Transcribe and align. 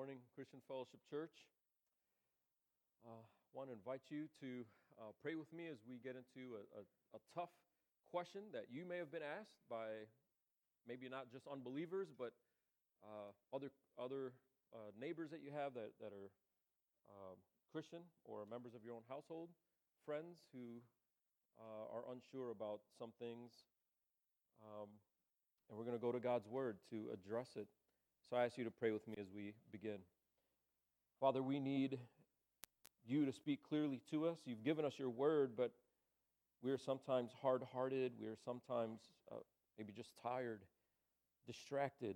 morning, 0.00 0.24
Christian 0.32 0.64
Fellowship 0.64 1.04
Church. 1.12 1.44
I 3.04 3.12
uh, 3.12 3.20
want 3.52 3.68
to 3.68 3.76
invite 3.76 4.08
you 4.08 4.32
to 4.40 4.64
uh, 4.96 5.12
pray 5.20 5.36
with 5.36 5.52
me 5.52 5.68
as 5.68 5.76
we 5.84 6.00
get 6.00 6.16
into 6.16 6.56
a, 6.56 6.64
a, 6.80 6.82
a, 7.12 7.20
tough 7.36 7.52
question 8.08 8.48
that 8.56 8.72
you 8.72 8.88
may 8.88 8.96
have 8.96 9.12
been 9.12 9.20
asked 9.20 9.60
by 9.68 10.08
maybe 10.88 11.12
not 11.12 11.28
just 11.28 11.44
unbelievers, 11.44 12.08
but 12.16 12.32
uh, 13.04 13.28
other, 13.52 13.68
other 14.00 14.32
uh, 14.72 14.88
neighbors 14.96 15.28
that 15.28 15.44
you 15.44 15.52
have 15.52 15.76
that, 15.76 15.92
that 16.00 16.16
are 16.16 16.32
um, 17.12 17.36
Christian 17.68 18.00
or 18.24 18.48
members 18.48 18.72
of 18.72 18.80
your 18.80 18.96
own 18.96 19.04
household, 19.04 19.52
friends 20.08 20.40
who 20.56 20.80
uh, 21.60 21.92
are 21.92 22.08
unsure 22.08 22.56
about 22.56 22.80
some 22.96 23.12
things. 23.20 23.52
Um, 24.64 24.88
and 25.68 25.76
we're 25.76 25.84
going 25.84 26.00
to 26.00 26.00
go 26.00 26.08
to 26.08 26.24
God's 26.24 26.48
Word 26.48 26.80
to 26.88 27.12
address 27.12 27.52
it. 27.52 27.68
So 28.30 28.36
I 28.36 28.44
ask 28.44 28.56
you 28.56 28.62
to 28.62 28.70
pray 28.70 28.92
with 28.92 29.08
me 29.08 29.16
as 29.20 29.26
we 29.34 29.54
begin. 29.72 29.98
Father, 31.18 31.42
we 31.42 31.58
need 31.58 31.98
you 33.04 33.26
to 33.26 33.32
speak 33.32 33.58
clearly 33.68 34.00
to 34.12 34.28
us. 34.28 34.38
You've 34.44 34.62
given 34.62 34.84
us 34.84 34.92
your 34.96 35.10
word, 35.10 35.54
but 35.56 35.72
we 36.62 36.70
are 36.70 36.78
sometimes 36.78 37.32
hard 37.42 37.64
hearted. 37.72 38.12
We 38.20 38.28
are 38.28 38.36
sometimes 38.44 39.00
uh, 39.32 39.38
maybe 39.76 39.92
just 39.92 40.10
tired, 40.22 40.60
distracted. 41.44 42.14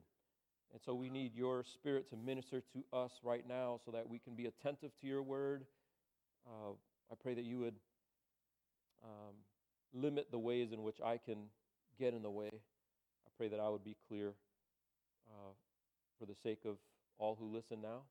And 0.72 0.80
so 0.80 0.94
we 0.94 1.10
need 1.10 1.34
your 1.34 1.64
spirit 1.64 2.08
to 2.10 2.16
minister 2.16 2.62
to 2.74 2.96
us 2.96 3.10
right 3.24 3.42
now 3.48 3.80
so 3.84 3.90
that 3.90 4.08
we 4.08 4.20
can 4.20 4.36
be 4.36 4.46
attentive 4.46 4.92
to 5.00 5.08
your 5.08 5.20
word. 5.20 5.64
Uh, 6.46 6.74
I 7.10 7.16
pray 7.20 7.34
that 7.34 7.44
you 7.44 7.58
would 7.58 7.74
um, 9.02 9.34
limit 9.92 10.28
the 10.30 10.38
ways 10.38 10.70
in 10.70 10.84
which 10.84 11.00
I 11.04 11.16
can 11.18 11.38
get 11.98 12.14
in 12.14 12.22
the 12.22 12.30
way. 12.30 12.50
I 12.52 13.30
pray 13.36 13.48
that 13.48 13.58
I 13.58 13.68
would 13.68 13.82
be 13.82 13.96
clear 14.08 14.34
uh, 15.28 15.50
for 16.18 16.26
the 16.26 16.34
sake 16.42 16.60
of 16.64 16.76
all 17.18 17.36
who 17.38 17.46
listen 17.46 17.80
now. 17.82 18.02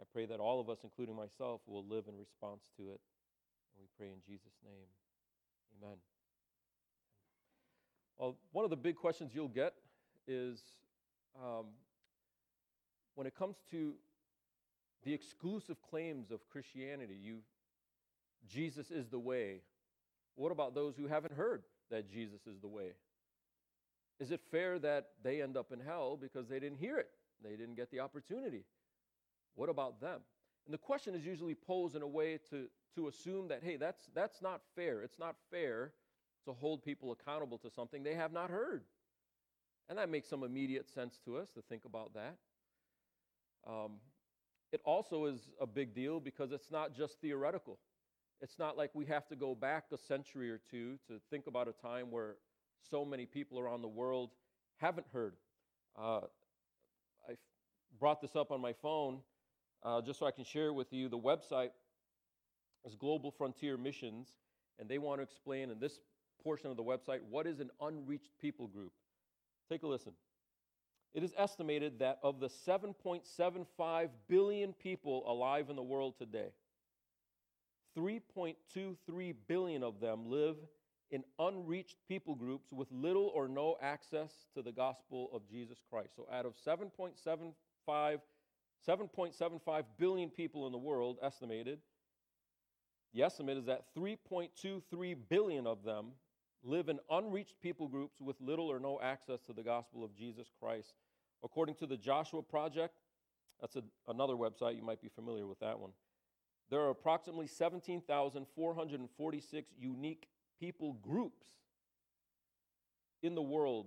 I 0.00 0.04
pray 0.12 0.26
that 0.26 0.40
all 0.40 0.60
of 0.60 0.68
us, 0.68 0.78
including 0.82 1.14
myself, 1.14 1.60
will 1.66 1.84
live 1.84 2.04
in 2.08 2.16
response 2.18 2.62
to 2.76 2.82
it. 2.84 3.00
And 3.74 3.80
we 3.80 3.86
pray 3.96 4.08
in 4.08 4.20
Jesus' 4.26 4.54
name. 4.64 4.86
Amen. 5.82 5.96
Well, 8.18 8.36
one 8.52 8.64
of 8.64 8.70
the 8.70 8.76
big 8.76 8.96
questions 8.96 9.32
you'll 9.34 9.48
get 9.48 9.74
is 10.26 10.60
um, 11.36 11.66
when 13.14 13.26
it 13.26 13.34
comes 13.36 13.56
to 13.70 13.94
the 15.04 15.12
exclusive 15.12 15.76
claims 15.82 16.30
of 16.30 16.48
Christianity, 16.48 17.16
you, 17.20 17.38
Jesus 18.48 18.90
is 18.90 19.08
the 19.08 19.18
way. 19.18 19.60
What 20.36 20.50
about 20.50 20.74
those 20.74 20.96
who 20.96 21.06
haven't 21.06 21.34
heard 21.34 21.62
that 21.90 22.10
Jesus 22.10 22.40
is 22.46 22.58
the 22.60 22.68
way? 22.68 22.92
Is 24.20 24.30
it 24.30 24.40
fair 24.50 24.78
that 24.78 25.08
they 25.22 25.42
end 25.42 25.56
up 25.56 25.72
in 25.72 25.80
hell 25.80 26.16
because 26.20 26.48
they 26.48 26.60
didn't 26.60 26.78
hear 26.78 26.98
it? 26.98 27.10
They 27.42 27.56
didn't 27.56 27.74
get 27.74 27.90
the 27.90 28.00
opportunity. 28.00 28.64
What 29.54 29.68
about 29.68 30.00
them? 30.00 30.20
And 30.66 30.72
the 30.72 30.78
question 30.78 31.14
is 31.14 31.24
usually 31.24 31.54
posed 31.54 31.94
in 31.94 32.02
a 32.02 32.06
way 32.06 32.38
to, 32.50 32.66
to 32.94 33.08
assume 33.08 33.48
that, 33.48 33.62
hey, 33.62 33.76
that's, 33.76 34.08
that's 34.14 34.40
not 34.40 34.62
fair. 34.74 35.02
It's 35.02 35.18
not 35.18 35.36
fair 35.50 35.92
to 36.46 36.52
hold 36.52 36.82
people 36.82 37.12
accountable 37.12 37.58
to 37.58 37.70
something 37.70 38.02
they 38.02 38.14
have 38.14 38.32
not 38.32 38.50
heard. 38.50 38.84
And 39.88 39.98
that 39.98 40.08
makes 40.08 40.28
some 40.28 40.42
immediate 40.42 40.88
sense 40.88 41.18
to 41.26 41.36
us 41.36 41.50
to 41.54 41.62
think 41.62 41.84
about 41.84 42.14
that. 42.14 42.36
Um, 43.66 43.96
it 44.72 44.80
also 44.84 45.26
is 45.26 45.50
a 45.60 45.66
big 45.66 45.94
deal 45.94 46.20
because 46.20 46.52
it's 46.52 46.70
not 46.70 46.94
just 46.94 47.20
theoretical. 47.20 47.78
It's 48.40 48.58
not 48.58 48.76
like 48.76 48.90
we 48.94 49.06
have 49.06 49.26
to 49.28 49.36
go 49.36 49.54
back 49.54 49.84
a 49.92 49.98
century 49.98 50.50
or 50.50 50.60
two 50.70 50.98
to 51.08 51.20
think 51.30 51.46
about 51.46 51.68
a 51.68 51.72
time 51.72 52.10
where 52.10 52.36
so 52.90 53.04
many 53.04 53.26
people 53.26 53.58
around 53.58 53.82
the 53.82 53.88
world 53.88 54.30
haven't 54.76 55.06
heard. 55.12 55.34
Uh, 55.98 56.20
I 57.28 57.34
brought 57.98 58.20
this 58.20 58.36
up 58.36 58.50
on 58.50 58.60
my 58.60 58.72
phone 58.72 59.20
uh, 59.82 60.00
just 60.00 60.18
so 60.18 60.26
I 60.26 60.30
can 60.30 60.44
share 60.44 60.68
it 60.68 60.74
with 60.74 60.92
you. 60.92 61.08
The 61.08 61.18
website 61.18 61.70
is 62.84 62.94
Global 62.94 63.30
Frontier 63.30 63.76
Missions, 63.76 64.28
and 64.78 64.88
they 64.88 64.98
want 64.98 65.18
to 65.18 65.22
explain 65.22 65.70
in 65.70 65.78
this 65.78 66.00
portion 66.42 66.70
of 66.70 66.76
the 66.76 66.82
website 66.82 67.20
what 67.28 67.46
is 67.46 67.60
an 67.60 67.70
unreached 67.80 68.32
people 68.40 68.66
group. 68.66 68.92
Take 69.70 69.82
a 69.82 69.86
listen. 69.86 70.12
It 71.14 71.22
is 71.22 71.32
estimated 71.38 72.00
that 72.00 72.18
of 72.22 72.40
the 72.40 72.48
7.75 72.48 74.08
billion 74.28 74.72
people 74.72 75.22
alive 75.30 75.70
in 75.70 75.76
the 75.76 75.82
world 75.82 76.18
today, 76.18 76.48
3.23 77.96 79.34
billion 79.46 79.84
of 79.84 80.00
them 80.00 80.28
live 80.28 80.56
in 81.10 81.24
unreached 81.38 81.96
people 82.08 82.34
groups 82.34 82.72
with 82.72 82.88
little 82.90 83.30
or 83.34 83.48
no 83.48 83.76
access 83.80 84.32
to 84.54 84.62
the 84.62 84.72
gospel 84.72 85.30
of 85.32 85.48
Jesus 85.48 85.78
Christ. 85.90 86.16
So 86.16 86.26
out 86.32 86.46
of 86.46 86.54
7.75 86.56 88.20
7.75 88.86 89.84
billion 89.98 90.28
people 90.28 90.66
in 90.66 90.72
the 90.72 90.78
world 90.78 91.16
estimated, 91.22 91.78
the 93.14 93.22
estimate 93.22 93.56
is 93.56 93.64
that 93.66 93.84
3.23 93.96 95.16
billion 95.28 95.66
of 95.66 95.84
them 95.84 96.12
live 96.62 96.88
in 96.88 97.00
unreached 97.10 97.54
people 97.62 97.88
groups 97.88 98.20
with 98.20 98.40
little 98.40 98.70
or 98.70 98.78
no 98.78 99.00
access 99.02 99.40
to 99.42 99.52
the 99.52 99.62
gospel 99.62 100.04
of 100.04 100.14
Jesus 100.14 100.48
Christ. 100.60 100.94
According 101.42 101.74
to 101.76 101.86
the 101.86 101.96
Joshua 101.96 102.42
Project, 102.42 102.94
that's 103.60 103.76
a, 103.76 103.82
another 104.08 104.34
website, 104.34 104.76
you 104.76 104.82
might 104.82 105.00
be 105.00 105.08
familiar 105.08 105.46
with 105.46 105.60
that 105.60 105.78
one. 105.78 105.92
There 106.70 106.80
are 106.80 106.90
approximately 106.90 107.46
17,446 107.46 109.70
unique 109.78 110.26
people 110.60 110.94
groups 111.02 111.46
in 113.22 113.34
the 113.34 113.42
world, 113.42 113.86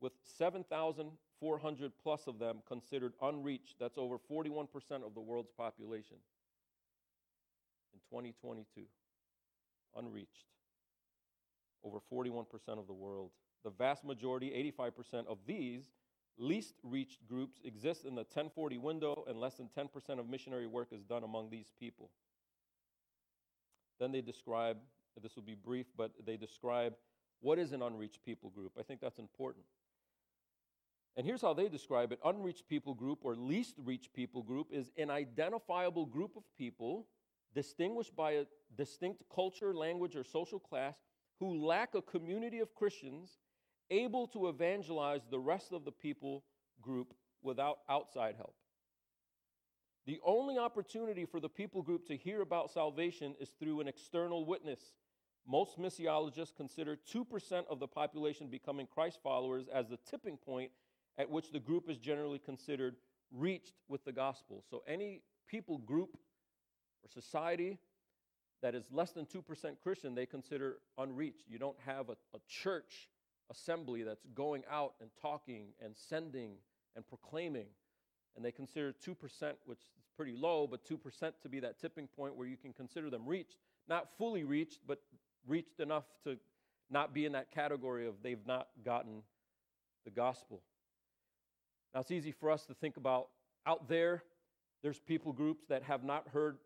with 0.00 0.12
7,400 0.38 1.92
plus 2.02 2.26
of 2.26 2.38
them 2.38 2.58
considered 2.66 3.12
unreached. 3.22 3.76
That's 3.78 3.98
over 3.98 4.16
41% 4.18 4.66
of 5.04 5.14
the 5.14 5.20
world's 5.20 5.50
population 5.56 6.16
in 7.92 8.00
2022. 8.10 8.82
Unreached. 9.96 10.46
Over 11.84 11.98
41% 12.12 12.46
of 12.78 12.86
the 12.86 12.92
world. 12.92 13.30
The 13.64 13.70
vast 13.70 14.04
majority, 14.04 14.72
85% 14.78 15.26
of 15.26 15.38
these 15.46 15.90
least 16.38 16.74
reached 16.82 17.26
groups 17.26 17.60
exist 17.64 18.04
in 18.04 18.14
the 18.14 18.22
1040 18.22 18.78
window, 18.78 19.24
and 19.28 19.38
less 19.38 19.54
than 19.54 19.68
10% 19.76 20.18
of 20.18 20.28
missionary 20.28 20.66
work 20.66 20.88
is 20.92 21.02
done 21.04 21.24
among 21.24 21.50
these 21.50 21.70
people. 21.78 22.10
Then 24.00 24.12
they 24.12 24.22
describe 24.22 24.78
this 25.20 25.36
will 25.36 25.42
be 25.42 25.54
brief, 25.54 25.86
but 25.96 26.12
they 26.24 26.36
describe 26.36 26.94
what 27.40 27.58
is 27.58 27.72
an 27.72 27.82
unreached 27.82 28.24
people 28.24 28.50
group. 28.50 28.72
I 28.78 28.82
think 28.82 29.00
that's 29.00 29.18
important. 29.18 29.64
And 31.16 31.26
here's 31.26 31.42
how 31.42 31.52
they 31.52 31.68
describe 31.68 32.12
it 32.12 32.20
unreached 32.24 32.68
people 32.68 32.94
group 32.94 33.18
or 33.22 33.34
least 33.36 33.74
reached 33.78 34.14
people 34.14 34.42
group 34.42 34.68
is 34.70 34.90
an 34.96 35.10
identifiable 35.10 36.06
group 36.06 36.36
of 36.36 36.44
people 36.56 37.06
distinguished 37.54 38.16
by 38.16 38.32
a 38.32 38.44
distinct 38.76 39.22
culture, 39.34 39.74
language, 39.74 40.16
or 40.16 40.24
social 40.24 40.58
class 40.58 40.94
who 41.38 41.66
lack 41.66 41.94
a 41.94 42.02
community 42.02 42.60
of 42.60 42.74
Christians 42.74 43.38
able 43.90 44.26
to 44.28 44.48
evangelize 44.48 45.20
the 45.30 45.38
rest 45.38 45.72
of 45.72 45.84
the 45.84 45.92
people 45.92 46.44
group 46.80 47.12
without 47.42 47.78
outside 47.90 48.36
help. 48.36 48.54
The 50.06 50.18
only 50.24 50.58
opportunity 50.58 51.24
for 51.24 51.38
the 51.38 51.48
people 51.48 51.82
group 51.82 52.06
to 52.08 52.16
hear 52.16 52.40
about 52.40 52.70
salvation 52.72 53.34
is 53.40 53.50
through 53.60 53.80
an 53.80 53.88
external 53.88 54.44
witness. 54.44 54.80
Most 55.46 55.78
missiologists 55.78 56.54
consider 56.56 56.96
2% 57.12 57.64
of 57.68 57.78
the 57.78 57.86
population 57.86 58.48
becoming 58.48 58.86
Christ 58.86 59.20
followers 59.22 59.66
as 59.72 59.88
the 59.88 59.98
tipping 60.08 60.36
point 60.36 60.70
at 61.18 61.30
which 61.30 61.52
the 61.52 61.60
group 61.60 61.88
is 61.88 61.98
generally 61.98 62.38
considered 62.38 62.96
reached 63.30 63.74
with 63.88 64.04
the 64.04 64.12
gospel. 64.12 64.64
So, 64.68 64.82
any 64.86 65.22
people 65.48 65.78
group 65.78 66.16
or 67.04 67.08
society 67.08 67.78
that 68.62 68.74
is 68.74 68.84
less 68.92 69.10
than 69.10 69.26
2% 69.26 69.42
Christian, 69.82 70.14
they 70.14 70.26
consider 70.26 70.78
unreached. 70.98 71.44
You 71.48 71.58
don't 71.58 71.78
have 71.84 72.08
a, 72.08 72.16
a 72.34 72.40
church 72.48 73.08
assembly 73.50 74.02
that's 74.02 74.24
going 74.34 74.62
out 74.70 74.94
and 75.00 75.10
talking 75.20 75.68
and 75.84 75.96
sending 75.96 76.52
and 76.94 77.06
proclaiming 77.06 77.66
and 78.36 78.44
they 78.44 78.52
consider 78.52 78.92
2%, 78.92 79.14
which 79.66 79.78
is 79.78 80.04
pretty 80.16 80.32
low, 80.32 80.66
but 80.66 80.84
2% 80.84 81.32
to 81.42 81.48
be 81.48 81.60
that 81.60 81.78
tipping 81.78 82.06
point 82.06 82.36
where 82.36 82.46
you 82.46 82.56
can 82.56 82.72
consider 82.72 83.10
them 83.10 83.26
reached. 83.26 83.56
Not 83.88 84.08
fully 84.18 84.44
reached, 84.44 84.80
but 84.86 85.00
reached 85.46 85.80
enough 85.80 86.04
to 86.24 86.38
not 86.90 87.14
be 87.14 87.26
in 87.26 87.32
that 87.32 87.50
category 87.50 88.06
of 88.06 88.14
they've 88.22 88.46
not 88.46 88.68
gotten 88.84 89.22
the 90.04 90.10
gospel. 90.10 90.62
Now, 91.94 92.00
it's 92.00 92.10
easy 92.10 92.32
for 92.32 92.50
us 92.50 92.64
to 92.66 92.74
think 92.74 92.96
about 92.96 93.28
out 93.66 93.88
there, 93.88 94.22
there's 94.82 94.98
people 94.98 95.32
groups 95.32 95.64
that 95.68 95.82
have 95.84 96.04
not 96.04 96.28
heard 96.28 96.58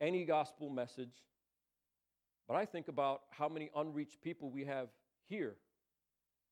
any 0.00 0.24
gospel 0.24 0.68
message. 0.68 1.22
But 2.48 2.56
I 2.56 2.66
think 2.66 2.88
about 2.88 3.22
how 3.30 3.48
many 3.48 3.70
unreached 3.74 4.20
people 4.20 4.50
we 4.50 4.64
have 4.64 4.88
here 5.28 5.54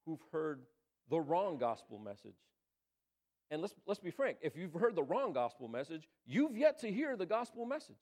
who've 0.06 0.22
heard 0.32 0.60
the 1.10 1.20
wrong 1.20 1.58
gospel 1.58 1.98
message. 1.98 2.36
And 3.50 3.60
let's, 3.60 3.74
let's 3.86 4.00
be 4.00 4.10
frank 4.10 4.38
if 4.42 4.56
you've 4.56 4.74
heard 4.74 4.94
the 4.94 5.02
wrong 5.02 5.32
gospel 5.32 5.68
message, 5.68 6.08
you've 6.26 6.56
yet 6.56 6.78
to 6.80 6.90
hear 6.90 7.16
the 7.16 7.26
gospel 7.26 7.66
message. 7.66 7.96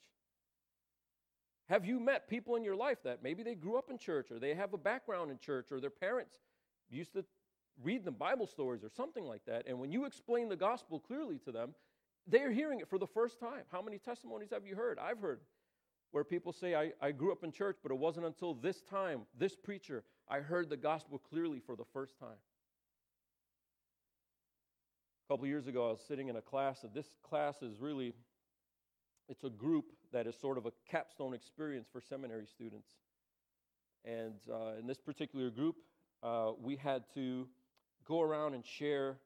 Have 1.69 1.85
you 1.85 2.01
met 2.01 2.29
people 2.29 2.57
in 2.57 2.65
your 2.65 2.77
life 2.77 2.99
that 3.05 3.23
maybe 3.23 3.43
they 3.43 3.55
grew 3.55 3.77
up 3.77 3.91
in 3.91 3.99
church 3.99 4.31
or 4.31 4.39
they 4.39 4.55
have 4.55 4.73
a 4.73 4.79
background 4.79 5.31
in 5.31 5.39
church 5.39 5.71
or 5.71 5.81
their 5.81 5.91
parents 5.91 6.39
used 6.91 7.13
to 7.13 7.25
read 7.83 8.05
them 8.05 8.15
Bible 8.15 8.47
stories 8.47 8.83
or 8.83 8.89
something 8.89 9.25
like 9.25 9.45
that? 9.47 9.67
And 9.67 9.79
when 9.79 9.91
you 9.91 10.05
explain 10.05 10.49
the 10.49 10.57
gospel 10.57 10.99
clearly 10.99 11.39
to 11.45 11.53
them, 11.53 11.75
they're 12.27 12.51
hearing 12.51 12.81
it 12.81 12.89
for 12.89 12.99
the 12.99 13.07
first 13.07 13.39
time. 13.39 13.63
How 13.71 13.83
many 13.83 13.99
testimonies 13.99 14.51
have 14.53 14.67
you 14.67 14.77
heard? 14.77 14.99
I've 14.99 15.21
heard 15.21 15.41
where 16.11 16.25
people 16.25 16.53
say, 16.53 16.75
I, 16.75 16.93
I 17.01 17.13
grew 17.13 17.33
up 17.33 17.45
in 17.45 17.53
church, 17.53 17.77
but 17.83 17.93
it 17.93 17.99
wasn't 17.99 18.27
until 18.27 18.55
this 18.55 18.81
time, 18.83 19.23
this 19.39 19.55
preacher, 19.55 20.05
I 20.29 20.41
heard 20.41 20.71
the 20.71 20.77
gospel 20.77 21.19
clearly 21.19 21.61
for 21.61 21.77
the 21.77 21.85
first 21.93 22.19
time. 22.19 22.37
A 25.29 25.35
couple 25.35 25.47
years 25.47 25.67
ago, 25.67 25.89
I 25.89 25.91
was 25.91 26.01
sitting 26.09 26.29
in 26.29 26.37
a 26.37 26.41
class, 26.41 26.87
this 26.95 27.11
class 27.23 27.61
is 27.61 27.81
really, 27.81 28.15
it's 29.29 29.45
a 29.45 29.51
group 29.51 29.93
that 30.11 30.27
is 30.27 30.35
sort 30.41 30.57
of 30.57 30.65
a 30.65 30.73
capstone 30.91 31.35
experience 31.35 31.87
for 31.93 32.01
seminary 32.01 32.47
students. 32.47 32.89
And 34.07 34.41
uh, 34.51 34.79
in 34.81 34.87
this 34.87 34.97
particular 34.97 35.51
group, 35.51 35.77
uh, 36.23 36.53
we 36.59 36.77
had 36.77 37.05
to 37.13 37.47
go 38.07 38.23
around 38.23 38.55
and 38.55 38.65
share 38.65 39.19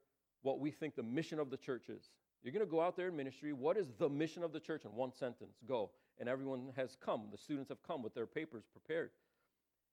what 0.43 0.59
we 0.59 0.73
think 0.73 0.97
the 0.97 1.05
mission 1.05 1.39
of 1.39 1.51
the 1.51 1.57
church 1.57 1.89
is. 1.89 2.11
You're 2.43 2.53
going 2.53 2.67
to 2.67 2.71
go 2.71 2.81
out 2.81 2.97
there 2.97 3.07
in 3.07 3.17
ministry. 3.17 3.53
What 3.53 3.77
is 3.77 3.87
the 3.97 4.09
mission 4.09 4.43
of 4.43 4.53
the 4.53 4.59
church 4.59 4.85
in 4.85 4.91
one 4.97 5.13
sentence? 5.13 5.59
Go. 5.69 5.93
And 6.19 6.29
everyone 6.29 6.73
has 6.75 6.97
come. 7.01 7.29
The 7.31 7.39
students 7.39 7.69
have 7.69 7.83
come 7.87 8.03
with 8.03 8.13
their 8.13 8.27
papers 8.27 8.65
prepared. 8.73 9.11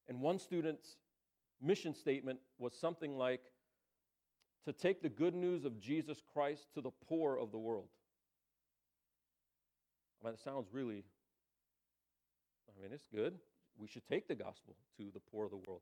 And 0.08 0.22
one 0.22 0.40
student's 0.40 0.98
mission 1.62 1.94
statement 1.94 2.40
was 2.58 2.74
something 2.74 3.16
like 3.16 3.42
to 4.66 4.74
take 4.74 5.02
the 5.02 5.10
good 5.10 5.36
news 5.36 5.66
of 5.66 5.80
Jesus 5.80 6.22
Christ 6.34 6.68
to 6.74 6.82
the 6.82 6.92
poor 7.08 7.38
of 7.38 7.52
the 7.52 7.58
world. 7.58 7.88
I 10.22 10.26
mean, 10.28 10.34
it 10.34 10.40
sounds 10.40 10.68
really, 10.72 11.04
I 12.68 12.82
mean, 12.82 12.92
it's 12.94 13.08
good. 13.14 13.40
We 13.78 13.88
should 13.88 14.06
take 14.08 14.28
the 14.28 14.36
gospel 14.36 14.76
to 14.98 15.10
the 15.14 15.22
poor 15.32 15.46
of 15.46 15.52
the 15.52 15.58
world. 15.58 15.82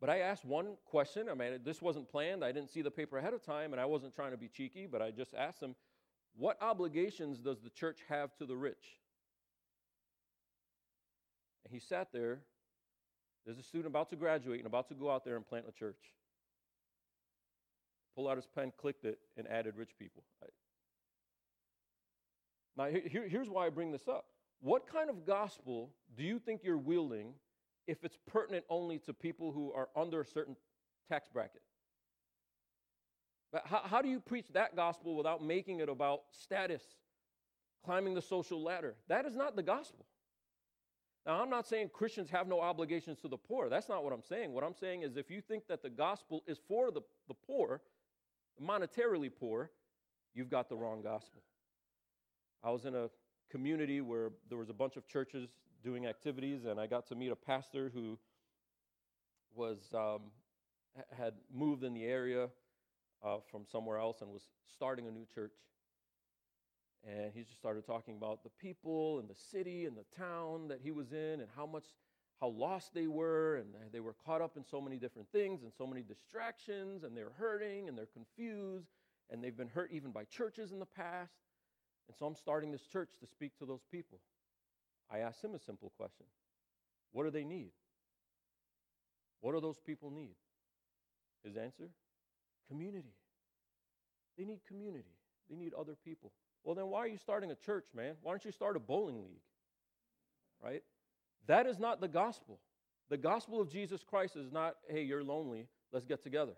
But 0.00 0.10
I 0.10 0.18
asked 0.18 0.44
one 0.44 0.76
question. 0.84 1.28
I 1.28 1.34
mean, 1.34 1.60
this 1.64 1.82
wasn't 1.82 2.08
planned. 2.08 2.44
I 2.44 2.52
didn't 2.52 2.70
see 2.70 2.82
the 2.82 2.90
paper 2.90 3.18
ahead 3.18 3.34
of 3.34 3.42
time, 3.42 3.72
and 3.72 3.80
I 3.80 3.84
wasn't 3.84 4.14
trying 4.14 4.30
to 4.30 4.36
be 4.36 4.48
cheeky, 4.48 4.86
but 4.86 5.02
I 5.02 5.10
just 5.10 5.34
asked 5.34 5.62
him, 5.62 5.74
What 6.36 6.60
obligations 6.60 7.38
does 7.38 7.60
the 7.60 7.70
church 7.70 7.98
have 8.08 8.36
to 8.36 8.46
the 8.46 8.56
rich? 8.56 9.00
And 11.64 11.72
he 11.72 11.80
sat 11.80 12.12
there. 12.12 12.40
There's 13.44 13.58
a 13.58 13.62
student 13.62 13.88
about 13.88 14.10
to 14.10 14.16
graduate 14.16 14.58
and 14.58 14.66
about 14.66 14.88
to 14.88 14.94
go 14.94 15.10
out 15.10 15.24
there 15.24 15.36
and 15.36 15.46
plant 15.46 15.66
a 15.68 15.72
church. 15.72 16.12
Pulled 18.18 18.30
out 18.30 18.36
his 18.36 18.48
pen, 18.52 18.72
clicked 18.76 19.04
it, 19.04 19.20
and 19.36 19.46
added 19.46 19.76
rich 19.76 19.90
people. 19.96 20.24
Now, 22.76 22.86
here, 22.86 23.28
here's 23.28 23.48
why 23.48 23.66
I 23.66 23.68
bring 23.70 23.92
this 23.92 24.08
up. 24.08 24.24
What 24.60 24.88
kind 24.92 25.08
of 25.08 25.24
gospel 25.24 25.90
do 26.16 26.24
you 26.24 26.40
think 26.40 26.62
you're 26.64 26.78
wielding 26.78 27.34
if 27.86 28.02
it's 28.02 28.18
pertinent 28.26 28.64
only 28.68 28.98
to 29.06 29.14
people 29.14 29.52
who 29.52 29.72
are 29.72 29.88
under 29.94 30.20
a 30.20 30.26
certain 30.26 30.56
tax 31.08 31.28
bracket? 31.32 31.62
But 33.52 33.62
how, 33.66 33.82
how 33.84 34.02
do 34.02 34.08
you 34.08 34.18
preach 34.18 34.46
that 34.52 34.74
gospel 34.74 35.14
without 35.14 35.40
making 35.40 35.78
it 35.78 35.88
about 35.88 36.22
status, 36.32 36.82
climbing 37.84 38.14
the 38.14 38.22
social 38.22 38.60
ladder? 38.60 38.96
That 39.06 39.26
is 39.26 39.36
not 39.36 39.54
the 39.54 39.62
gospel. 39.62 40.06
Now, 41.24 41.40
I'm 41.40 41.50
not 41.50 41.68
saying 41.68 41.90
Christians 41.92 42.30
have 42.30 42.48
no 42.48 42.60
obligations 42.60 43.20
to 43.20 43.28
the 43.28 43.36
poor. 43.36 43.68
That's 43.68 43.88
not 43.88 44.02
what 44.02 44.12
I'm 44.12 44.24
saying. 44.24 44.52
What 44.52 44.64
I'm 44.64 44.74
saying 44.74 45.02
is 45.02 45.16
if 45.16 45.30
you 45.30 45.40
think 45.40 45.68
that 45.68 45.84
the 45.84 45.90
gospel 45.90 46.42
is 46.48 46.58
for 46.66 46.90
the, 46.90 47.02
the 47.28 47.34
poor, 47.34 47.80
monetarily 48.62 49.30
poor, 49.34 49.70
you've 50.34 50.50
got 50.50 50.68
the 50.68 50.76
wrong 50.76 51.02
gospel. 51.02 51.42
I 52.62 52.70
was 52.70 52.84
in 52.84 52.94
a 52.94 53.08
community 53.50 54.00
where 54.00 54.30
there 54.48 54.58
was 54.58 54.68
a 54.68 54.74
bunch 54.74 54.96
of 54.96 55.06
churches 55.06 55.48
doing 55.82 56.06
activities, 56.06 56.64
and 56.64 56.80
I 56.80 56.86
got 56.86 57.06
to 57.08 57.14
meet 57.14 57.30
a 57.30 57.36
pastor 57.36 57.90
who 57.94 58.18
was 59.54 59.78
um, 59.94 60.30
had 61.16 61.34
moved 61.52 61.84
in 61.84 61.94
the 61.94 62.04
area 62.04 62.48
uh, 63.24 63.38
from 63.50 63.64
somewhere 63.70 63.98
else 63.98 64.20
and 64.20 64.30
was 64.30 64.42
starting 64.74 65.06
a 65.06 65.10
new 65.10 65.26
church. 65.34 65.54
And 67.06 67.32
he 67.32 67.42
just 67.42 67.58
started 67.58 67.86
talking 67.86 68.16
about 68.16 68.42
the 68.42 68.50
people 68.60 69.20
and 69.20 69.28
the 69.28 69.36
city 69.52 69.86
and 69.86 69.96
the 69.96 70.04
town 70.16 70.68
that 70.68 70.80
he 70.82 70.90
was 70.90 71.12
in 71.12 71.40
and 71.40 71.48
how 71.56 71.64
much 71.64 71.84
how 72.40 72.48
lost 72.48 72.94
they 72.94 73.06
were 73.06 73.56
and 73.56 73.68
they 73.92 74.00
were 74.00 74.14
caught 74.24 74.40
up 74.40 74.56
in 74.56 74.64
so 74.64 74.80
many 74.80 74.96
different 74.96 75.28
things 75.32 75.62
and 75.62 75.72
so 75.76 75.86
many 75.86 76.02
distractions 76.02 77.02
and 77.02 77.16
they're 77.16 77.32
hurting 77.38 77.88
and 77.88 77.98
they're 77.98 78.06
confused 78.06 78.88
and 79.30 79.42
they've 79.42 79.56
been 79.56 79.68
hurt 79.68 79.90
even 79.92 80.12
by 80.12 80.24
churches 80.24 80.72
in 80.72 80.78
the 80.78 80.86
past 80.86 81.32
and 82.08 82.16
so 82.16 82.26
I'm 82.26 82.34
starting 82.34 82.72
this 82.72 82.86
church 82.86 83.10
to 83.20 83.26
speak 83.26 83.58
to 83.58 83.66
those 83.66 83.82
people. 83.92 84.18
I 85.10 85.18
asked 85.18 85.44
him 85.44 85.54
a 85.54 85.58
simple 85.58 85.92
question 85.96 86.26
What 87.12 87.24
do 87.24 87.30
they 87.30 87.44
need? 87.44 87.70
What 89.40 89.52
do 89.52 89.60
those 89.60 89.78
people 89.78 90.10
need? 90.10 90.34
His 91.44 91.56
answer 91.56 91.90
community. 92.68 93.14
They 94.36 94.44
need 94.44 94.60
community, 94.68 95.16
they 95.50 95.56
need 95.56 95.72
other 95.74 95.96
people. 96.04 96.32
Well, 96.64 96.74
then 96.74 96.88
why 96.88 96.98
are 97.00 97.08
you 97.08 97.16
starting 97.16 97.50
a 97.50 97.54
church, 97.54 97.86
man? 97.94 98.14
Why 98.22 98.32
don't 98.32 98.44
you 98.44 98.52
start 98.52 98.76
a 98.76 98.80
bowling 98.80 99.22
league? 99.22 99.40
Right? 100.62 100.82
That 101.48 101.66
is 101.66 101.78
not 101.78 102.00
the 102.00 102.08
gospel. 102.08 102.60
The 103.10 103.16
gospel 103.16 103.60
of 103.60 103.70
Jesus 103.70 104.04
Christ 104.04 104.36
is 104.36 104.52
not, 104.52 104.76
hey, 104.88 105.02
you're 105.02 105.24
lonely, 105.24 105.66
let's 105.92 106.04
get 106.04 106.22
together. 106.22 106.52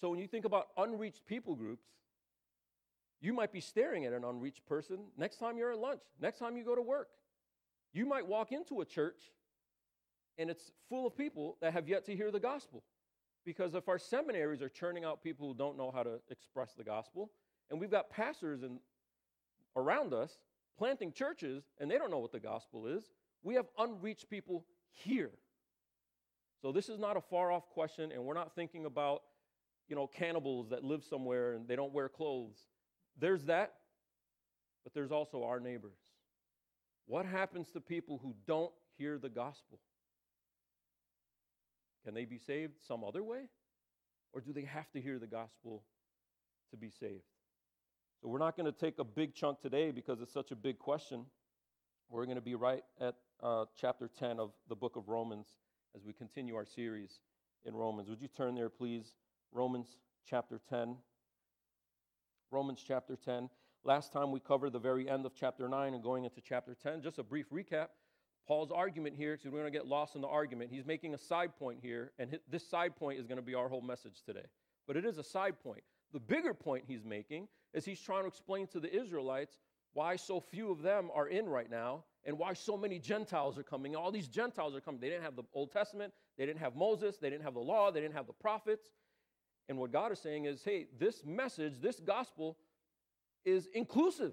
So 0.00 0.08
when 0.08 0.18
you 0.18 0.26
think 0.26 0.46
about 0.46 0.68
unreached 0.76 1.26
people 1.26 1.54
groups, 1.54 1.84
you 3.20 3.34
might 3.34 3.52
be 3.52 3.60
staring 3.60 4.06
at 4.06 4.14
an 4.14 4.24
unreached 4.24 4.66
person 4.66 5.00
next 5.18 5.36
time 5.36 5.58
you're 5.58 5.72
at 5.72 5.78
lunch, 5.78 6.00
next 6.20 6.38
time 6.38 6.56
you 6.56 6.64
go 6.64 6.74
to 6.74 6.82
work. 6.82 7.08
You 7.92 8.06
might 8.06 8.26
walk 8.26 8.52
into 8.52 8.80
a 8.80 8.84
church 8.86 9.20
and 10.38 10.48
it's 10.48 10.72
full 10.88 11.06
of 11.06 11.14
people 11.14 11.58
that 11.60 11.74
have 11.74 11.86
yet 11.86 12.06
to 12.06 12.16
hear 12.16 12.30
the 12.30 12.40
gospel. 12.40 12.82
Because 13.44 13.74
if 13.74 13.88
our 13.88 13.98
seminaries 13.98 14.62
are 14.62 14.70
churning 14.70 15.04
out 15.04 15.22
people 15.22 15.46
who 15.46 15.54
don't 15.54 15.76
know 15.76 15.90
how 15.94 16.02
to 16.02 16.20
express 16.30 16.72
the 16.72 16.84
gospel, 16.84 17.30
and 17.70 17.78
we've 17.78 17.90
got 17.90 18.08
pastors 18.08 18.62
in, 18.62 18.78
around 19.76 20.14
us 20.14 20.38
planting 20.80 21.12
churches 21.12 21.62
and 21.78 21.90
they 21.90 21.98
don't 21.98 22.10
know 22.10 22.20
what 22.20 22.32
the 22.32 22.40
gospel 22.40 22.86
is, 22.86 23.04
we 23.42 23.54
have 23.54 23.66
unreached 23.78 24.30
people 24.30 24.64
here. 24.88 25.30
So 26.62 26.72
this 26.72 26.88
is 26.88 26.98
not 26.98 27.18
a 27.18 27.20
far 27.20 27.52
off 27.52 27.68
question, 27.68 28.10
and 28.10 28.24
we're 28.24 28.32
not 28.32 28.54
thinking 28.54 28.86
about, 28.86 29.20
you 29.88 29.94
know, 29.94 30.06
cannibals 30.06 30.70
that 30.70 30.82
live 30.82 31.04
somewhere 31.04 31.52
and 31.52 31.68
they 31.68 31.76
don't 31.76 31.92
wear 31.92 32.08
clothes. 32.08 32.56
There's 33.18 33.44
that, 33.44 33.74
but 34.82 34.94
there's 34.94 35.12
also 35.12 35.44
our 35.44 35.60
neighbors. 35.60 35.98
What 37.06 37.26
happens 37.26 37.68
to 37.72 37.80
people 37.82 38.18
who 38.22 38.34
don't 38.46 38.72
hear 38.96 39.18
the 39.18 39.28
gospel? 39.28 39.80
Can 42.06 42.14
they 42.14 42.24
be 42.24 42.38
saved 42.38 42.80
some 42.88 43.04
other 43.04 43.22
way? 43.22 43.50
Or 44.32 44.40
do 44.40 44.54
they 44.54 44.64
have 44.64 44.90
to 44.92 45.00
hear 45.00 45.18
the 45.18 45.26
gospel 45.26 45.82
to 46.70 46.78
be 46.78 46.88
saved? 46.88 47.29
So 48.20 48.28
we're 48.28 48.38
not 48.38 48.54
going 48.54 48.70
to 48.70 48.78
take 48.78 48.98
a 48.98 49.04
big 49.04 49.34
chunk 49.34 49.62
today 49.62 49.90
because 49.90 50.20
it's 50.20 50.32
such 50.32 50.50
a 50.50 50.56
big 50.56 50.78
question. 50.78 51.24
We're 52.10 52.26
going 52.26 52.36
to 52.36 52.42
be 52.42 52.54
right 52.54 52.82
at 53.00 53.14
uh, 53.42 53.64
chapter 53.80 54.10
10 54.18 54.38
of 54.38 54.50
the 54.68 54.76
book 54.76 54.96
of 54.96 55.08
Romans 55.08 55.46
as 55.96 56.04
we 56.04 56.12
continue 56.12 56.54
our 56.54 56.66
series 56.66 57.20
in 57.64 57.74
Romans. 57.74 58.10
Would 58.10 58.20
you 58.20 58.28
turn 58.28 58.54
there, 58.54 58.68
please? 58.68 59.14
Romans 59.52 59.96
chapter 60.28 60.60
10. 60.68 60.96
Romans 62.50 62.84
chapter 62.86 63.16
10. 63.16 63.48
Last 63.84 64.12
time 64.12 64.32
we 64.32 64.40
covered 64.40 64.74
the 64.74 64.78
very 64.78 65.08
end 65.08 65.24
of 65.24 65.32
chapter 65.34 65.66
9 65.66 65.94
and 65.94 66.02
going 66.02 66.24
into 66.24 66.42
chapter 66.42 66.74
10. 66.74 67.00
Just 67.00 67.18
a 67.18 67.22
brief 67.22 67.48
recap. 67.48 67.86
Paul's 68.46 68.70
argument 68.70 69.16
here, 69.16 69.34
because 69.34 69.50
we're 69.50 69.60
going 69.60 69.72
to 69.72 69.78
get 69.78 69.86
lost 69.86 70.14
in 70.14 70.20
the 70.20 70.28
argument, 70.28 70.70
he's 70.70 70.84
making 70.84 71.14
a 71.14 71.18
side 71.18 71.56
point 71.58 71.78
here, 71.80 72.12
and 72.18 72.38
this 72.50 72.68
side 72.68 72.96
point 72.96 73.18
is 73.18 73.26
going 73.26 73.38
to 73.38 73.42
be 73.42 73.54
our 73.54 73.68
whole 73.68 73.80
message 73.80 74.22
today. 74.26 74.44
But 74.86 74.98
it 74.98 75.06
is 75.06 75.16
a 75.16 75.24
side 75.24 75.54
point. 75.62 75.82
The 76.12 76.20
bigger 76.20 76.54
point 76.54 76.84
he's 76.86 77.04
making 77.04 77.48
is 77.72 77.84
he's 77.84 78.00
trying 78.00 78.22
to 78.22 78.28
explain 78.28 78.66
to 78.68 78.80
the 78.80 78.94
Israelites 78.94 79.58
why 79.92 80.16
so 80.16 80.40
few 80.40 80.70
of 80.70 80.82
them 80.82 81.10
are 81.14 81.28
in 81.28 81.48
right 81.48 81.70
now 81.70 82.04
and 82.24 82.38
why 82.38 82.52
so 82.52 82.76
many 82.76 82.98
Gentiles 82.98 83.58
are 83.58 83.62
coming. 83.62 83.96
All 83.96 84.10
these 84.10 84.28
Gentiles 84.28 84.74
are 84.74 84.80
coming. 84.80 85.00
They 85.00 85.08
didn't 85.08 85.24
have 85.24 85.36
the 85.36 85.44
Old 85.54 85.72
Testament, 85.72 86.12
they 86.36 86.46
didn't 86.46 86.60
have 86.60 86.76
Moses, 86.76 87.16
they 87.18 87.30
didn't 87.30 87.44
have 87.44 87.54
the 87.54 87.60
law, 87.60 87.90
they 87.90 88.00
didn't 88.00 88.14
have 88.14 88.26
the 88.26 88.32
prophets. 88.32 88.86
And 89.68 89.78
what 89.78 89.92
God 89.92 90.12
is 90.12 90.18
saying 90.18 90.46
is 90.46 90.62
hey, 90.64 90.86
this 90.98 91.24
message, 91.24 91.74
this 91.80 92.00
gospel 92.00 92.56
is 93.44 93.68
inclusive. 93.74 94.32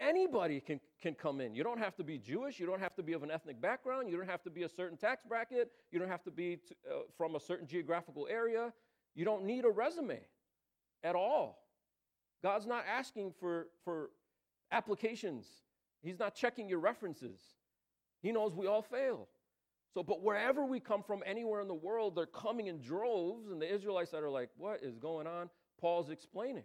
Anybody 0.00 0.60
can, 0.60 0.80
can 1.00 1.14
come 1.14 1.40
in. 1.40 1.54
You 1.54 1.62
don't 1.62 1.78
have 1.78 1.94
to 1.96 2.04
be 2.04 2.18
Jewish. 2.18 2.58
You 2.58 2.66
don't 2.66 2.80
have 2.80 2.96
to 2.96 3.02
be 3.02 3.12
of 3.12 3.22
an 3.22 3.30
ethnic 3.30 3.60
background. 3.60 4.10
You 4.10 4.16
don't 4.16 4.28
have 4.28 4.42
to 4.42 4.50
be 4.50 4.64
a 4.64 4.68
certain 4.68 4.98
tax 4.98 5.22
bracket. 5.26 5.70
You 5.92 6.00
don't 6.00 6.08
have 6.08 6.24
to 6.24 6.32
be 6.32 6.58
uh, 6.90 7.02
from 7.16 7.36
a 7.36 7.40
certain 7.40 7.66
geographical 7.66 8.26
area. 8.28 8.72
You 9.14 9.24
don't 9.24 9.44
need 9.44 9.64
a 9.64 9.70
resume 9.70 10.20
at 11.04 11.14
all. 11.14 11.62
God's 12.42 12.66
not 12.66 12.84
asking 12.88 13.34
for, 13.38 13.68
for 13.84 14.10
applications, 14.72 15.46
He's 16.02 16.18
not 16.18 16.34
checking 16.34 16.68
your 16.68 16.80
references. 16.80 17.38
He 18.20 18.32
knows 18.32 18.54
we 18.54 18.66
all 18.66 18.82
fail. 18.82 19.28
So, 19.92 20.02
but 20.02 20.22
wherever 20.22 20.64
we 20.64 20.80
come 20.80 21.02
from, 21.02 21.22
anywhere 21.24 21.60
in 21.60 21.68
the 21.68 21.74
world, 21.74 22.16
they're 22.16 22.26
coming 22.26 22.66
in 22.66 22.80
droves, 22.80 23.50
and 23.50 23.62
the 23.62 23.72
Israelites 23.72 24.10
that 24.10 24.22
are 24.22 24.30
like, 24.30 24.50
what 24.56 24.82
is 24.82 24.98
going 24.98 25.26
on? 25.26 25.48
Paul's 25.80 26.10
explaining. 26.10 26.64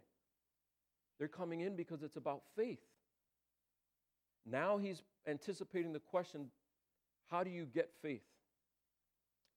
They're 1.19 1.27
coming 1.27 1.61
in 1.61 1.75
because 1.75 2.01
it's 2.01 2.15
about 2.15 2.41
faith. 2.55 2.79
Now 4.45 4.77
he's 4.77 5.03
anticipating 5.27 5.93
the 5.93 5.99
question 5.99 6.47
how 7.27 7.43
do 7.43 7.51
you 7.51 7.65
get 7.65 7.91
faith? 8.01 8.23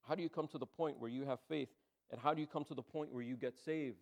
How 0.07 0.15
do 0.15 0.23
you 0.23 0.29
come 0.29 0.47
to 0.49 0.59
the 0.59 0.67
point 0.67 0.99
where 0.99 1.11
you 1.11 1.25
have 1.25 1.39
faith? 1.49 1.69
And 2.11 2.21
how 2.21 2.35
do 2.35 2.41
you 2.41 2.47
come 2.47 2.65
to 2.65 2.75
the 2.75 2.83
point 2.83 3.11
where 3.11 3.23
you 3.23 3.37
get 3.37 3.57
saved? 3.65 3.97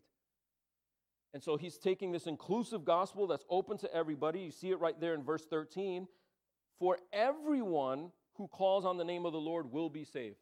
And 1.33 1.43
so 1.43 1.57
he's 1.57 1.79
taking 1.79 2.11
this 2.11 2.27
inclusive 2.27 2.85
gospel 2.85 3.27
that's 3.27 3.45
open 3.49 3.79
to 3.79 3.95
everybody. 3.95 4.41
You 4.41 4.51
see 4.51 4.71
it 4.71 4.81
right 4.81 5.01
there 5.01 5.15
in 5.15 5.23
verse 5.23 5.45
13. 5.49 6.09
For 6.79 6.99
everyone 7.13 8.11
who 8.35 8.49
calls 8.49 8.85
on 8.85 8.97
the 8.97 9.05
name 9.05 9.27
of 9.27 9.33
the 9.33 9.39
Lord 9.39 9.71
will 9.71 9.91
be 9.91 10.05
saved. 10.05 10.37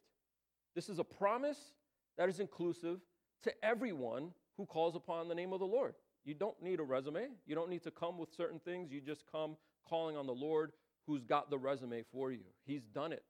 This 0.75 0.89
is 0.89 0.99
a 0.99 1.03
promise 1.03 1.73
that 2.17 2.29
is 2.29 2.39
inclusive 2.39 2.99
to 3.43 3.53
everyone 3.63 4.31
who 4.57 4.65
calls 4.65 4.95
upon 4.95 5.27
the 5.27 5.35
name 5.35 5.53
of 5.53 5.59
the 5.59 5.65
Lord. 5.65 5.93
You 6.25 6.33
don't 6.33 6.61
need 6.61 6.79
a 6.79 6.83
resume. 6.83 7.27
You 7.45 7.55
don't 7.55 7.69
need 7.69 7.83
to 7.83 7.91
come 7.91 8.17
with 8.17 8.29
certain 8.35 8.59
things. 8.59 8.91
You 8.91 9.01
just 9.01 9.23
come 9.31 9.57
calling 9.87 10.17
on 10.17 10.27
the 10.27 10.33
Lord 10.33 10.71
who's 11.07 11.23
got 11.23 11.49
the 11.49 11.57
resume 11.57 12.03
for 12.11 12.31
you. 12.31 12.43
He's 12.65 12.83
done 12.83 13.13
it. 13.13 13.23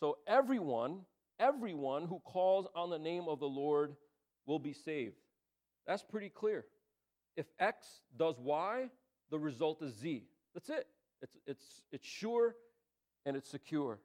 So 0.00 0.18
everyone, 0.26 1.00
everyone 1.38 2.06
who 2.06 2.20
calls 2.20 2.66
on 2.74 2.90
the 2.90 2.98
name 2.98 3.24
of 3.28 3.40
the 3.40 3.46
Lord 3.46 3.94
will 4.46 4.58
be 4.58 4.72
saved. 4.72 5.21
That's 5.86 6.02
pretty 6.02 6.28
clear. 6.28 6.64
If 7.36 7.46
X 7.58 7.86
does 8.16 8.38
Y, 8.38 8.88
the 9.30 9.38
result 9.38 9.82
is 9.82 9.94
Z. 9.94 10.24
That's 10.54 10.68
it. 10.68 10.86
It's, 11.22 11.36
it's, 11.46 11.82
it's 11.92 12.06
sure 12.06 12.54
and 13.24 13.36
it's 13.36 13.48
secure. 13.48 14.00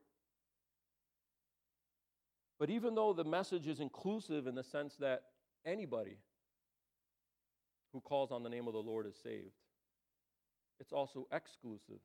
But 2.59 2.69
even 2.69 2.95
though 2.95 3.13
the 3.13 3.23
message 3.23 3.67
is 3.67 3.79
inclusive 3.79 4.47
in 4.47 4.55
the 4.55 4.63
sense 4.63 4.95
that 4.95 5.23
anybody 5.65 6.17
who 7.93 8.01
calls 8.01 8.31
on 8.31 8.43
the 8.43 8.49
name 8.49 8.67
of 8.67 8.73
the 8.73 8.79
Lord 8.79 9.05
is 9.05 9.15
saved, 9.21 9.53
it's 10.79 10.93
also 10.93 11.27
exclusive. 11.31 11.99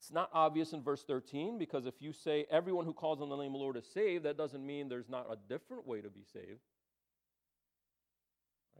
It's 0.00 0.12
not 0.12 0.30
obvious 0.32 0.72
in 0.72 0.82
verse 0.82 1.02
13 1.04 1.58
because 1.58 1.86
if 1.86 2.00
you 2.00 2.12
say 2.12 2.46
everyone 2.50 2.84
who 2.84 2.92
calls 2.92 3.20
on 3.20 3.28
the 3.28 3.36
name 3.36 3.48
of 3.48 3.52
the 3.54 3.58
Lord 3.58 3.76
is 3.76 3.86
saved, 3.92 4.24
that 4.24 4.38
doesn't 4.38 4.64
mean 4.64 4.88
there's 4.88 5.08
not 5.08 5.26
a 5.30 5.36
different 5.48 5.86
way 5.86 6.00
to 6.00 6.08
be 6.08 6.22
saved. 6.32 6.60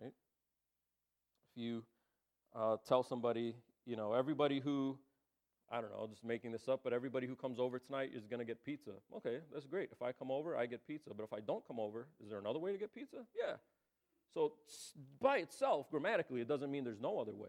Right? 0.00 0.12
If 1.48 1.48
you 1.59 1.83
uh, 2.55 2.77
tell 2.87 3.03
somebody, 3.03 3.55
you 3.85 3.97
know, 3.97 4.12
everybody 4.15 4.61
who, 4.61 4.99
I 5.71 5.81
don't 5.81 5.91
know, 5.91 6.07
just 6.11 6.25
making 6.25 6.53
this 6.53 6.69
up, 6.69 6.81
but 6.85 6.93
everybody 6.93 7.27
who 7.27 7.35
comes 7.35 7.59
over 7.59 7.79
tonight 7.79 8.11
is 8.15 8.27
going 8.27 8.38
to 8.38 8.45
get 8.45 8.65
pizza. 8.65 8.93
Okay, 9.17 9.38
that's 9.53 9.67
great. 9.67 9.91
If 9.93 10.03
I 10.03 10.12
come 10.12 10.31
over, 10.31 10.57
I 10.57 10.67
get 10.67 10.87
pizza. 10.87 11.11
But 11.17 11.25
if 11.25 11.33
I 11.33 11.41
don't 11.41 11.67
come 11.67 11.79
over, 11.79 12.07
is 12.23 12.31
there 12.31 12.38
another 12.38 12.59
way 12.59 12.73
to 12.73 12.79
get 12.79 12.95
pizza? 12.95 13.19
Yeah. 13.37 13.55
So 14.35 14.53
by 15.21 15.38
itself, 15.38 15.91
grammatically, 15.91 16.41
it 16.41 16.49
doesn't 16.49 16.71
mean 16.71 16.85
there's 16.85 17.00
no 17.00 17.19
other 17.19 17.35
way. 17.35 17.49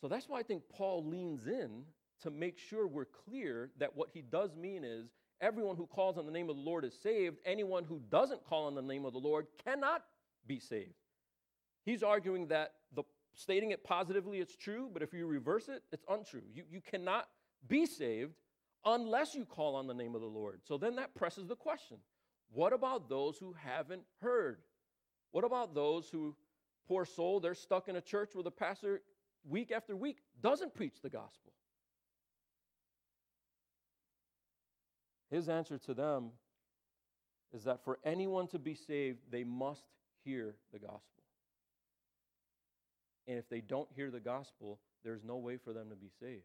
So 0.00 0.08
that's 0.08 0.28
why 0.28 0.38
I 0.38 0.42
think 0.42 0.62
Paul 0.70 1.06
leans 1.06 1.46
in 1.46 1.84
to 2.22 2.30
make 2.30 2.58
sure 2.58 2.86
we're 2.86 3.06
clear 3.06 3.70
that 3.78 3.96
what 3.96 4.08
he 4.12 4.22
does 4.22 4.54
mean 4.56 4.84
is 4.84 5.06
everyone 5.40 5.76
who 5.76 5.86
calls 5.86 6.16
on 6.16 6.26
the 6.26 6.32
name 6.32 6.48
of 6.48 6.56
the 6.56 6.62
Lord 6.62 6.84
is 6.84 6.94
saved. 7.02 7.38
Anyone 7.44 7.84
who 7.84 8.00
doesn't 8.10 8.44
call 8.44 8.66
on 8.66 8.74
the 8.74 8.82
name 8.82 9.04
of 9.04 9.12
the 9.12 9.18
Lord 9.18 9.46
cannot 9.64 10.04
be 10.46 10.58
saved. 10.60 10.94
He's 11.84 12.02
arguing 12.02 12.48
that 12.48 12.72
stating 13.34 13.72
it 13.72 13.84
positively, 13.84 14.38
it's 14.38 14.56
true, 14.56 14.88
but 14.92 15.02
if 15.02 15.12
you 15.12 15.26
reverse 15.26 15.68
it, 15.68 15.82
it's 15.92 16.04
untrue. 16.08 16.42
You, 16.52 16.64
you 16.70 16.80
cannot 16.80 17.28
be 17.68 17.86
saved 17.86 18.34
unless 18.84 19.34
you 19.34 19.44
call 19.44 19.74
on 19.76 19.86
the 19.86 19.94
name 19.94 20.14
of 20.14 20.20
the 20.20 20.26
Lord. 20.26 20.60
So 20.64 20.78
then 20.78 20.96
that 20.96 21.14
presses 21.14 21.46
the 21.46 21.56
question 21.56 21.98
what 22.52 22.72
about 22.72 23.08
those 23.08 23.36
who 23.38 23.52
haven't 23.52 24.02
heard? 24.20 24.58
What 25.32 25.44
about 25.44 25.74
those 25.74 26.08
who, 26.08 26.36
poor 26.86 27.04
soul, 27.04 27.40
they're 27.40 27.54
stuck 27.54 27.88
in 27.88 27.96
a 27.96 28.00
church 28.00 28.30
where 28.34 28.44
the 28.44 28.50
pastor, 28.50 29.02
week 29.48 29.72
after 29.72 29.96
week, 29.96 30.18
doesn't 30.40 30.74
preach 30.74 31.02
the 31.02 31.10
gospel? 31.10 31.52
His 35.30 35.48
answer 35.48 35.78
to 35.78 35.94
them 35.94 36.30
is 37.52 37.64
that 37.64 37.82
for 37.84 37.98
anyone 38.04 38.46
to 38.48 38.58
be 38.58 38.74
saved, 38.74 39.18
they 39.30 39.42
must 39.42 39.84
hear 40.24 40.54
the 40.72 40.78
gospel. 40.78 41.13
And 43.26 43.38
if 43.38 43.48
they 43.48 43.60
don't 43.60 43.88
hear 43.94 44.10
the 44.10 44.20
gospel, 44.20 44.80
there's 45.02 45.24
no 45.24 45.36
way 45.36 45.56
for 45.56 45.72
them 45.72 45.88
to 45.90 45.96
be 45.96 46.08
saved. 46.20 46.44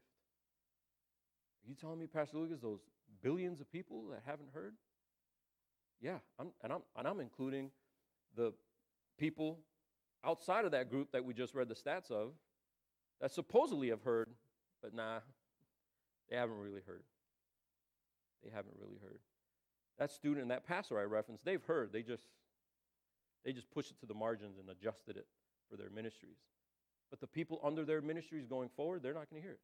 Are 1.63 1.69
you 1.69 1.75
telling 1.75 1.99
me, 1.99 2.07
Pastor 2.07 2.37
Lucas, 2.37 2.59
those 2.61 2.79
billions 3.21 3.59
of 3.59 3.71
people 3.71 4.07
that 4.11 4.21
haven't 4.25 4.49
heard? 4.53 4.75
Yeah, 6.01 6.19
I'm, 6.39 6.51
and, 6.63 6.71
I'm, 6.71 6.81
and 6.97 7.07
I'm 7.07 7.19
including 7.19 7.71
the 8.35 8.53
people 9.17 9.59
outside 10.23 10.65
of 10.65 10.71
that 10.71 10.89
group 10.89 11.11
that 11.11 11.23
we 11.23 11.33
just 11.33 11.53
read 11.53 11.67
the 11.67 11.75
stats 11.75 12.09
of 12.09 12.31
that 13.21 13.31
supposedly 13.31 13.89
have 13.89 14.03
heard, 14.03 14.29
but 14.81 14.93
nah, 14.93 15.19
they 16.29 16.37
haven't 16.37 16.57
really 16.57 16.81
heard. 16.85 17.03
They 18.43 18.49
haven't 18.49 18.75
really 18.79 18.97
heard. 19.01 19.19
That 19.97 20.11
student 20.11 20.43
and 20.43 20.51
that 20.51 20.65
pastor 20.65 20.97
I 20.97 21.03
referenced, 21.03 21.43
they've 21.43 21.63
heard. 21.63 21.91
They 21.91 22.03
just 22.03 22.23
they 23.43 23.51
just 23.51 23.69
pushed 23.71 23.91
it 23.91 23.99
to 23.99 24.05
the 24.05 24.13
margins 24.13 24.57
and 24.59 24.69
adjusted 24.69 25.17
it 25.17 25.27
for 25.69 25.77
their 25.77 25.89
ministries. 25.89 26.37
But 27.09 27.19
the 27.19 27.27
people 27.27 27.59
under 27.63 27.85
their 27.85 28.01
ministries 28.01 28.45
going 28.45 28.69
forward, 28.75 29.01
they're 29.01 29.13
not 29.13 29.29
going 29.29 29.41
to 29.41 29.47
hear 29.47 29.53
it. 29.53 29.59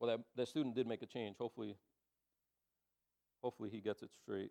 Well, 0.00 0.16
that, 0.16 0.24
that 0.36 0.48
student 0.48 0.74
did 0.74 0.86
make 0.86 1.02
a 1.02 1.06
change. 1.06 1.36
Hopefully, 1.38 1.76
hopefully 3.42 3.70
he 3.70 3.80
gets 3.80 4.02
it 4.02 4.10
straight. 4.22 4.50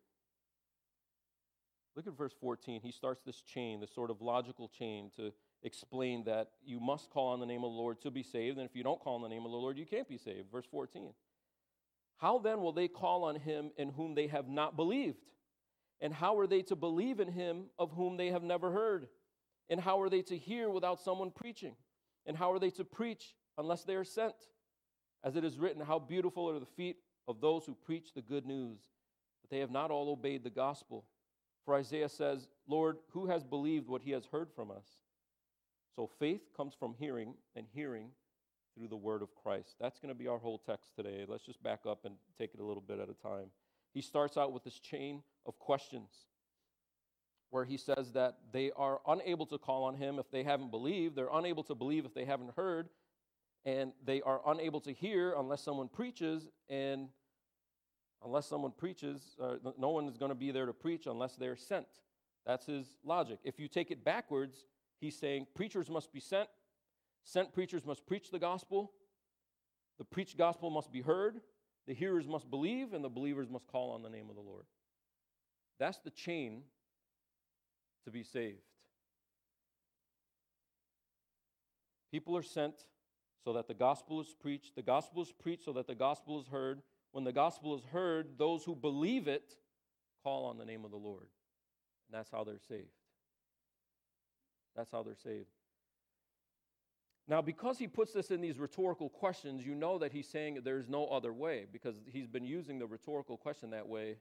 Look 1.95 2.07
at 2.07 2.17
verse 2.17 2.33
14. 2.39 2.81
He 2.81 2.91
starts 2.91 3.21
this 3.25 3.41
chain, 3.41 3.79
this 3.79 3.93
sort 3.93 4.09
of 4.09 4.21
logical 4.21 4.67
chain 4.67 5.11
to 5.17 5.31
explain 5.61 6.23
that 6.25 6.49
you 6.65 6.79
must 6.79 7.09
call 7.09 7.27
on 7.33 7.39
the 7.39 7.45
name 7.45 7.63
of 7.63 7.71
the 7.71 7.77
Lord 7.77 8.01
to 8.01 8.11
be 8.11 8.23
saved, 8.23 8.57
and 8.57 8.67
if 8.67 8.75
you 8.75 8.83
don't 8.83 8.99
call 8.99 9.15
on 9.15 9.21
the 9.21 9.29
name 9.29 9.45
of 9.45 9.51
the 9.51 9.57
Lord, 9.57 9.77
you 9.77 9.85
can't 9.85 10.09
be 10.09 10.17
saved. 10.17 10.51
Verse 10.51 10.65
14. 10.69 11.13
How 12.17 12.39
then 12.39 12.61
will 12.61 12.71
they 12.71 12.87
call 12.87 13.23
on 13.23 13.35
him 13.35 13.71
in 13.77 13.89
whom 13.89 14.15
they 14.15 14.27
have 14.27 14.47
not 14.47 14.75
believed? 14.75 15.17
And 16.01 16.13
how 16.13 16.37
are 16.39 16.47
they 16.47 16.61
to 16.63 16.75
believe 16.75 17.19
in 17.19 17.27
him 17.27 17.65
of 17.77 17.91
whom 17.91 18.17
they 18.17 18.29
have 18.29 18.43
never 18.43 18.71
heard? 18.71 19.07
And 19.69 19.79
how 19.79 20.01
are 20.01 20.09
they 20.09 20.21
to 20.23 20.37
hear 20.37 20.69
without 20.69 20.99
someone 20.99 21.31
preaching? 21.31 21.75
And 22.25 22.37
how 22.37 22.51
are 22.51 22.59
they 22.59 22.69
to 22.71 22.83
preach 22.83 23.35
unless 23.57 23.83
they 23.83 23.95
are 23.95 24.03
sent? 24.03 24.35
As 25.23 25.35
it 25.35 25.43
is 25.43 25.57
written, 25.57 25.81
How 25.81 25.99
beautiful 25.99 26.49
are 26.49 26.59
the 26.59 26.65
feet 26.65 26.97
of 27.27 27.39
those 27.39 27.65
who 27.65 27.73
preach 27.73 28.13
the 28.13 28.21
good 28.21 28.45
news, 28.45 28.79
but 29.41 29.49
they 29.49 29.59
have 29.59 29.71
not 29.71 29.91
all 29.91 30.11
obeyed 30.11 30.43
the 30.43 30.49
gospel. 30.49 31.05
For 31.65 31.75
Isaiah 31.75 32.09
says, 32.09 32.49
Lord, 32.67 32.97
who 33.11 33.27
has 33.27 33.43
believed 33.43 33.87
what 33.87 34.01
he 34.01 34.11
has 34.11 34.25
heard 34.25 34.49
from 34.53 34.69
us? 34.69 34.85
So 35.95 36.09
faith 36.19 36.41
comes 36.57 36.73
from 36.73 36.95
hearing, 36.99 37.35
and 37.55 37.65
hearing 37.73 38.09
through 38.75 38.87
the 38.87 38.97
word 38.97 39.21
of 39.21 39.35
Christ. 39.35 39.75
That's 39.79 39.99
going 39.99 40.13
to 40.13 40.17
be 40.17 40.27
our 40.27 40.39
whole 40.39 40.57
text 40.57 40.95
today. 40.95 41.25
Let's 41.27 41.45
just 41.45 41.61
back 41.61 41.81
up 41.87 42.05
and 42.05 42.15
take 42.37 42.53
it 42.53 42.59
a 42.59 42.65
little 42.65 42.83
bit 42.85 42.99
at 42.99 43.09
a 43.09 43.13
time. 43.13 43.47
He 43.93 44.01
starts 44.01 44.35
out 44.35 44.51
with 44.51 44.63
this 44.63 44.79
chain 44.79 45.21
of 45.45 45.59
questions 45.59 46.09
where 47.53 47.65
he 47.65 47.77
says 47.77 48.11
that 48.13 48.35
they 48.51 48.71
are 48.75 48.99
unable 49.07 49.45
to 49.45 49.59
call 49.59 49.83
on 49.83 49.93
him 49.93 50.17
if 50.17 50.31
they 50.31 50.41
haven't 50.41 50.71
believed, 50.71 51.15
they're 51.15 51.29
unable 51.31 51.61
to 51.61 51.75
believe 51.75 52.03
if 52.03 52.11
they 52.11 52.25
haven't 52.25 52.49
heard, 52.55 52.89
and 53.63 53.91
they 54.03 54.23
are 54.23 54.41
unable 54.47 54.81
to 54.81 54.91
hear 54.91 55.35
unless 55.37 55.61
someone 55.61 55.87
preaches, 55.87 56.47
and 56.67 57.09
unless 58.25 58.47
someone 58.47 58.71
preaches, 58.75 59.37
uh, 59.39 59.57
no 59.77 59.89
one 59.89 60.07
is 60.07 60.17
going 60.17 60.31
to 60.31 60.35
be 60.35 60.49
there 60.49 60.65
to 60.65 60.73
preach 60.73 61.05
unless 61.05 61.35
they're 61.35 61.55
sent. 61.55 61.85
That's 62.43 62.65
his 62.65 62.87
logic. 63.05 63.37
If 63.43 63.59
you 63.59 63.67
take 63.67 63.91
it 63.91 64.03
backwards, 64.03 64.65
he's 64.99 65.15
saying 65.15 65.45
preachers 65.53 65.91
must 65.91 66.11
be 66.11 66.19
sent, 66.19 66.49
sent 67.23 67.53
preachers 67.53 67.85
must 67.85 68.07
preach 68.07 68.31
the 68.31 68.39
gospel, 68.39 68.93
the 69.99 70.05
preached 70.05 70.39
gospel 70.39 70.71
must 70.71 70.91
be 70.91 71.01
heard, 71.01 71.39
the 71.85 71.93
hearers 71.93 72.27
must 72.27 72.49
believe, 72.49 72.93
and 72.93 73.03
the 73.03 73.09
believers 73.09 73.47
must 73.47 73.67
call 73.67 73.91
on 73.91 74.01
the 74.01 74.09
name 74.09 74.27
of 74.31 74.35
the 74.35 74.41
Lord. 74.41 74.65
That's 75.77 75.99
the 75.99 76.09
chain 76.09 76.63
to 78.05 78.11
be 78.11 78.23
saved. 78.23 78.61
People 82.11 82.37
are 82.37 82.43
sent 82.43 82.75
so 83.43 83.53
that 83.53 83.67
the 83.67 83.73
gospel 83.73 84.21
is 84.21 84.35
preached. 84.39 84.75
The 84.75 84.81
gospel 84.81 85.23
is 85.23 85.31
preached 85.31 85.65
so 85.65 85.73
that 85.73 85.87
the 85.87 85.95
gospel 85.95 86.39
is 86.39 86.47
heard. 86.47 86.81
When 87.11 87.23
the 87.23 87.33
gospel 87.33 87.75
is 87.75 87.83
heard, 87.91 88.37
those 88.37 88.63
who 88.63 88.75
believe 88.75 89.27
it 89.27 89.55
call 90.23 90.45
on 90.45 90.57
the 90.57 90.65
name 90.65 90.85
of 90.85 90.91
the 90.91 90.97
Lord. 90.97 91.27
And 92.07 92.19
that's 92.19 92.29
how 92.31 92.43
they're 92.43 92.59
saved. 92.67 92.87
That's 94.75 94.91
how 94.91 95.03
they're 95.03 95.15
saved. 95.15 95.47
Now, 97.27 97.41
because 97.41 97.79
he 97.79 97.87
puts 97.87 98.11
this 98.11 98.31
in 98.31 98.41
these 98.41 98.59
rhetorical 98.59 99.09
questions, 99.09 99.65
you 99.65 99.75
know 99.75 99.97
that 99.99 100.11
he's 100.11 100.27
saying 100.27 100.59
there's 100.63 100.89
no 100.89 101.07
other 101.07 101.31
way, 101.31 101.65
because 101.71 101.95
he's 102.11 102.27
been 102.27 102.43
using 102.43 102.79
the 102.79 102.85
rhetorical 102.85 103.37
question 103.37 103.69
that 103.69 103.87
way 103.87 104.17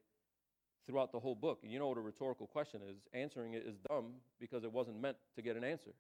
throughout 0.87 1.13
the 1.13 1.21
whole 1.21 1.35
book. 1.35 1.61
And 1.63 1.71
you 1.71 1.79
know 1.79 1.89
what 1.89 1.99
a 1.99 2.03
rhetorical 2.03 2.47
question 2.47 2.81
is? 2.89 2.97
Answering 3.13 3.55
it 3.55 3.65
is 3.67 3.77
dumb 3.89 4.15
because 4.41 4.65
it 4.65 4.73
wasn't 4.73 5.01
meant 5.01 5.17
to 5.37 5.43
get 5.43 5.57
an 5.57 5.65
answer. 5.65 5.93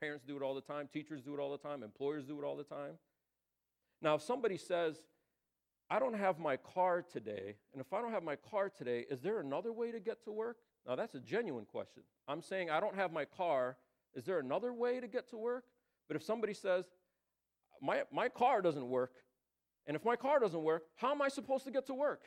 Parents 0.00 0.24
do 0.24 0.36
it 0.36 0.42
all 0.42 0.54
the 0.54 0.60
time, 0.60 0.88
teachers 0.92 1.22
do 1.22 1.34
it 1.34 1.40
all 1.40 1.50
the 1.50 1.58
time, 1.58 1.82
employers 1.82 2.24
do 2.24 2.38
it 2.40 2.44
all 2.44 2.56
the 2.56 2.64
time. 2.64 2.92
Now, 4.00 4.14
if 4.14 4.22
somebody 4.22 4.56
says, 4.56 5.02
I 5.90 5.98
don't 5.98 6.14
have 6.14 6.38
my 6.38 6.56
car 6.56 7.02
today, 7.02 7.56
and 7.72 7.80
if 7.80 7.92
I 7.92 8.00
don't 8.00 8.12
have 8.12 8.22
my 8.22 8.36
car 8.36 8.68
today, 8.68 9.06
is 9.10 9.20
there 9.22 9.40
another 9.40 9.72
way 9.72 9.90
to 9.90 9.98
get 9.98 10.22
to 10.24 10.30
work? 10.30 10.58
Now, 10.86 10.94
that's 10.94 11.14
a 11.14 11.20
genuine 11.20 11.64
question. 11.64 12.02
I'm 12.28 12.42
saying, 12.42 12.70
I 12.70 12.78
don't 12.78 12.94
have 12.94 13.12
my 13.12 13.24
car. 13.24 13.76
Is 14.14 14.24
there 14.24 14.38
another 14.38 14.72
way 14.72 15.00
to 15.00 15.08
get 15.08 15.28
to 15.30 15.36
work? 15.36 15.64
But 16.06 16.16
if 16.16 16.22
somebody 16.22 16.54
says, 16.54 16.84
my, 17.80 18.02
my 18.12 18.28
car 18.28 18.62
doesn't 18.62 18.88
work, 18.88 19.12
and 19.86 19.96
if 19.96 20.04
my 20.04 20.16
car 20.16 20.38
doesn't 20.38 20.62
work, 20.62 20.84
how 20.96 21.10
am 21.10 21.22
I 21.22 21.28
supposed 21.28 21.64
to 21.64 21.70
get 21.70 21.86
to 21.86 21.94
work? 21.94 22.22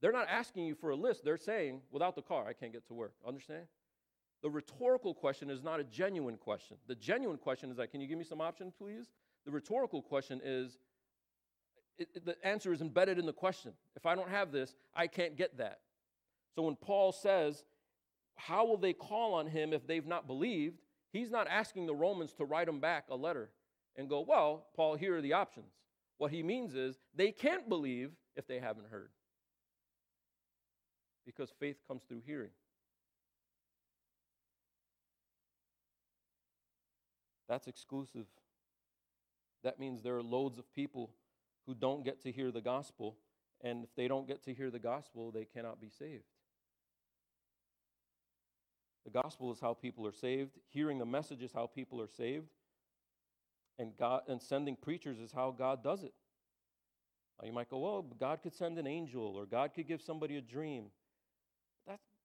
They're 0.00 0.12
not 0.12 0.28
asking 0.28 0.66
you 0.66 0.74
for 0.74 0.90
a 0.90 0.96
list. 0.96 1.24
They're 1.24 1.36
saying, 1.36 1.82
without 1.90 2.14
the 2.14 2.22
car, 2.22 2.46
I 2.48 2.52
can't 2.52 2.72
get 2.72 2.86
to 2.88 2.94
work. 2.94 3.12
Understand? 3.26 3.64
The 4.42 4.48
rhetorical 4.48 5.14
question 5.14 5.50
is 5.50 5.62
not 5.62 5.80
a 5.80 5.84
genuine 5.84 6.36
question. 6.36 6.78
The 6.86 6.94
genuine 6.94 7.36
question 7.36 7.70
is 7.70 7.78
like, 7.78 7.90
can 7.90 8.00
you 8.00 8.06
give 8.06 8.18
me 8.18 8.24
some 8.24 8.40
options, 8.40 8.72
please? 8.78 9.06
The 9.44 9.50
rhetorical 9.50 10.00
question 10.00 10.40
is, 10.42 10.78
it, 11.98 12.08
it, 12.14 12.24
the 12.24 12.36
answer 12.46 12.72
is 12.72 12.80
embedded 12.80 13.18
in 13.18 13.26
the 13.26 13.32
question. 13.32 13.72
If 13.94 14.06
I 14.06 14.14
don't 14.14 14.30
have 14.30 14.52
this, 14.52 14.74
I 14.94 15.06
can't 15.06 15.36
get 15.36 15.58
that. 15.58 15.80
So 16.54 16.62
when 16.62 16.76
Paul 16.76 17.12
says, 17.12 17.64
how 18.36 18.64
will 18.64 18.78
they 18.78 18.94
call 18.94 19.34
on 19.34 19.46
him 19.46 19.74
if 19.74 19.86
they've 19.86 20.06
not 20.06 20.26
believed? 20.26 20.80
He's 21.12 21.30
not 21.30 21.46
asking 21.46 21.86
the 21.86 21.94
Romans 21.94 22.32
to 22.34 22.46
write 22.46 22.68
him 22.68 22.80
back 22.80 23.04
a 23.10 23.16
letter 23.16 23.50
and 23.96 24.08
go, 24.08 24.24
well, 24.26 24.68
Paul, 24.74 24.94
here 24.94 25.16
are 25.16 25.20
the 25.20 25.34
options. 25.34 25.72
What 26.16 26.30
he 26.30 26.42
means 26.42 26.74
is 26.74 26.98
they 27.14 27.32
can't 27.32 27.68
believe 27.68 28.12
if 28.36 28.46
they 28.46 28.58
haven't 28.58 28.86
heard. 28.90 29.10
Because 31.26 31.50
faith 31.58 31.76
comes 31.86 32.02
through 32.04 32.22
hearing. 32.26 32.50
That's 37.48 37.66
exclusive. 37.66 38.26
That 39.64 39.78
means 39.78 40.02
there 40.02 40.16
are 40.16 40.22
loads 40.22 40.58
of 40.58 40.72
people 40.72 41.10
who 41.66 41.74
don't 41.74 42.04
get 42.04 42.22
to 42.22 42.32
hear 42.32 42.50
the 42.50 42.60
gospel, 42.60 43.16
and 43.60 43.84
if 43.84 43.94
they 43.94 44.08
don't 44.08 44.26
get 44.26 44.42
to 44.44 44.54
hear 44.54 44.70
the 44.70 44.78
gospel, 44.78 45.30
they 45.30 45.44
cannot 45.44 45.80
be 45.80 45.90
saved. 45.90 46.24
The 49.04 49.10
gospel 49.10 49.52
is 49.52 49.60
how 49.60 49.74
people 49.74 50.06
are 50.06 50.12
saved. 50.12 50.58
Hearing 50.68 50.98
the 50.98 51.06
message 51.06 51.42
is 51.42 51.52
how 51.52 51.66
people 51.66 52.00
are 52.00 52.08
saved. 52.08 52.48
And 53.78 53.96
God 53.96 54.22
and 54.28 54.40
sending 54.40 54.76
preachers 54.76 55.18
is 55.18 55.32
how 55.32 55.54
God 55.56 55.82
does 55.82 56.04
it. 56.04 56.12
Now 57.40 57.46
you 57.46 57.52
might 57.52 57.70
go, 57.70 57.78
well, 57.78 58.02
God 58.02 58.40
could 58.42 58.54
send 58.54 58.78
an 58.78 58.86
angel 58.86 59.34
or 59.36 59.46
God 59.46 59.72
could 59.74 59.88
give 59.88 60.02
somebody 60.02 60.36
a 60.36 60.42
dream. 60.42 60.86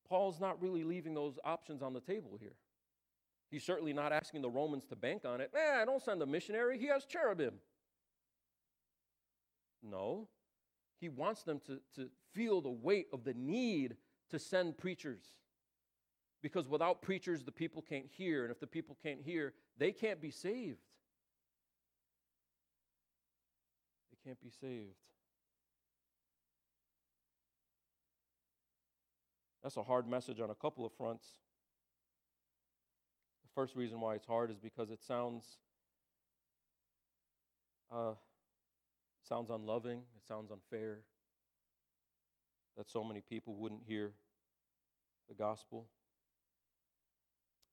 Paul's 0.08 0.40
not 0.40 0.62
really 0.62 0.84
leaving 0.84 1.14
those 1.14 1.40
options 1.44 1.82
on 1.82 1.94
the 1.94 2.00
table 2.00 2.38
here. 2.40 2.56
He's 3.50 3.64
certainly 3.64 3.94
not 3.94 4.12
asking 4.12 4.42
the 4.42 4.50
Romans 4.50 4.86
to 4.86 4.96
bank 4.96 5.24
on 5.26 5.42
it. 5.42 5.52
Eh, 5.56 5.86
don't 5.86 6.02
send 6.02 6.22
a 6.22 6.26
missionary. 6.26 6.78
He 6.78 6.88
has 6.88 7.06
cherubim. 7.06 7.54
No. 9.84 10.28
He 11.00 11.10
wants 11.10 11.44
them 11.44 11.60
to, 11.68 11.80
to 11.96 12.10
feel 12.34 12.62
the 12.62 12.70
weight 12.70 13.08
of 13.14 13.24
the 13.24 13.34
need 13.34 13.96
to 14.32 14.40
send 14.40 14.78
preachers. 14.78 15.24
Because 16.42 16.68
without 16.68 17.02
preachers, 17.02 17.44
the 17.44 17.52
people 17.52 17.82
can't 17.82 18.08
hear. 18.10 18.44
And 18.44 18.52
if 18.52 18.60
the 18.60 18.68
people 18.68 18.98
can't 19.02 19.22
hear, 19.22 19.54
they 19.78 19.92
can't 19.92 20.22
be 20.22 20.32
saved. 20.32 20.80
They 24.12 24.30
can't 24.30 24.42
be 24.42 24.50
saved. 24.50 24.96
That's 29.66 29.78
a 29.78 29.84
hard 29.84 30.08
message 30.08 30.40
on 30.40 30.52
a 30.52 30.54
couple 30.54 30.86
of 30.86 30.92
fronts. 30.94 31.26
The 33.42 33.50
first 33.60 33.76
reason 33.76 34.00
why 34.00 34.14
it's 34.14 34.28
hard 34.28 34.52
is 34.52 34.60
because 34.60 34.92
it 34.92 35.02
sounds 35.02 35.58
uh, 37.92 38.12
sounds 39.28 39.50
unloving, 39.50 40.04
it 40.16 40.28
sounds 40.28 40.52
unfair 40.52 41.00
that 42.78 42.92
so 42.92 43.04
many 43.04 43.22
people 43.22 43.56
wouldn't 43.56 43.82
hear 43.88 44.12
the 45.28 45.34
gospel. 45.34 45.88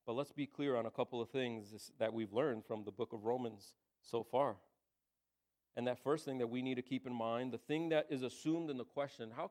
But 0.06 0.14
let's 0.14 0.32
be 0.32 0.46
clear 0.46 0.76
on 0.76 0.86
a 0.86 0.90
couple 0.90 1.20
of 1.20 1.28
things 1.28 1.92
that 1.98 2.14
we've 2.14 2.32
learned 2.32 2.64
from 2.64 2.84
the 2.84 2.90
book 2.90 3.12
of 3.12 3.26
Romans 3.26 3.74
so 4.00 4.24
far. 4.24 4.56
And 5.76 5.86
that 5.86 6.02
first 6.02 6.24
thing 6.24 6.38
that 6.38 6.48
we 6.48 6.62
need 6.62 6.76
to 6.76 6.82
keep 6.82 7.06
in 7.06 7.12
mind, 7.12 7.52
the 7.52 7.58
thing 7.58 7.90
that 7.90 8.06
is 8.08 8.22
assumed 8.22 8.70
in 8.70 8.78
the 8.78 8.84
question, 8.86 9.30
how, 9.36 9.50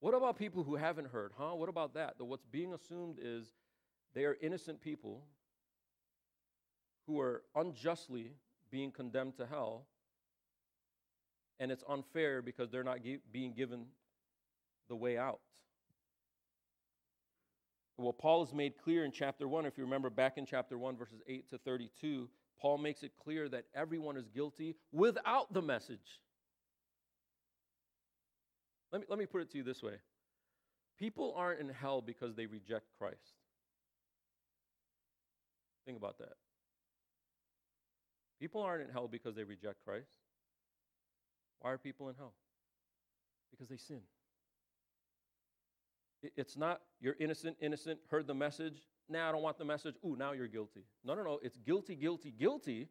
what 0.00 0.14
about 0.14 0.38
people 0.38 0.62
who 0.62 0.76
haven't 0.76 1.08
heard? 1.08 1.32
Huh? 1.36 1.54
What 1.54 1.68
about 1.68 1.94
that? 1.94 2.18
The, 2.18 2.24
what's 2.24 2.44
being 2.44 2.74
assumed 2.74 3.18
is 3.20 3.46
they 4.14 4.24
are 4.24 4.36
innocent 4.40 4.80
people 4.80 5.22
who 7.06 7.20
are 7.20 7.42
unjustly 7.54 8.32
being 8.70 8.90
condemned 8.90 9.36
to 9.38 9.46
hell, 9.46 9.86
and 11.58 11.70
it's 11.70 11.84
unfair 11.88 12.42
because 12.42 12.70
they're 12.70 12.84
not 12.84 12.98
being 13.32 13.54
given 13.54 13.86
the 14.88 14.96
way 14.96 15.16
out. 15.16 15.40
Well, 17.98 18.12
Paul 18.12 18.44
has 18.44 18.54
made 18.54 18.74
clear 18.76 19.04
in 19.04 19.12
chapter 19.12 19.48
1, 19.48 19.64
if 19.64 19.78
you 19.78 19.84
remember 19.84 20.10
back 20.10 20.36
in 20.36 20.44
chapter 20.44 20.76
1, 20.76 20.96
verses 20.96 21.22
8 21.26 21.48
to 21.50 21.58
32, 21.58 22.28
Paul 22.60 22.78
makes 22.78 23.02
it 23.02 23.12
clear 23.22 23.48
that 23.48 23.64
everyone 23.74 24.16
is 24.18 24.28
guilty 24.28 24.76
without 24.92 25.52
the 25.52 25.62
message. 25.62 26.20
Let 28.96 29.00
me, 29.02 29.06
let 29.10 29.18
me 29.18 29.26
put 29.26 29.42
it 29.42 29.50
to 29.50 29.58
you 29.58 29.62
this 29.62 29.82
way 29.82 29.96
people 30.98 31.34
aren't 31.36 31.60
in 31.60 31.68
hell 31.68 32.00
because 32.00 32.34
they 32.34 32.46
reject 32.46 32.86
Christ. 32.98 33.34
Think 35.84 35.98
about 35.98 36.16
that. 36.16 36.32
People 38.40 38.62
aren't 38.62 38.82
in 38.82 38.88
hell 38.90 39.06
because 39.06 39.34
they 39.34 39.44
reject 39.44 39.84
Christ. 39.84 40.08
Why 41.60 41.72
are 41.72 41.78
people 41.78 42.08
in 42.08 42.14
hell? 42.14 42.32
Because 43.50 43.68
they 43.68 43.76
sin. 43.76 44.00
It's 46.34 46.56
not 46.56 46.80
you're 46.98 47.16
innocent, 47.20 47.58
innocent, 47.60 47.98
heard 48.10 48.26
the 48.26 48.34
message. 48.34 48.78
Now 49.10 49.28
I 49.28 49.32
don't 49.32 49.42
want 49.42 49.58
the 49.58 49.66
message. 49.66 49.96
Ooh, 50.06 50.16
now 50.16 50.32
you're 50.32 50.48
guilty. 50.48 50.84
No, 51.04 51.14
no, 51.14 51.22
no. 51.22 51.38
It's 51.42 51.58
guilty, 51.58 51.96
guilty, 51.96 52.30
guilty. 52.30 52.88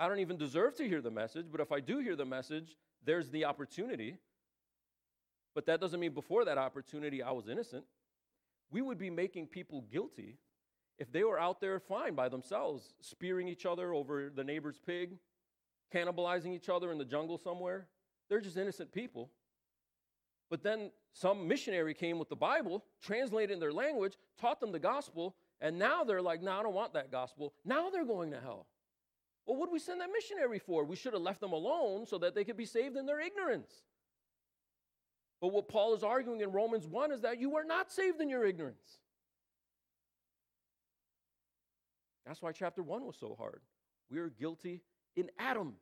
I 0.00 0.08
don't 0.08 0.18
even 0.18 0.36
deserve 0.36 0.74
to 0.78 0.88
hear 0.88 1.00
the 1.00 1.12
message, 1.12 1.46
but 1.52 1.60
if 1.60 1.70
I 1.70 1.78
do 1.78 2.00
hear 2.00 2.16
the 2.16 2.26
message, 2.26 2.74
there's 3.04 3.30
the 3.30 3.44
opportunity. 3.44 4.18
But 5.56 5.64
that 5.66 5.80
doesn't 5.80 5.98
mean 5.98 6.12
before 6.12 6.44
that 6.44 6.58
opportunity 6.58 7.22
I 7.22 7.30
was 7.30 7.48
innocent. 7.48 7.84
We 8.70 8.82
would 8.82 8.98
be 8.98 9.08
making 9.08 9.46
people 9.46 9.86
guilty 9.90 10.36
if 10.98 11.10
they 11.10 11.24
were 11.24 11.40
out 11.40 11.62
there 11.62 11.80
fine 11.80 12.14
by 12.14 12.28
themselves, 12.28 12.92
spearing 13.00 13.48
each 13.48 13.64
other 13.64 13.94
over 13.94 14.28
the 14.28 14.44
neighbor's 14.44 14.78
pig, 14.78 15.16
cannibalizing 15.94 16.54
each 16.54 16.68
other 16.68 16.92
in 16.92 16.98
the 16.98 17.06
jungle 17.06 17.38
somewhere. 17.38 17.86
They're 18.28 18.42
just 18.42 18.58
innocent 18.58 18.92
people. 18.92 19.30
But 20.50 20.62
then 20.62 20.90
some 21.14 21.48
missionary 21.48 21.94
came 21.94 22.18
with 22.18 22.28
the 22.28 22.36
Bible, 22.36 22.84
translated 23.02 23.52
in 23.52 23.58
their 23.58 23.72
language, 23.72 24.18
taught 24.38 24.60
them 24.60 24.72
the 24.72 24.78
gospel, 24.78 25.36
and 25.62 25.78
now 25.78 26.04
they're 26.04 26.20
like, 26.20 26.42
no, 26.42 26.52
I 26.52 26.62
don't 26.64 26.74
want 26.74 26.92
that 26.92 27.10
gospel. 27.10 27.54
Now 27.64 27.88
they're 27.88 28.04
going 28.04 28.30
to 28.32 28.40
hell. 28.40 28.66
Well, 29.46 29.56
what 29.56 29.66
did 29.66 29.72
we 29.72 29.78
send 29.78 30.02
that 30.02 30.10
missionary 30.12 30.58
for? 30.58 30.84
We 30.84 30.96
should 30.96 31.14
have 31.14 31.22
left 31.22 31.40
them 31.40 31.54
alone 31.54 32.04
so 32.04 32.18
that 32.18 32.34
they 32.34 32.44
could 32.44 32.58
be 32.58 32.66
saved 32.66 32.98
in 32.98 33.06
their 33.06 33.20
ignorance. 33.20 33.70
But 35.40 35.52
what 35.52 35.68
Paul 35.68 35.94
is 35.94 36.02
arguing 36.02 36.40
in 36.40 36.50
Romans 36.52 36.86
1 36.86 37.12
is 37.12 37.20
that 37.22 37.40
you 37.40 37.56
are 37.56 37.64
not 37.64 37.92
saved 37.92 38.20
in 38.20 38.28
your 38.28 38.44
ignorance. 38.46 38.98
That's 42.26 42.42
why 42.42 42.52
chapter 42.52 42.82
1 42.82 43.04
was 43.04 43.16
so 43.18 43.36
hard. 43.38 43.60
We 44.10 44.18
are 44.18 44.28
guilty 44.28 44.82
in 45.14 45.30
Adam. 45.38 45.74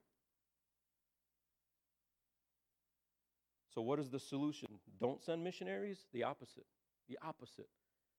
So, 3.75 3.83
what 3.83 3.99
is 3.99 4.09
the 4.09 4.21
solution? 4.21 4.69
Don't 5.01 5.23
send 5.23 5.43
missionaries? 5.43 6.07
The 6.13 6.23
opposite. 6.23 6.67
The 7.09 7.19
opposite. 7.23 7.69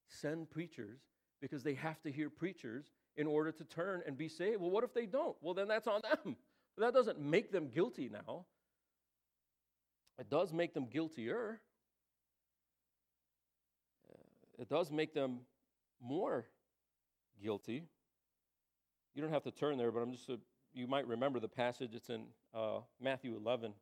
Send 0.07 0.49
preachers 0.49 0.99
because 1.41 1.63
they 1.63 1.75
have 1.75 2.01
to 2.01 2.11
hear 2.11 2.29
preachers 2.29 2.85
in 3.15 3.27
order 3.27 3.51
to 3.51 3.63
turn 3.63 4.01
and 4.05 4.17
be 4.17 4.27
saved. 4.27 4.59
Well, 4.59 4.71
what 4.71 4.83
if 4.83 4.93
they 4.93 5.05
don't? 5.05 5.35
Well, 5.41 5.53
then 5.53 5.67
that's 5.67 5.87
on 5.87 6.01
them. 6.01 6.35
That 6.77 6.93
doesn't 6.93 7.21
make 7.21 7.53
them 7.53 7.69
guilty 7.69 8.09
now. 8.11 8.45
It 10.19 10.29
does 10.29 10.53
make 10.53 10.73
them 10.73 10.85
guiltier. 10.85 11.59
It 14.57 14.69
does 14.69 14.91
make 14.91 15.13
them 15.13 15.39
more 16.01 16.45
guilty. 17.41 17.83
You 19.13 19.21
don't 19.21 19.31
have 19.31 19.43
to 19.43 19.51
turn 19.51 19.77
there, 19.77 19.91
but 19.91 19.99
I'm 19.99 20.11
just, 20.11 20.29
a, 20.29 20.39
you 20.73 20.87
might 20.87 21.07
remember 21.07 21.39
the 21.39 21.47
passage. 21.47 21.91
It's 21.93 22.09
in 22.09 22.25
uh, 22.53 22.79
Matthew 23.01 23.35
11. 23.35 23.73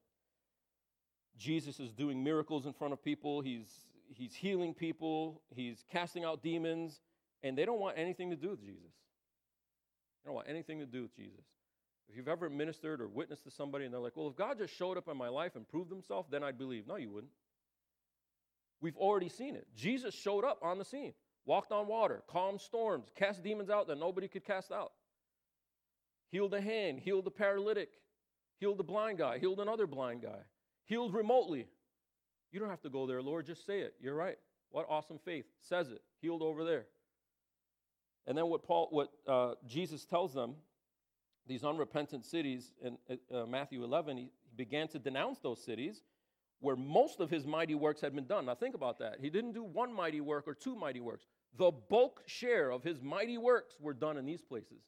Jesus 1.38 1.80
is 1.80 1.92
doing 1.92 2.24
miracles 2.24 2.66
in 2.66 2.74
front 2.74 2.94
of 2.94 3.04
people. 3.04 3.42
He's, 3.42 3.68
he's 4.08 4.36
healing 4.36 4.74
people. 4.74 5.42
He's 5.56 5.84
casting 5.92 6.24
out 6.24 6.44
demons. 6.44 7.02
And 7.42 7.58
they 7.58 7.66
don't 7.66 7.80
want 7.80 7.98
anything 7.98 8.30
to 8.30 8.36
do 8.36 8.50
with 8.50 8.62
Jesus. 8.62 8.92
They 10.24 10.30
don't 10.30 10.36
want 10.36 10.48
anything 10.50 10.80
to 10.80 10.86
do 10.86 11.04
with 11.04 11.16
Jesus. 11.16 11.46
If 12.10 12.18
you've 12.18 12.28
ever 12.28 12.50
ministered 12.50 13.02
or 13.02 13.08
witnessed 13.08 13.44
to 13.46 13.52
somebody 13.52 13.86
and 13.86 13.94
they're 13.94 14.02
like, 14.02 14.16
well, 14.16 14.28
if 14.28 14.36
God 14.36 14.58
just 14.58 14.76
showed 14.76 14.98
up 14.98 15.08
in 15.08 15.18
my 15.18 15.30
life 15.30 15.56
and 15.56 15.68
proved 15.68 15.90
himself, 15.90 16.30
then 16.30 16.44
I'd 16.44 16.58
believe. 16.58 16.88
No, 16.88 16.96
you 16.96 17.10
wouldn't. 17.10 17.32
We've 18.82 18.98
already 18.98 19.30
seen 19.30 19.56
it. 19.56 19.68
Jesus 19.76 20.14
showed 20.14 20.44
up 20.44 20.60
on 20.62 20.78
the 20.78 20.86
scene, 20.86 21.14
walked 21.46 21.72
on 21.72 21.88
water, 21.88 22.22
calmed 22.28 22.60
storms, 22.62 23.08
cast 23.16 23.42
demons 23.42 23.70
out 23.70 23.88
that 23.88 23.98
nobody 23.98 24.28
could 24.28 24.44
cast 24.44 24.72
out, 24.72 24.92
healed 26.30 26.54
a 26.54 26.62
hand, 26.62 27.00
healed 27.00 27.26
the 27.26 27.32
paralytic, 27.32 27.90
healed 28.60 28.80
a 28.80 28.84
blind 28.84 29.18
guy, 29.18 29.40
healed 29.40 29.60
another 29.60 29.88
blind 29.88 30.22
guy 30.22 30.42
healed 30.86 31.14
remotely. 31.14 31.68
You 32.52 32.60
don't 32.60 32.70
have 32.70 32.82
to 32.82 32.90
go 32.90 33.08
there, 33.08 33.22
Lord, 33.22 33.46
just 33.46 33.66
say 33.66 33.80
it. 33.80 33.96
You're 34.00 34.16
right. 34.16 34.38
What 34.70 34.86
awesome 34.90 35.20
faith 35.24 35.46
says 35.62 35.90
it. 35.90 36.02
Healed 36.22 36.42
over 36.42 36.64
there. 36.64 36.86
And 38.28 38.38
then 38.38 38.48
what 38.48 38.64
Paul, 38.64 38.88
what 38.92 39.10
uh, 39.28 39.54
Jesus 39.68 40.06
tells 40.06 40.34
them, 40.34 40.56
these 41.48 41.64
unrepentant 41.64 42.26
cities 42.26 42.72
in 42.82 42.98
uh, 43.34 43.46
Matthew 43.46 43.84
11, 43.84 44.18
he 44.18 44.30
began 44.56 44.88
to 44.90 45.00
denounce 45.00 45.40
those 45.40 45.64
cities 45.64 46.04
where 46.60 46.76
most 46.78 47.20
of 47.20 47.30
his 47.30 47.46
mighty 47.46 47.76
works 47.76 48.00
had 48.00 48.16
been 48.16 48.26
done. 48.26 48.46
Now, 48.46 48.56
think 48.56 48.74
about 48.74 48.98
that. 49.00 49.18
He 49.20 49.30
didn't 49.30 49.52
do 49.52 49.64
one 49.64 49.94
mighty 49.94 50.22
work 50.22 50.48
or 50.48 50.54
two 50.54 50.76
mighty 50.76 51.02
works. 51.02 51.26
The 51.58 51.72
bulk 51.72 52.24
share 52.26 52.72
of 52.72 52.84
his 52.84 53.02
mighty 53.02 53.38
works 53.38 53.76
were 53.82 53.94
done 53.94 54.18
in 54.18 54.26
these 54.26 54.42
places. 54.42 54.82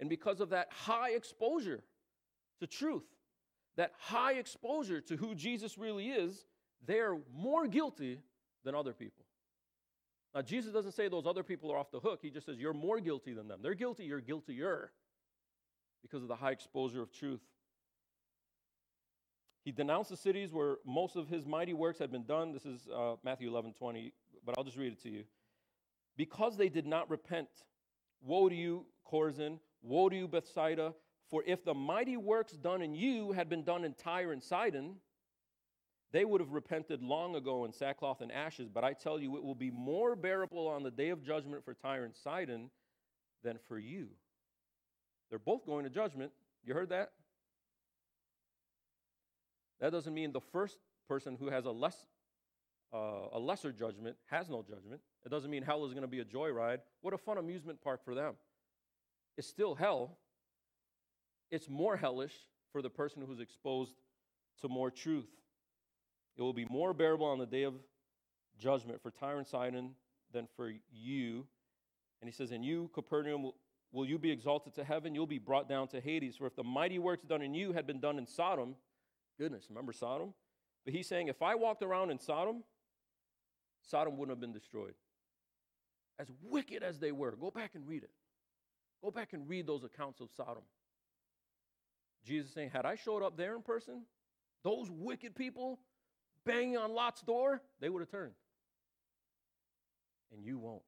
And 0.00 0.08
because 0.08 0.40
of 0.40 0.50
that 0.50 0.68
high 0.72 1.10
exposure 1.10 1.82
to 2.60 2.66
truth, 2.66 3.04
that 3.76 3.92
high 3.98 4.32
exposure 4.32 5.02
to 5.02 5.16
who 5.16 5.34
Jesus 5.34 5.76
really 5.76 6.08
is, 6.08 6.46
they're 6.86 7.18
more 7.36 7.66
guilty 7.66 8.20
than 8.64 8.74
other 8.74 8.94
people. 8.94 9.26
Now, 10.34 10.40
Jesus 10.40 10.72
doesn't 10.72 10.92
say 10.92 11.08
those 11.08 11.26
other 11.26 11.42
people 11.42 11.70
are 11.70 11.76
off 11.76 11.90
the 11.90 12.00
hook. 12.00 12.20
He 12.22 12.30
just 12.30 12.46
says, 12.46 12.56
You're 12.58 12.72
more 12.72 13.00
guilty 13.00 13.34
than 13.34 13.48
them. 13.48 13.60
They're 13.62 13.74
guilty, 13.74 14.04
you're 14.04 14.20
guiltier 14.20 14.92
because 16.02 16.22
of 16.22 16.28
the 16.28 16.36
high 16.36 16.50
exposure 16.52 17.02
of 17.02 17.12
truth. 17.12 17.40
He 19.64 19.72
denounced 19.72 20.10
the 20.10 20.16
cities 20.16 20.52
where 20.52 20.76
most 20.86 21.16
of 21.16 21.28
his 21.28 21.46
mighty 21.46 21.74
works 21.74 21.98
had 21.98 22.10
been 22.10 22.24
done. 22.24 22.52
This 22.52 22.64
is 22.64 22.88
uh, 22.94 23.16
Matthew 23.22 23.48
11 23.48 23.74
20, 23.74 24.12
but 24.44 24.56
I'll 24.56 24.64
just 24.64 24.78
read 24.78 24.92
it 24.92 25.02
to 25.02 25.10
you. 25.10 25.24
Because 26.16 26.56
they 26.56 26.68
did 26.68 26.86
not 26.86 27.10
repent, 27.10 27.48
woe 28.22 28.48
to 28.48 28.54
you, 28.54 28.86
Chorazin, 29.10 29.58
woe 29.82 30.08
to 30.08 30.16
you, 30.16 30.28
Bethsaida, 30.28 30.94
for 31.28 31.44
if 31.46 31.64
the 31.64 31.74
mighty 31.74 32.16
works 32.16 32.52
done 32.52 32.82
in 32.82 32.94
you 32.94 33.32
had 33.32 33.48
been 33.48 33.62
done 33.62 33.84
in 33.84 33.94
Tyre 33.94 34.32
and 34.32 34.42
Sidon, 34.42 34.96
they 36.12 36.24
would 36.24 36.40
have 36.40 36.52
repented 36.52 37.02
long 37.02 37.36
ago 37.36 37.64
in 37.64 37.72
sackcloth 37.72 38.20
and 38.20 38.32
ashes. 38.32 38.68
But 38.68 38.82
I 38.82 38.94
tell 38.94 39.20
you, 39.20 39.36
it 39.36 39.44
will 39.44 39.54
be 39.54 39.70
more 39.70 40.16
bearable 40.16 40.66
on 40.66 40.82
the 40.82 40.90
day 40.90 41.10
of 41.10 41.22
judgment 41.22 41.64
for 41.64 41.74
Tyre 41.74 42.04
and 42.04 42.16
Sidon 42.16 42.70
than 43.44 43.58
for 43.68 43.78
you. 43.78 44.08
They're 45.30 45.38
both 45.38 45.64
going 45.64 45.84
to 45.84 45.90
judgment. 45.90 46.32
You 46.64 46.74
heard 46.74 46.90
that? 46.90 47.12
That 49.80 49.92
doesn't 49.92 50.12
mean 50.12 50.32
the 50.32 50.40
first 50.40 50.76
person 51.08 51.36
who 51.38 51.48
has 51.48 51.64
a 51.64 51.70
less 51.70 51.96
uh, 52.92 53.28
a 53.32 53.38
lesser 53.38 53.70
judgment 53.70 54.16
has 54.26 54.48
no 54.48 54.62
judgment. 54.62 55.00
It 55.24 55.28
doesn't 55.28 55.50
mean 55.50 55.62
hell 55.62 55.84
is 55.86 55.92
going 55.92 56.02
to 56.02 56.08
be 56.08 56.20
a 56.20 56.24
joyride. 56.24 56.78
What 57.02 57.14
a 57.14 57.18
fun 57.18 57.38
amusement 57.38 57.80
park 57.80 58.04
for 58.04 58.16
them. 58.16 58.34
It's 59.36 59.46
still 59.46 59.76
hell. 59.76 60.18
It's 61.52 61.68
more 61.68 61.96
hellish 61.96 62.34
for 62.72 62.82
the 62.82 62.90
person 62.90 63.22
who's 63.24 63.38
exposed 63.38 63.94
to 64.60 64.68
more 64.68 64.90
truth. 64.90 65.28
It 66.36 66.42
will 66.42 66.52
be 66.52 66.66
more 66.68 66.92
bearable 66.92 67.26
on 67.26 67.38
the 67.38 67.46
day 67.46 67.62
of 67.62 67.74
judgment 68.58 69.00
for 69.02 69.10
Tyre 69.10 69.38
and 69.38 69.46
Sidon 69.46 69.90
than 70.32 70.48
for 70.56 70.72
you. 70.92 71.46
And 72.20 72.28
he 72.28 72.32
says, 72.32 72.50
And 72.50 72.64
you, 72.64 72.90
Capernaum, 72.92 73.52
will, 73.92 74.06
you 74.06 74.18
be 74.18 74.30
exalted 74.30 74.74
to 74.74 74.84
heaven? 74.84 75.14
You'll 75.14 75.26
be 75.26 75.38
brought 75.38 75.68
down 75.68 75.88
to 75.88 76.00
Hades. 76.00 76.36
For 76.36 76.46
if 76.46 76.54
the 76.54 76.64
mighty 76.64 76.98
works 76.98 77.24
done 77.24 77.42
in 77.42 77.54
you 77.54 77.72
had 77.72 77.86
been 77.86 78.00
done 78.00 78.18
in 78.18 78.26
Sodom, 78.26 78.76
goodness, 79.38 79.66
remember 79.68 79.92
Sodom? 79.92 80.34
But 80.84 80.94
he's 80.94 81.06
saying, 81.06 81.28
if 81.28 81.42
I 81.42 81.54
walked 81.54 81.82
around 81.82 82.10
in 82.10 82.18
Sodom, 82.18 82.62
Sodom 83.82 84.16
wouldn't 84.16 84.36
have 84.36 84.40
been 84.40 84.52
destroyed. 84.52 84.94
As 86.18 86.28
wicked 86.42 86.82
as 86.82 86.98
they 86.98 87.12
were, 87.12 87.32
go 87.32 87.50
back 87.50 87.74
and 87.74 87.86
read 87.86 88.02
it. 88.02 88.10
Go 89.02 89.10
back 89.10 89.32
and 89.32 89.48
read 89.48 89.66
those 89.66 89.84
accounts 89.84 90.20
of 90.20 90.28
Sodom. 90.36 90.62
Jesus 92.24 92.52
saying, 92.52 92.70
had 92.70 92.84
I 92.84 92.96
showed 92.96 93.22
up 93.22 93.36
there 93.36 93.56
in 93.56 93.62
person, 93.62 94.02
those 94.62 94.90
wicked 94.90 95.34
people 95.34 95.80
banging 96.44 96.76
on 96.76 96.92
Lot's 96.92 97.22
door, 97.22 97.62
they 97.80 97.88
would 97.88 98.00
have 98.00 98.10
turned. 98.10 98.34
And 100.32 100.44
you 100.44 100.58
won't. 100.58 100.82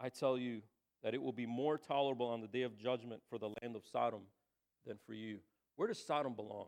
I 0.00 0.08
tell 0.08 0.36
you 0.36 0.62
that 1.02 1.14
it 1.14 1.22
will 1.22 1.32
be 1.32 1.46
more 1.46 1.78
tolerable 1.78 2.26
on 2.26 2.40
the 2.40 2.48
day 2.48 2.62
of 2.62 2.76
judgment 2.78 3.22
for 3.30 3.38
the 3.38 3.48
land 3.62 3.76
of 3.76 3.82
Sodom 3.90 4.22
than 4.86 4.98
for 5.06 5.14
you. 5.14 5.38
Where 5.76 5.88
does 5.88 6.04
Sodom 6.04 6.34
belong? 6.34 6.66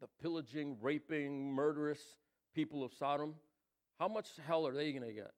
The 0.00 0.08
pillaging, 0.22 0.76
raping, 0.80 1.52
murderous 1.52 2.00
people 2.54 2.84
of 2.84 2.92
Sodom? 2.94 3.34
How 3.98 4.08
much 4.08 4.28
hell 4.46 4.66
are 4.66 4.72
they 4.72 4.92
going 4.92 5.06
to 5.06 5.12
get? 5.12 5.32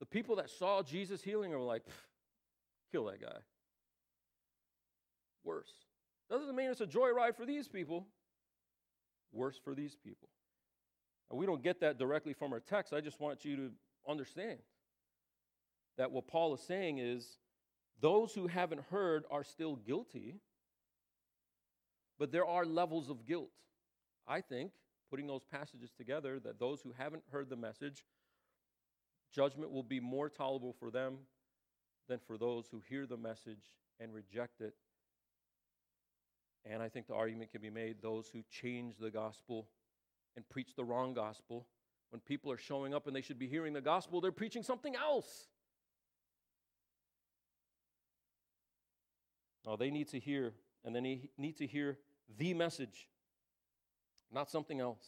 The 0.00 0.06
people 0.06 0.36
that 0.36 0.50
saw 0.50 0.82
Jesus 0.82 1.22
healing 1.22 1.54
are 1.54 1.60
like, 1.60 1.82
kill 2.92 3.06
that 3.06 3.20
guy. 3.20 3.38
Worse. 5.44 5.70
Doesn't 6.30 6.56
mean 6.56 6.70
it's 6.70 6.80
a 6.80 6.86
joyride 6.86 7.36
for 7.36 7.46
these 7.46 7.68
people. 7.68 8.06
Worse 9.32 9.58
for 9.62 9.74
these 9.74 9.94
people. 9.94 10.28
And 11.30 11.38
we 11.38 11.46
don't 11.46 11.62
get 11.62 11.80
that 11.80 11.98
directly 11.98 12.32
from 12.32 12.52
our 12.52 12.60
text. 12.60 12.92
I 12.92 13.00
just 13.00 13.20
want 13.20 13.44
you 13.44 13.56
to 13.56 13.70
understand 14.08 14.58
that 15.96 16.10
what 16.10 16.26
Paul 16.26 16.54
is 16.54 16.60
saying 16.60 16.98
is 16.98 17.38
those 18.00 18.34
who 18.34 18.46
haven't 18.46 18.82
heard 18.90 19.24
are 19.30 19.44
still 19.44 19.76
guilty, 19.76 20.36
but 22.18 22.32
there 22.32 22.46
are 22.46 22.64
levels 22.64 23.08
of 23.08 23.26
guilt. 23.26 23.50
I 24.28 24.40
think, 24.40 24.72
putting 25.10 25.26
those 25.26 25.44
passages 25.44 25.90
together, 25.96 26.38
that 26.40 26.58
those 26.58 26.82
who 26.82 26.92
haven't 26.96 27.22
heard 27.30 27.48
the 27.48 27.56
message, 27.56 28.04
judgment 29.32 29.70
will 29.70 29.82
be 29.82 30.00
more 30.00 30.28
tolerable 30.28 30.74
for 30.78 30.90
them 30.90 31.18
than 32.08 32.18
for 32.26 32.36
those 32.36 32.66
who 32.70 32.82
hear 32.88 33.06
the 33.06 33.16
message 33.16 33.74
and 34.00 34.12
reject 34.12 34.60
it. 34.60 34.74
And 36.64 36.82
I 36.82 36.88
think 36.88 37.06
the 37.06 37.14
argument 37.14 37.52
can 37.52 37.60
be 37.60 37.70
made 37.70 38.02
those 38.02 38.28
who 38.28 38.42
change 38.50 38.96
the 38.98 39.10
gospel 39.10 39.68
and 40.36 40.48
preach 40.48 40.74
the 40.76 40.84
wrong 40.84 41.14
gospel. 41.14 41.66
When 42.10 42.20
people 42.20 42.50
are 42.50 42.58
showing 42.58 42.94
up 42.94 43.06
and 43.06 43.14
they 43.14 43.20
should 43.20 43.38
be 43.38 43.48
hearing 43.48 43.72
the 43.72 43.80
gospel, 43.80 44.20
they're 44.20 44.32
preaching 44.32 44.62
something 44.62 44.96
else. 44.96 45.48
No, 49.66 49.76
they 49.76 49.90
need 49.90 50.08
to 50.08 50.20
hear, 50.20 50.54
and 50.84 50.94
they 50.94 51.28
need 51.36 51.56
to 51.58 51.66
hear 51.66 51.98
the 52.38 52.54
message, 52.54 53.08
not 54.32 54.48
something 54.48 54.80
else. 54.80 55.04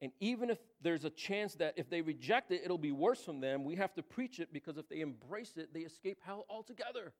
And 0.00 0.12
even 0.20 0.50
if 0.50 0.58
there's 0.82 1.04
a 1.04 1.10
chance 1.10 1.54
that 1.54 1.74
if 1.76 1.88
they 1.88 2.02
reject 2.02 2.50
it, 2.50 2.62
it'll 2.64 2.78
be 2.78 2.92
worse 2.92 3.22
from 3.22 3.40
them, 3.40 3.64
we 3.64 3.76
have 3.76 3.94
to 3.94 4.02
preach 4.02 4.38
it 4.38 4.52
because 4.52 4.76
if 4.76 4.88
they 4.88 5.00
embrace 5.00 5.56
it, 5.56 5.72
they 5.72 5.80
escape 5.80 6.18
hell 6.24 6.46
altogether. 6.48 7.12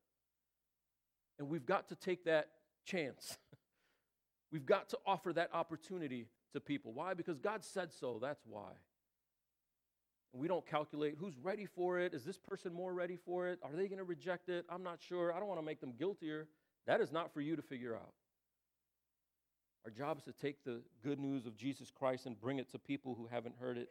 And 1.39 1.49
we've 1.49 1.67
got 1.67 1.89
to 1.89 1.97
take 1.97 2.25
that 2.25 2.51
chance. 2.85 3.39
we've 4.53 4.67
got 4.67 4.89
to 4.91 4.99
offer 5.07 5.33
that 5.33 5.51
opportunity 5.53 6.27
to 6.53 6.61
people. 6.61 6.93
Why? 6.93 7.15
Because 7.15 7.39
God 7.39 7.65
said 7.65 7.93
so. 7.93 8.19
That's 8.21 8.43
why. 8.45 8.73
We 10.33 10.47
don't 10.47 10.67
calculate 10.67 11.17
who's 11.19 11.39
ready 11.43 11.67
for 11.67 11.99
it. 11.99 12.15
Is 12.15 12.25
this 12.25 12.39
person 12.39 12.73
more 12.73 12.93
ready 12.93 13.17
for 13.17 13.49
it? 13.49 13.59
Are 13.63 13.73
they 13.73 13.89
going 13.89 13.99
to 13.99 14.05
reject 14.05 14.49
it? 14.49 14.67
I'm 14.69 14.83
not 14.83 14.99
sure. 15.01 15.33
I 15.33 15.39
don't 15.39 15.49
want 15.49 15.61
to 15.61 15.65
make 15.67 15.81
them 15.81 15.95
guiltier. 15.99 16.49
That 16.87 17.01
is 17.01 17.11
not 17.11 17.33
for 17.33 17.41
you 17.41 17.57
to 17.57 17.63
figure 17.63 17.95
out. 17.95 18.13
Our 19.85 19.91
job 19.91 20.19
is 20.19 20.25
to 20.25 20.33
take 20.33 20.65
the 20.65 20.83
good 21.03 21.19
news 21.19 21.47
of 21.47 21.57
Jesus 21.57 21.91
Christ 21.91 22.27
and 22.27 22.39
bring 22.39 22.59
it 22.59 22.71
to 22.73 22.79
people 22.79 23.15
who 23.15 23.27
haven't 23.27 23.55
heard 23.59 23.79
it. 23.79 23.89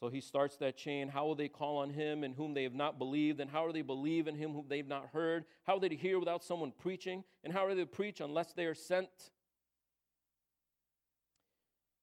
So 0.00 0.08
he 0.08 0.20
starts 0.20 0.56
that 0.58 0.76
chain. 0.76 1.08
How 1.08 1.26
will 1.26 1.34
they 1.34 1.48
call 1.48 1.78
on 1.78 1.90
him 1.90 2.22
in 2.22 2.32
whom 2.32 2.54
they 2.54 2.62
have 2.62 2.74
not 2.74 2.98
believed? 2.98 3.40
And 3.40 3.50
how 3.50 3.66
will 3.66 3.72
they 3.72 3.82
believe 3.82 4.28
in 4.28 4.36
him 4.36 4.52
whom 4.52 4.66
they've 4.68 4.86
not 4.86 5.08
heard? 5.12 5.44
How 5.64 5.76
are 5.76 5.80
they 5.80 5.88
to 5.88 5.96
hear 5.96 6.18
without 6.18 6.44
someone 6.44 6.72
preaching? 6.76 7.24
And 7.44 7.52
how 7.52 7.66
are 7.66 7.74
they 7.74 7.82
to 7.82 7.86
preach 7.86 8.20
unless 8.20 8.52
they 8.52 8.66
are 8.66 8.74
sent? 8.74 9.08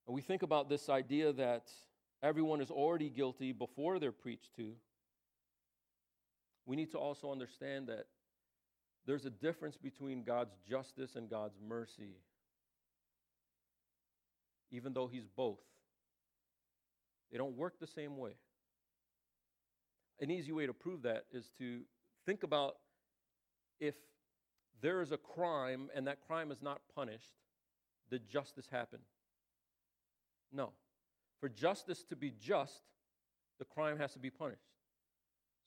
And 0.08 0.14
we 0.14 0.22
think 0.22 0.44
about 0.44 0.70
this 0.70 0.90
idea 0.90 1.32
that 1.34 1.72
everyone 2.24 2.62
is 2.62 2.72
already 2.72 3.10
guilty 3.10 3.52
before 3.52 4.00
they're 4.00 4.12
preached 4.12 4.56
to. 4.56 4.74
We 6.66 6.76
need 6.76 6.92
to 6.92 6.98
also 6.98 7.32
understand 7.32 7.88
that 7.88 8.06
there's 9.06 9.26
a 9.26 9.30
difference 9.30 9.78
between 9.78 10.24
God's 10.24 10.56
justice 10.68 11.16
and 11.16 11.30
God's 11.30 11.58
mercy, 11.68 12.16
even 14.72 14.94
though 14.94 15.08
He's 15.08 15.28
both. 15.36 15.60
They 17.32 17.38
don't 17.38 17.56
work 17.56 17.80
the 17.80 17.88
same 17.88 18.18
way. 18.18 18.32
An 20.20 20.32
easy 20.32 20.52
way 20.52 20.66
to 20.66 20.74
prove 20.74 21.04
that 21.04 21.26
is 21.32 21.52
to 21.60 21.82
think 22.26 22.44
about 22.44 22.78
if 23.80 23.96
there 24.82 25.02
is 25.02 25.12
a 25.12 25.18
crime 25.18 25.90
and 25.94 26.08
that 26.08 26.20
crime 26.26 26.52
is 26.52 26.62
not 26.62 26.82
punished, 26.96 27.34
did 28.10 28.28
justice 28.30 28.68
happen? 28.72 29.00
No. 30.52 30.72
For 31.46 31.50
justice 31.50 32.04
to 32.06 32.16
be 32.16 32.32
just, 32.32 32.82
the 33.60 33.66
crime 33.66 34.00
has 34.00 34.14
to 34.14 34.20
be 34.20 34.32
punished. 34.32 34.66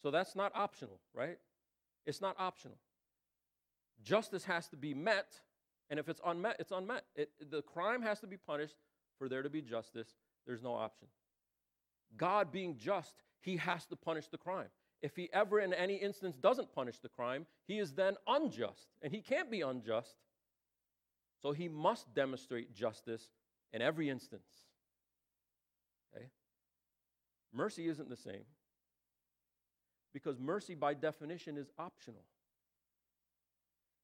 So 0.03 0.11
that's 0.11 0.35
not 0.35 0.51
optional, 0.57 0.99
right? 1.15 1.39
It's 2.05 2.21
not 2.21 2.35
optional. 2.37 2.79
Justice 4.03 4.43
has 4.43 4.67
to 4.71 4.77
be 4.77 4.93
met, 4.93 5.39
and 5.89 6.01
if 6.01 6.09
it's 6.09 6.21
unmet, 6.27 6.57
it's 6.59 6.73
unmet. 6.73 7.05
It, 7.15 7.31
the 7.49 7.63
crime 7.63 8.03
has 8.03 8.19
to 8.23 8.27
be 8.27 8.37
punished 8.37 8.75
for 9.21 9.29
there 9.29 9.41
to 9.41 9.49
be 9.49 9.63
justice. 9.63 10.09
There's 10.49 10.65
no 10.65 10.75
option. 10.75 11.07
God 12.17 12.51
being 12.51 12.77
just, 12.77 13.15
he 13.41 13.57
has 13.59 13.87
to 13.87 13.95
punish 13.95 14.27
the 14.27 14.37
crime. 14.37 14.71
If 15.01 15.15
he 15.15 15.31
ever 15.33 15.61
in 15.61 15.73
any 15.73 15.95
instance 15.95 16.35
doesn't 16.35 16.75
punish 16.75 16.99
the 16.99 17.09
crime, 17.09 17.47
he 17.69 17.79
is 17.79 17.93
then 17.93 18.17
unjust, 18.27 18.89
and 19.01 19.13
he 19.13 19.21
can't 19.21 19.49
be 19.49 19.61
unjust. 19.61 20.17
So 21.41 21.53
he 21.53 21.69
must 21.69 22.13
demonstrate 22.15 22.75
justice 22.75 23.29
in 23.73 23.81
every 23.81 24.11
instance. 24.11 24.43
Okay? 26.15 26.27
Mercy 27.53 27.89
isn't 27.89 28.09
the 28.09 28.17
same 28.17 28.45
because 30.13 30.39
mercy, 30.39 30.75
by 30.75 30.95
definition, 30.95 31.57
is 31.57 31.71
optional. 31.79 32.25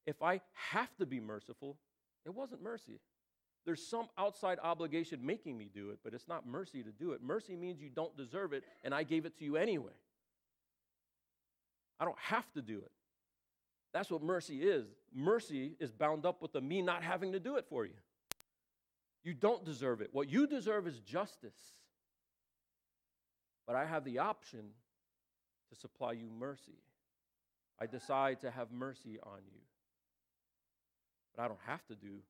if 0.05 0.21
I 0.21 0.41
have 0.71 0.95
to 0.97 1.05
be 1.05 1.19
merciful, 1.19 1.77
it 2.25 2.33
wasn't 2.33 2.61
mercy. 2.61 2.99
There's 3.65 3.85
some 3.85 4.07
outside 4.17 4.59
obligation 4.61 5.25
making 5.25 5.57
me 5.57 5.69
do 5.73 5.89
it, 5.89 5.99
but 6.03 6.13
it's 6.13 6.27
not 6.27 6.45
mercy 6.45 6.83
to 6.83 6.91
do 6.91 7.13
it. 7.13 7.23
Mercy 7.23 7.55
means 7.55 7.81
you 7.81 7.89
don't 7.89 8.15
deserve 8.15 8.53
it, 8.53 8.63
and 8.83 8.93
I 8.93 9.03
gave 9.03 9.25
it 9.25 9.37
to 9.39 9.45
you 9.45 9.55
anyway. 9.55 9.93
I 11.99 12.05
don't 12.05 12.19
have 12.19 12.51
to 12.53 12.61
do 12.61 12.77
it. 12.77 12.91
That's 13.93 14.11
what 14.11 14.21
mercy 14.21 14.61
is. 14.61 14.85
Mercy 15.13 15.75
is 15.79 15.91
bound 15.91 16.25
up 16.25 16.41
with 16.41 16.51
the 16.51 16.61
me 16.61 16.81
not 16.81 17.01
having 17.01 17.31
to 17.31 17.39
do 17.39 17.55
it 17.55 17.65
for 17.67 17.85
you. 17.85 17.93
You 19.23 19.33
don't 19.33 19.65
deserve 19.65 20.01
it. 20.01 20.09
What 20.11 20.29
you 20.29 20.45
deserve 20.45 20.85
is 20.85 20.99
justice. 20.99 21.73
But 23.65 23.75
I 23.75 23.85
have 23.85 24.03
the 24.03 24.19
option 24.19 24.65
to 25.69 25.79
supply 25.79 26.13
you 26.13 26.29
mercy. 26.29 26.79
I 27.79 27.87
decide 27.87 28.41
to 28.41 28.51
have 28.51 28.71
mercy 28.71 29.19
on 29.23 29.39
you. 29.45 29.61
But 31.35 31.43
I 31.43 31.47
don't 31.47 31.59
have 31.65 31.85
to 31.87 31.95
do 31.95 32.21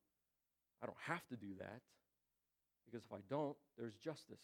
I 0.82 0.86
don't 0.86 0.98
have 1.06 1.26
to 1.28 1.36
do 1.36 1.54
that 1.58 1.80
because 2.84 3.04
if 3.04 3.12
I 3.12 3.20
don't, 3.28 3.56
there's 3.76 3.96
justice. 3.96 4.42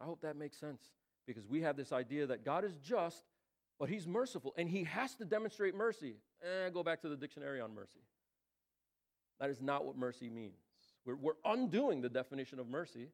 I 0.00 0.04
hope 0.04 0.20
that 0.22 0.36
makes 0.36 0.58
sense 0.58 0.82
because 1.26 1.46
we 1.46 1.62
have 1.62 1.76
this 1.76 1.92
idea 1.92 2.26
that 2.26 2.44
God 2.44 2.64
is 2.64 2.74
just, 2.82 3.24
but 3.78 3.88
He's 3.88 4.06
merciful 4.06 4.52
and 4.58 4.68
He 4.68 4.84
has 4.84 5.14
to 5.16 5.24
demonstrate 5.24 5.74
mercy. 5.74 6.16
Eh, 6.42 6.68
go 6.70 6.82
back 6.82 7.00
to 7.02 7.08
the 7.08 7.16
dictionary 7.16 7.60
on 7.60 7.74
mercy. 7.74 8.00
That 9.40 9.50
is 9.50 9.60
not 9.60 9.84
what 9.84 9.96
mercy 9.96 10.28
means. 10.28 10.54
We're, 11.04 11.16
we're 11.16 11.32
undoing 11.44 12.00
the 12.00 12.08
definition 12.08 12.58
of 12.58 12.68
mercy 12.68 13.08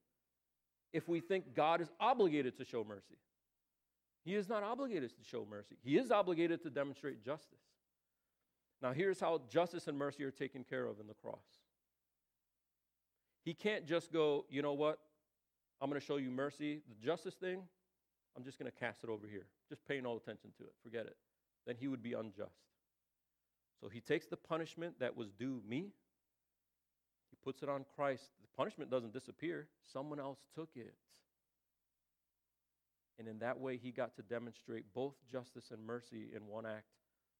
if 0.92 1.08
we 1.08 1.20
think 1.20 1.54
God 1.54 1.80
is 1.80 1.90
obligated 2.00 2.56
to 2.58 2.64
show 2.64 2.84
mercy. 2.84 3.18
He 4.24 4.34
is 4.34 4.48
not 4.48 4.62
obligated 4.62 5.10
to 5.10 5.24
show 5.24 5.46
mercy, 5.48 5.76
He 5.82 5.96
is 5.98 6.10
obligated 6.10 6.62
to 6.62 6.70
demonstrate 6.70 7.24
justice. 7.24 7.58
Now, 8.80 8.92
here's 8.92 9.20
how 9.20 9.40
justice 9.48 9.86
and 9.86 9.96
mercy 9.96 10.24
are 10.24 10.32
taken 10.32 10.64
care 10.64 10.86
of 10.86 10.98
in 10.98 11.06
the 11.06 11.14
cross. 11.14 11.60
He 13.44 13.54
can't 13.54 13.86
just 13.86 14.12
go, 14.12 14.44
you 14.50 14.60
know 14.60 14.72
what? 14.72 14.98
I'm 15.80 15.88
going 15.88 16.00
to 16.00 16.06
show 16.06 16.16
you 16.16 16.30
mercy. 16.30 16.80
The 16.88 17.06
justice 17.06 17.34
thing, 17.34 17.62
I'm 18.36 18.44
just 18.44 18.58
going 18.58 18.70
to 18.70 18.76
cast 18.76 19.04
it 19.04 19.10
over 19.10 19.26
here. 19.26 19.46
Just 19.68 19.86
pay 19.86 20.00
no 20.00 20.16
attention 20.16 20.50
to 20.58 20.64
it. 20.64 20.72
Forget 20.82 21.06
it. 21.06 21.16
Then 21.66 21.76
he 21.78 21.86
would 21.86 22.02
be 22.02 22.12
unjust. 22.12 22.58
So 23.80 23.88
he 23.88 24.00
takes 24.00 24.26
the 24.26 24.36
punishment 24.36 24.94
that 25.00 25.16
was 25.16 25.32
due 25.32 25.60
me, 25.68 25.90
puts 27.44 27.62
it 27.62 27.68
on 27.68 27.84
Christ. 27.96 28.24
The 28.40 28.56
punishment 28.56 28.90
doesn't 28.90 29.12
disappear, 29.12 29.68
someone 29.92 30.20
else 30.20 30.38
took 30.54 30.70
it. 30.74 30.94
And 33.18 33.28
in 33.28 33.38
that 33.40 33.60
way, 33.60 33.76
he 33.76 33.90
got 33.90 34.16
to 34.16 34.22
demonstrate 34.22 34.84
both 34.94 35.14
justice 35.30 35.70
and 35.70 35.84
mercy 35.86 36.30
in 36.34 36.46
one 36.46 36.66
act 36.66 36.86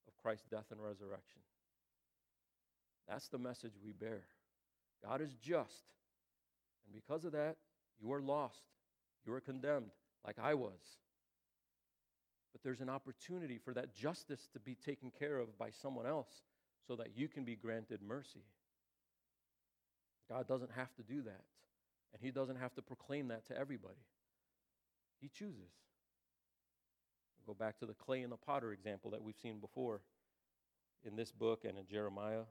of 0.06 0.16
Christ's 0.22 0.46
death 0.50 0.66
and 0.70 0.80
resurrection. 0.80 1.40
That's 3.08 3.28
the 3.28 3.38
message 3.38 3.72
we 3.84 3.92
bear. 3.92 4.22
God 5.04 5.20
is 5.20 5.34
just. 5.34 5.84
And 6.86 6.94
because 6.94 7.24
of 7.24 7.32
that, 7.32 7.56
you 8.00 8.12
are 8.12 8.20
lost. 8.20 8.62
You 9.26 9.32
are 9.32 9.40
condemned, 9.40 9.90
like 10.24 10.36
I 10.40 10.54
was. 10.54 10.80
But 12.52 12.62
there's 12.62 12.80
an 12.80 12.90
opportunity 12.90 13.58
for 13.58 13.72
that 13.74 13.94
justice 13.94 14.48
to 14.52 14.60
be 14.60 14.74
taken 14.74 15.10
care 15.10 15.38
of 15.38 15.58
by 15.58 15.70
someone 15.70 16.06
else 16.06 16.42
so 16.86 16.96
that 16.96 17.16
you 17.16 17.28
can 17.28 17.44
be 17.44 17.56
granted 17.56 18.00
mercy. 18.02 18.44
God 20.28 20.48
doesn't 20.48 20.72
have 20.72 20.94
to 20.96 21.02
do 21.02 21.22
that. 21.22 21.42
And 22.12 22.22
He 22.22 22.30
doesn't 22.30 22.56
have 22.56 22.74
to 22.74 22.82
proclaim 22.82 23.28
that 23.28 23.46
to 23.46 23.58
everybody. 23.58 24.00
He 25.20 25.28
chooses. 25.28 25.70
We'll 27.46 27.54
go 27.54 27.58
back 27.58 27.78
to 27.78 27.86
the 27.86 27.94
clay 27.94 28.22
and 28.22 28.32
the 28.32 28.36
potter 28.36 28.72
example 28.72 29.10
that 29.12 29.22
we've 29.22 29.38
seen 29.40 29.60
before 29.60 30.00
in 31.04 31.16
this 31.16 31.32
book 31.32 31.64
and 31.64 31.78
in 31.78 31.86
Jeremiah. 31.86 32.42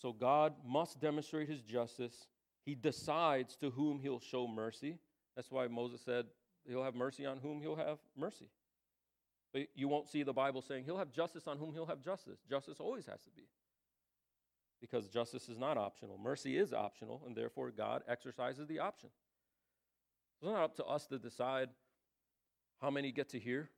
So 0.00 0.12
God 0.12 0.54
must 0.66 1.00
demonstrate 1.00 1.48
his 1.48 1.62
justice. 1.62 2.26
He 2.64 2.74
decides 2.74 3.56
to 3.56 3.70
whom 3.70 3.98
he'll 3.98 4.20
show 4.20 4.46
mercy. 4.46 4.98
That's 5.34 5.50
why 5.50 5.66
Moses 5.68 6.00
said 6.04 6.26
he'll 6.68 6.84
have 6.84 6.94
mercy 6.94 7.26
on 7.26 7.38
whom 7.38 7.60
he'll 7.60 7.76
have 7.76 7.98
mercy. 8.16 8.50
But 9.52 9.68
you 9.74 9.88
won't 9.88 10.08
see 10.08 10.22
the 10.22 10.32
Bible 10.32 10.62
saying 10.62 10.84
he'll 10.84 10.98
have 10.98 11.12
justice 11.12 11.46
on 11.46 11.58
whom 11.58 11.72
he'll 11.72 11.86
have 11.86 12.02
justice. 12.02 12.38
Justice 12.48 12.78
always 12.78 13.06
has 13.06 13.22
to 13.22 13.30
be. 13.30 13.44
Because 14.80 15.08
justice 15.08 15.48
is 15.48 15.58
not 15.58 15.78
optional. 15.78 16.18
Mercy 16.18 16.56
is 16.56 16.72
optional, 16.72 17.22
and 17.26 17.34
therefore 17.34 17.70
God 17.70 18.02
exercises 18.08 18.66
the 18.66 18.78
option. 18.78 19.08
It's 20.36 20.44
not 20.44 20.62
up 20.62 20.76
to 20.76 20.84
us 20.84 21.06
to 21.06 21.18
decide 21.18 21.70
how 22.80 22.90
many 22.90 23.10
get 23.10 23.30
to 23.30 23.38
hear. 23.38 23.70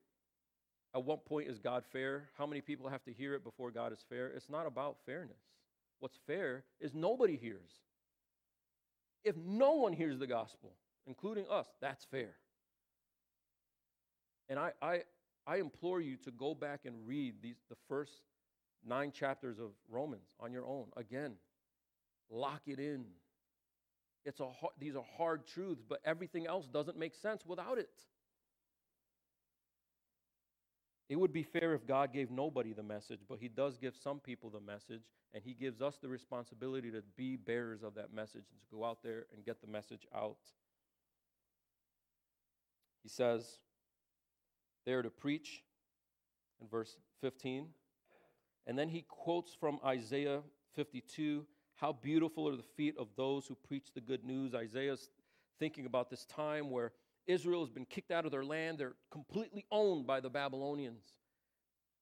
At 0.95 1.05
what 1.05 1.25
point 1.25 1.49
is 1.49 1.59
God 1.59 1.85
fair? 1.93 2.31
How 2.37 2.47
many 2.47 2.61
people 2.61 2.89
have 2.89 3.05
to 3.05 3.13
hear 3.13 3.35
it 3.35 3.45
before 3.45 3.71
God 3.71 3.93
is 3.93 4.05
fair? 4.09 4.29
It's 4.29 4.51
not 4.51 4.67
about 4.67 4.97
fairness. 5.07 5.43
What's 6.01 6.19
fair 6.27 6.65
is 6.81 6.95
nobody 6.95 7.37
hears. 7.37 7.71
If 9.25 9.37
no 9.37 9.73
one 9.75 9.93
hears 9.93 10.19
the 10.19 10.27
gospel, 10.27 10.73
including 11.07 11.45
us, 11.51 11.67
that's 11.81 12.05
fair. 12.05 12.35
And 14.49 14.59
I, 14.59 14.73
I, 14.81 15.03
I 15.47 15.57
implore 15.57 16.01
you 16.01 16.17
to 16.19 16.31
go 16.31 16.55
back 16.55 16.81
and 16.87 17.07
read 17.07 17.35
these, 17.43 17.57
the 17.69 17.77
first 17.89 18.23
nine 18.87 19.13
chapters 19.13 19.59
of 19.59 19.71
Romans 19.89 20.35
on 20.41 20.53
your 20.53 20.67
own. 20.67 20.87
Again, 20.97 21.35
lock 22.31 22.63
it 22.67 22.79
in. 22.79 23.05
It's 24.25 24.41
a, 24.41 24.47
hard, 24.47 24.75
these 24.79 24.97
are 24.97 25.05
hard 25.17 25.47
truths, 25.47 25.83
but 25.89 26.01
everything 26.05 26.47
else 26.47 26.67
doesn't 26.67 26.99
make 26.99 27.15
sense 27.15 27.45
without 27.47 27.79
it. 27.79 27.89
It 31.09 31.17
would 31.17 31.33
be 31.33 31.43
fair 31.43 31.75
if 31.75 31.87
God 31.87 32.13
gave 32.13 32.31
nobody 32.31 32.75
the 32.75 32.83
message, 32.83 33.21
but 33.29 33.39
He 33.39 33.49
does 33.49 33.79
give 33.79 33.95
some 33.97 34.21
people 34.21 34.51
the 34.51 34.61
message, 34.61 35.03
and 35.33 35.43
He 35.43 35.55
gives 35.55 35.81
us 35.81 35.97
the 36.03 36.09
responsibility 36.09 36.91
to 36.91 37.03
be 37.17 37.37
bearers 37.37 37.83
of 37.83 37.95
that 37.95 38.13
message 38.13 38.45
and 38.51 38.61
to 38.61 38.77
go 38.77 38.85
out 38.85 39.03
there 39.03 39.25
and 39.35 39.45
get 39.45 39.63
the 39.63 39.67
message 39.67 40.07
out. 40.15 40.37
He 43.03 43.09
says, 43.09 43.59
they 44.85 44.93
are 44.93 45.03
to 45.03 45.11
preach 45.11 45.63
in 46.61 46.69
verse 46.69 46.97
15. 47.21 47.67
And 48.69 48.79
then 48.79 48.91
he 48.91 49.03
quotes 49.09 49.55
from 49.55 49.81
Isaiah 49.85 50.43
52 50.77 51.47
How 51.75 51.93
beautiful 51.93 52.47
are 52.49 52.55
the 52.55 52.63
feet 52.63 52.95
of 52.99 53.09
those 53.17 53.47
who 53.47 53.57
preach 53.67 53.89
the 53.95 54.01
good 54.01 54.25
news. 54.25 54.55
Isaiah's 54.55 55.09
thinking 55.59 55.87
about 55.87 56.11
this 56.11 56.27
time 56.27 56.71
where 56.71 56.93
Israel 57.27 57.61
has 57.61 57.71
been 57.71 57.87
kicked 57.87 58.11
out 58.11 58.27
of 58.27 58.31
their 58.31 58.45
land. 58.45 58.79
They're 58.79 58.95
completely 59.11 59.65
owned 59.73 60.07
by 60.07 60.21
the 60.21 60.29
Babylonians. 60.29 61.03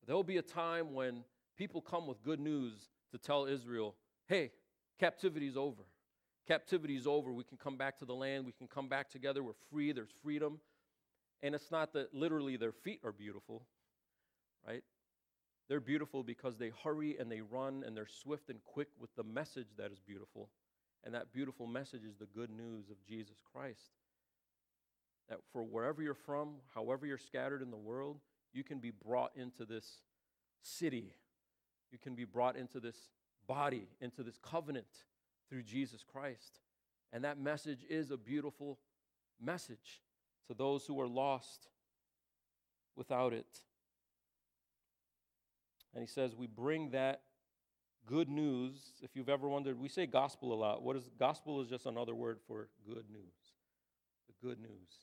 There'll 0.07 0.25
be 0.25 0.39
a 0.39 0.43
time 0.43 0.93
when 0.93 1.25
people 1.57 1.81
come 1.81 2.07
with 2.07 2.23
good 2.23 2.41
news 2.41 2.91
to 3.13 3.19
tell 3.19 3.47
Israel, 3.47 3.95
hey, 4.27 4.51
captivity's 4.99 5.57
over. 5.57 5.83
Captivity's 6.49 7.07
over. 7.07 7.33
We 7.33 7.45
can 7.45 7.59
come 7.59 7.77
back 7.77 7.97
to 7.99 8.05
the 8.05 8.15
land. 8.15 8.45
We 8.45 8.53
can 8.53 8.67
come 8.67 8.89
back 8.89 9.09
together. 9.09 9.43
We're 9.43 9.53
free. 9.71 9.93
There's 9.93 10.15
freedom. 10.23 10.59
And 11.43 11.55
it's 11.55 11.71
not 11.71 11.93
that 11.93 12.13
literally 12.13 12.57
their 12.57 12.73
feet 12.73 13.01
are 13.05 13.13
beautiful, 13.13 13.63
right? 14.67 14.83
They're 15.69 15.81
beautiful 15.81 16.23
because 16.23 16.57
they 16.57 16.71
hurry 16.85 17.17
and 17.19 17.31
they 17.31 17.41
run 17.41 17.83
and 17.85 17.97
they're 17.97 18.07
swift 18.07 18.51
and 18.51 18.63
quick 18.63 18.89
with 19.01 19.15
the 19.17 19.25
message 19.25 19.69
that 19.79 19.91
is 19.91 19.99
beautiful. 19.99 20.49
And 21.05 21.15
that 21.15 21.33
beautiful 21.33 21.67
message 21.67 22.05
is 22.05 22.17
the 22.17 22.27
good 22.27 22.51
news 22.51 22.91
of 22.91 23.05
Jesus 23.07 23.39
Christ 23.53 23.93
that 25.29 25.39
for 25.53 25.63
wherever 25.63 26.03
you're 26.03 26.15
from, 26.15 26.55
however 26.75 27.07
you're 27.07 27.19
scattered 27.19 27.63
in 27.63 27.71
the 27.71 27.77
world, 27.77 28.19
you 28.53 28.63
can 28.63 28.79
be 28.79 28.91
brought 28.91 29.33
into 29.37 29.65
this 29.65 30.03
city. 30.63 31.15
You 31.91 31.99
can 31.99 32.15
be 32.15 32.25
brought 32.25 32.57
into 32.57 32.81
this 32.81 32.97
body, 33.47 33.89
into 34.01 34.23
this 34.23 34.39
covenant 34.39 35.05
through 35.49 35.63
Jesus 35.63 36.03
Christ. 36.03 36.61
And 37.13 37.25
that 37.25 37.39
message 37.39 37.85
is 37.89 38.11
a 38.11 38.17
beautiful 38.17 38.79
message 39.41 40.03
to 40.49 40.55
those 40.55 40.87
who 40.87 41.01
are 41.01 41.09
lost 41.09 41.69
without 42.97 43.33
it. 43.33 43.63
And 45.97 46.03
he 46.03 46.07
says, 46.07 46.37
We 46.37 46.47
bring 46.47 46.91
that 46.91 47.23
good 48.05 48.29
news. 48.29 48.93
If 49.03 49.17
you've 49.17 49.31
ever 49.31 49.49
wondered, 49.49 49.81
we 49.81 49.89
say 49.89 50.05
gospel 50.05 50.53
a 50.53 50.55
lot. 50.55 50.83
What 50.83 50.95
is 50.95 51.09
gospel 51.19 51.63
is 51.63 51.71
just 51.71 51.87
another 51.87 52.15
word 52.15 52.39
for 52.47 52.69
good 52.87 53.07
news. 53.11 53.55
The 54.29 54.47
good 54.47 54.61
news. 54.61 55.01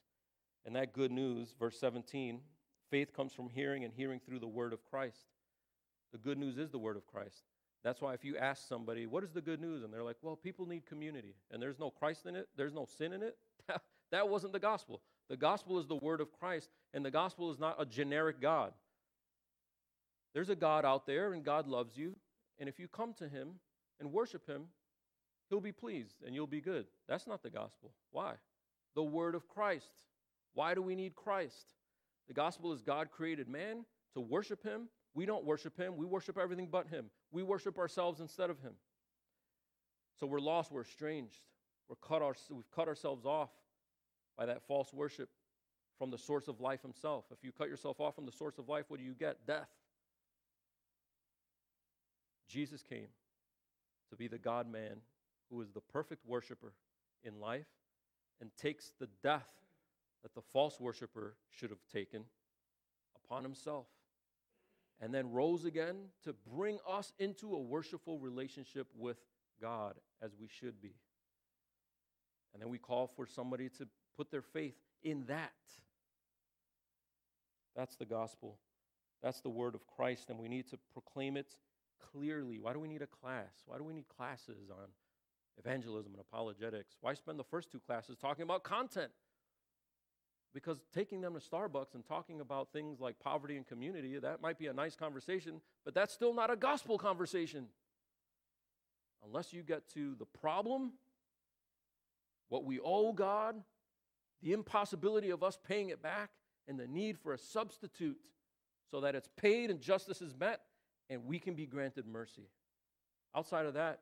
And 0.68 0.76
that 0.76 0.94
good 0.94 1.12
news, 1.12 1.56
verse 1.60 1.80
17, 1.80 2.42
faith 2.92 3.12
comes 3.12 3.34
from 3.34 3.50
hearing 3.50 3.84
and 3.84 3.92
hearing 3.92 4.22
through 4.24 4.38
the 4.38 4.48
word 4.48 4.72
of 4.72 4.86
Christ. 4.86 5.26
The 6.12 6.20
good 6.20 6.38
news 6.38 6.60
is 6.60 6.70
the 6.70 6.78
word 6.78 6.96
of 6.96 7.08
Christ. 7.08 7.42
That's 7.84 8.00
why 8.00 8.14
if 8.14 8.24
you 8.24 8.38
ask 8.38 8.68
somebody, 8.68 9.08
what 9.08 9.24
is 9.24 9.32
the 9.32 9.42
good 9.42 9.60
news? 9.60 9.84
And 9.84 9.92
they're 9.92 10.04
like, 10.04 10.18
well, 10.22 10.36
people 10.36 10.68
need 10.68 10.86
community. 10.86 11.34
And 11.50 11.60
there's 11.60 11.80
no 11.80 11.90
Christ 11.90 12.28
in 12.28 12.36
it, 12.36 12.50
there's 12.56 12.76
no 12.76 12.86
sin 12.86 13.14
in 13.14 13.24
it. 13.24 13.36
that 14.12 14.30
wasn't 14.30 14.54
the 14.54 14.60
gospel. 14.60 15.02
The 15.28 15.38
gospel 15.38 15.80
is 15.80 15.88
the 15.88 15.96
word 15.96 16.22
of 16.22 16.32
Christ, 16.32 16.70
and 16.94 17.04
the 17.04 17.10
gospel 17.10 17.52
is 17.52 17.58
not 17.58 17.82
a 17.82 17.86
generic 17.86 18.40
God. 18.40 18.74
There's 20.34 20.50
a 20.50 20.56
God 20.56 20.86
out 20.86 21.06
there, 21.06 21.34
and 21.34 21.44
God 21.44 21.68
loves 21.68 21.98
you. 21.98 22.16
And 22.60 22.70
if 22.70 22.80
you 22.80 22.88
come 22.88 23.14
to 23.16 23.28
him 23.28 23.60
and 24.00 24.12
worship 24.12 24.48
him, 24.48 24.64
he'll 25.50 25.62
be 25.62 25.72
pleased 25.72 26.24
and 26.26 26.34
you'll 26.34 26.48
be 26.48 26.62
good. 26.62 26.86
That's 27.08 27.28
not 27.28 27.44
the 27.44 27.50
gospel. 27.50 27.92
Why? 28.12 28.34
The 28.96 29.04
word 29.04 29.36
of 29.36 29.48
Christ. 29.48 29.92
Why 30.54 30.74
do 30.74 30.82
we 30.82 30.96
need 30.96 31.16
Christ? 31.16 31.74
The 32.28 32.34
gospel 32.34 32.72
is 32.74 32.82
God 32.82 33.12
created 33.12 33.50
man 33.50 33.86
to 34.14 34.22
worship 34.22 34.64
him 34.64 34.88
We 35.16 35.26
don't 35.26 35.46
worship 35.46 35.78
him. 35.78 35.96
We 35.96 36.06
worship 36.06 36.38
everything 36.38 36.68
but 36.72 36.88
him. 36.88 37.06
We 37.32 37.44
worship 37.44 37.78
ourselves 37.78 38.20
instead 38.20 38.50
of 38.50 38.60
him. 38.60 38.74
So 40.20 40.26
we're 40.26 40.40
lost, 40.40 40.72
we're 40.72 40.82
estranged. 40.82 41.38
We're 41.88 41.96
cut 42.08 42.22
our, 42.22 42.36
we've 42.50 42.70
cut 42.72 42.88
ourselves 42.88 43.26
off 43.26 43.50
by 44.38 44.46
that 44.48 44.66
false 44.68 44.92
worship 44.94 45.30
from 46.00 46.10
the 46.10 46.18
source 46.18 46.48
of 46.48 46.60
life 46.60 46.82
himself. 46.82 47.26
If 47.32 47.44
you 47.44 47.52
cut 47.52 47.70
yourself 47.70 48.00
off 48.00 48.16
from 48.16 48.26
the 48.26 48.32
source 48.32 48.58
of 48.58 48.68
life, 48.68 48.86
what 48.88 49.00
do 49.00 49.06
you 49.06 49.14
get? 49.14 49.46
Death. 49.46 49.70
Jesus 52.54 52.84
came 52.84 53.08
to 54.12 54.16
be 54.16 54.28
the 54.28 54.38
God 54.38 54.72
man 54.72 54.98
who 55.50 55.60
is 55.62 55.72
the 55.72 55.82
perfect 55.82 56.24
worshiper 56.24 56.74
in 57.24 57.40
life 57.40 57.66
and 58.40 58.52
takes 58.56 58.94
the 59.00 59.10
death 59.24 59.52
that 60.22 60.36
the 60.36 60.42
false 60.42 60.80
worshiper 60.80 61.36
should 61.50 61.72
have 61.72 61.84
taken 61.92 62.26
upon 63.26 63.42
himself 63.42 63.88
and 65.02 65.12
then 65.12 65.32
rose 65.32 65.66
again 65.66 65.96
to 66.24 66.36
bring 66.56 66.78
us 66.88 67.12
into 67.18 67.56
a 67.56 67.60
worshipful 67.60 68.20
relationship 68.20 68.86
with 68.96 69.18
God 69.60 69.96
as 70.22 70.36
we 70.40 70.48
should 70.48 70.80
be. 70.80 70.94
And 72.54 72.62
then 72.62 72.70
we 72.70 72.78
call 72.78 73.08
for 73.08 73.26
somebody 73.26 73.68
to 73.80 73.88
put 74.16 74.30
their 74.30 74.44
faith 74.44 74.76
in 75.02 75.26
that. 75.26 75.52
That's 77.76 77.96
the 77.96 78.06
gospel. 78.06 78.60
That's 79.24 79.42
the 79.42 79.50
word 79.50 79.74
of 79.74 79.88
Christ, 79.88 80.30
and 80.30 80.38
we 80.38 80.48
need 80.48 80.70
to 80.70 80.78
proclaim 80.94 81.36
it 81.36 81.56
clearly. 82.12 82.60
Why 82.60 82.74
do 82.74 82.80
we 82.80 82.88
need 82.88 83.02
a 83.02 83.08
class? 83.08 83.64
Why 83.66 83.78
do 83.78 83.84
we 83.84 83.94
need 83.94 84.08
classes 84.08 84.70
on 84.70 84.88
evangelism 85.58 86.14
and 86.14 86.22
apologetics? 86.22 86.96
Why 87.02 87.14
spend 87.14 87.40
the 87.40 87.44
first 87.44 87.72
two 87.72 87.80
classes 87.80 88.18
talking 88.18 88.44
about 88.44 88.64
content? 88.64 89.12
Because 90.54 90.78
taking 90.94 91.22
them 91.22 91.34
to 91.34 91.40
Starbucks 91.40 91.96
and 91.96 92.06
talking 92.06 92.40
about 92.40 92.72
things 92.72 93.00
like 93.00 93.20
poverty 93.20 93.58
and 93.58 93.66
community, 93.66 94.18
that 94.20 94.42
might 94.42 94.60
be 94.60 94.68
a 94.68 94.74
nice 94.74 94.96
conversation, 94.96 95.62
but 95.84 95.96
that's 95.96 96.14
still 96.14 96.34
not 96.34 96.52
a 96.52 96.56
gospel 96.56 96.98
conversation. 96.98 97.68
Unless 99.26 99.54
you 99.54 99.64
get 99.64 99.90
to 99.94 100.16
the 100.20 100.26
problem, 100.26 100.94
what 102.50 102.66
we 102.66 102.80
owe 102.80 103.14
God, 103.14 103.56
the 104.44 104.54
impossibility 104.54 105.32
of 105.32 105.42
us 105.42 105.58
paying 105.68 105.90
it 105.90 106.04
back, 106.04 106.30
and 106.68 106.80
the 106.80 106.88
need 106.88 107.18
for 107.18 107.34
a 107.34 107.38
substitute 107.38 108.18
so 108.92 109.02
that 109.02 109.16
it's 109.16 109.30
paid 109.38 109.72
and 109.72 109.82
justice 109.82 110.22
is 110.22 110.36
met 110.36 110.62
and 111.14 111.26
we 111.26 111.40
can 111.40 111.54
be 111.54 111.66
granted 111.66 112.06
mercy. 112.06 112.50
Outside 113.36 113.66
of 113.66 113.74
that, 113.76 114.00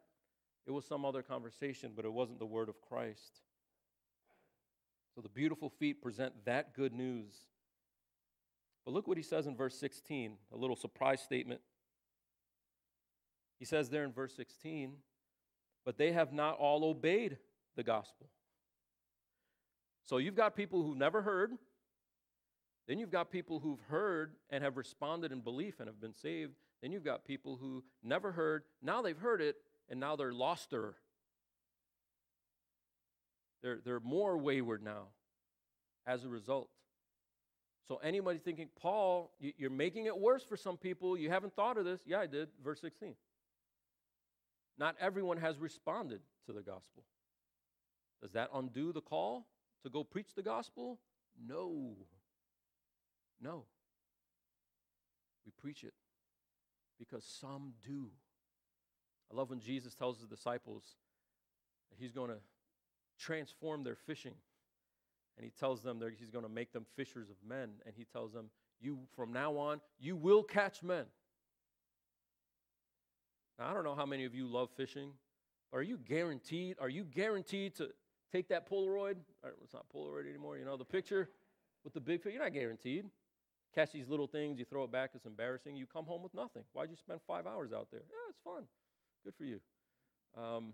it 0.66 0.72
was 0.72 0.86
some 0.86 1.06
other 1.06 1.22
conversation, 1.22 1.92
but 1.96 2.06
it 2.06 2.14
wasn't 2.14 2.40
the 2.40 2.46
word 2.46 2.70
of 2.70 2.82
Christ. 2.82 3.42
So 5.16 5.22
the 5.22 5.30
beautiful 5.30 5.70
feet 5.70 6.02
present 6.02 6.34
that 6.46 6.74
good 6.74 6.94
news. 6.94 7.34
But 8.86 8.94
look 8.94 9.08
what 9.08 9.18
he 9.18 9.24
says 9.24 9.48
in 9.48 9.56
verse 9.56 9.78
16, 9.78 10.38
a 10.54 10.58
little 10.58 10.76
surprise 10.76 11.22
statement. 11.22 11.62
He 13.60 13.66
says 13.66 13.90
there 13.90 14.04
in 14.04 14.12
verse 14.12 14.34
16, 14.36 14.94
but 15.86 15.98
they 15.98 16.12
have 16.14 16.34
not 16.34 16.58
all 16.58 16.84
obeyed 16.86 17.38
the 17.76 17.84
gospel. 17.84 18.28
So 20.04 20.18
you've 20.18 20.36
got 20.36 20.56
people 20.56 20.84
who've 20.84 20.98
never 20.98 21.22
heard, 21.22 21.52
then 22.88 22.98
you've 22.98 23.12
got 23.12 23.32
people 23.32 23.60
who've 23.60 23.80
heard 23.90 24.34
and 24.50 24.64
have 24.64 24.78
responded 24.78 25.32
in 25.32 25.42
belief 25.42 25.80
and 25.80 25.88
have 25.88 26.02
been 26.02 26.16
saved. 26.16 26.54
Then 26.82 26.92
you've 26.92 27.06
got 27.06 27.26
people 27.26 27.58
who 27.62 27.84
never 28.04 28.32
heard, 28.32 28.64
now 28.82 29.02
they've 29.02 29.18
heard 29.18 29.42
it, 29.42 29.58
and 29.90 30.00
now 30.00 30.16
they're 30.16 30.34
loster. 30.34 30.96
They're, 33.62 33.80
they're 33.84 34.00
more 34.00 34.38
wayward 34.38 34.84
now 34.84 35.10
as 36.08 36.24
a 36.24 36.30
result. 36.30 36.70
So, 37.88 37.98
anybody 37.98 38.40
thinking, 38.40 38.70
Paul, 38.80 39.32
you're 39.40 39.70
making 39.70 40.06
it 40.06 40.18
worse 40.18 40.44
for 40.44 40.56
some 40.56 40.78
people, 40.78 41.18
you 41.18 41.30
haven't 41.30 41.56
thought 41.56 41.78
of 41.78 41.86
this. 41.86 42.02
Yeah, 42.06 42.20
I 42.20 42.28
did. 42.28 42.48
Verse 42.64 42.80
16. 42.80 43.16
Not 44.78 44.96
everyone 45.00 45.38
has 45.38 45.60
responded 45.60 46.22
to 46.46 46.54
the 46.54 46.62
gospel. 46.62 47.04
Does 48.22 48.32
that 48.32 48.50
undo 48.54 48.94
the 48.94 49.02
call 49.02 49.48
to 49.84 49.90
go 49.90 50.04
preach 50.04 50.34
the 50.36 50.42
gospel? 50.42 51.00
No. 51.46 51.98
No. 53.42 53.66
We 55.46 55.52
preach 55.60 55.84
it 55.84 55.94
because 57.02 57.26
some 57.26 57.74
do. 57.84 58.10
I 59.32 59.36
love 59.36 59.50
when 59.50 59.60
Jesus 59.60 59.96
tells 59.96 60.20
his 60.20 60.28
disciples 60.28 60.84
that 61.90 61.98
he's 62.00 62.12
going 62.12 62.30
to 62.30 62.38
transform 63.20 63.84
their 63.84 63.96
fishing. 63.96 64.36
And 65.36 65.44
he 65.44 65.52
tells 65.60 65.82
them 65.82 65.98
that 66.00 66.12
he's 66.20 66.30
going 66.30 66.46
to 66.46 66.52
make 66.52 66.72
them 66.72 66.86
fishers 66.96 67.30
of 67.30 67.38
men. 67.48 67.70
And 67.86 67.96
he 67.98 68.06
tells 68.06 68.34
them, 68.34 68.52
You 68.80 69.00
from 69.16 69.34
now 69.34 69.58
on, 69.58 69.82
you 70.00 70.16
will 70.16 70.44
catch 70.44 70.84
men. 70.84 71.06
Now, 73.58 73.72
I 73.72 73.74
don't 73.74 73.84
know 73.84 73.96
how 73.96 74.06
many 74.06 74.26
of 74.26 74.36
you 74.36 74.46
love 74.46 74.70
fishing, 74.78 75.12
are 75.74 75.82
you 75.82 75.98
guaranteed? 75.98 76.76
Are 76.80 76.90
you 76.90 77.04
guaranteed 77.04 77.76
to 77.76 77.90
take 78.32 78.50
that 78.50 78.70
Polaroid? 78.70 79.16
It's 79.64 79.74
not 79.74 79.86
Polaroid 79.96 80.30
anymore, 80.30 80.58
you 80.58 80.66
know, 80.66 80.78
the 80.78 80.86
picture 80.86 81.30
with 81.84 81.94
the 81.94 82.00
big 82.00 82.22
picture. 82.22 82.32
You're 82.32 82.44
not 82.44 82.54
guaranteed 82.54 83.06
catch 83.74 83.92
these 83.92 84.08
little 84.08 84.28
things, 84.28 84.60
you 84.60 84.66
throw 84.66 84.84
it 84.84 84.92
back, 84.92 85.12
it's 85.16 85.26
embarrassing. 85.26 85.76
You 85.76 85.86
come 85.86 86.06
home 86.06 86.24
with 86.24 86.34
nothing. 86.34 86.64
Why'd 86.74 86.90
you 86.90 86.96
spend 86.96 87.20
five 87.28 87.48
hours 87.48 87.72
out 87.74 87.88
there? 87.92 88.02
Yeah, 88.10 88.30
it's 88.30 88.40
fun. 88.44 88.64
Good 89.24 89.34
for 89.38 89.44
you. 89.44 89.60
Um, 90.38 90.74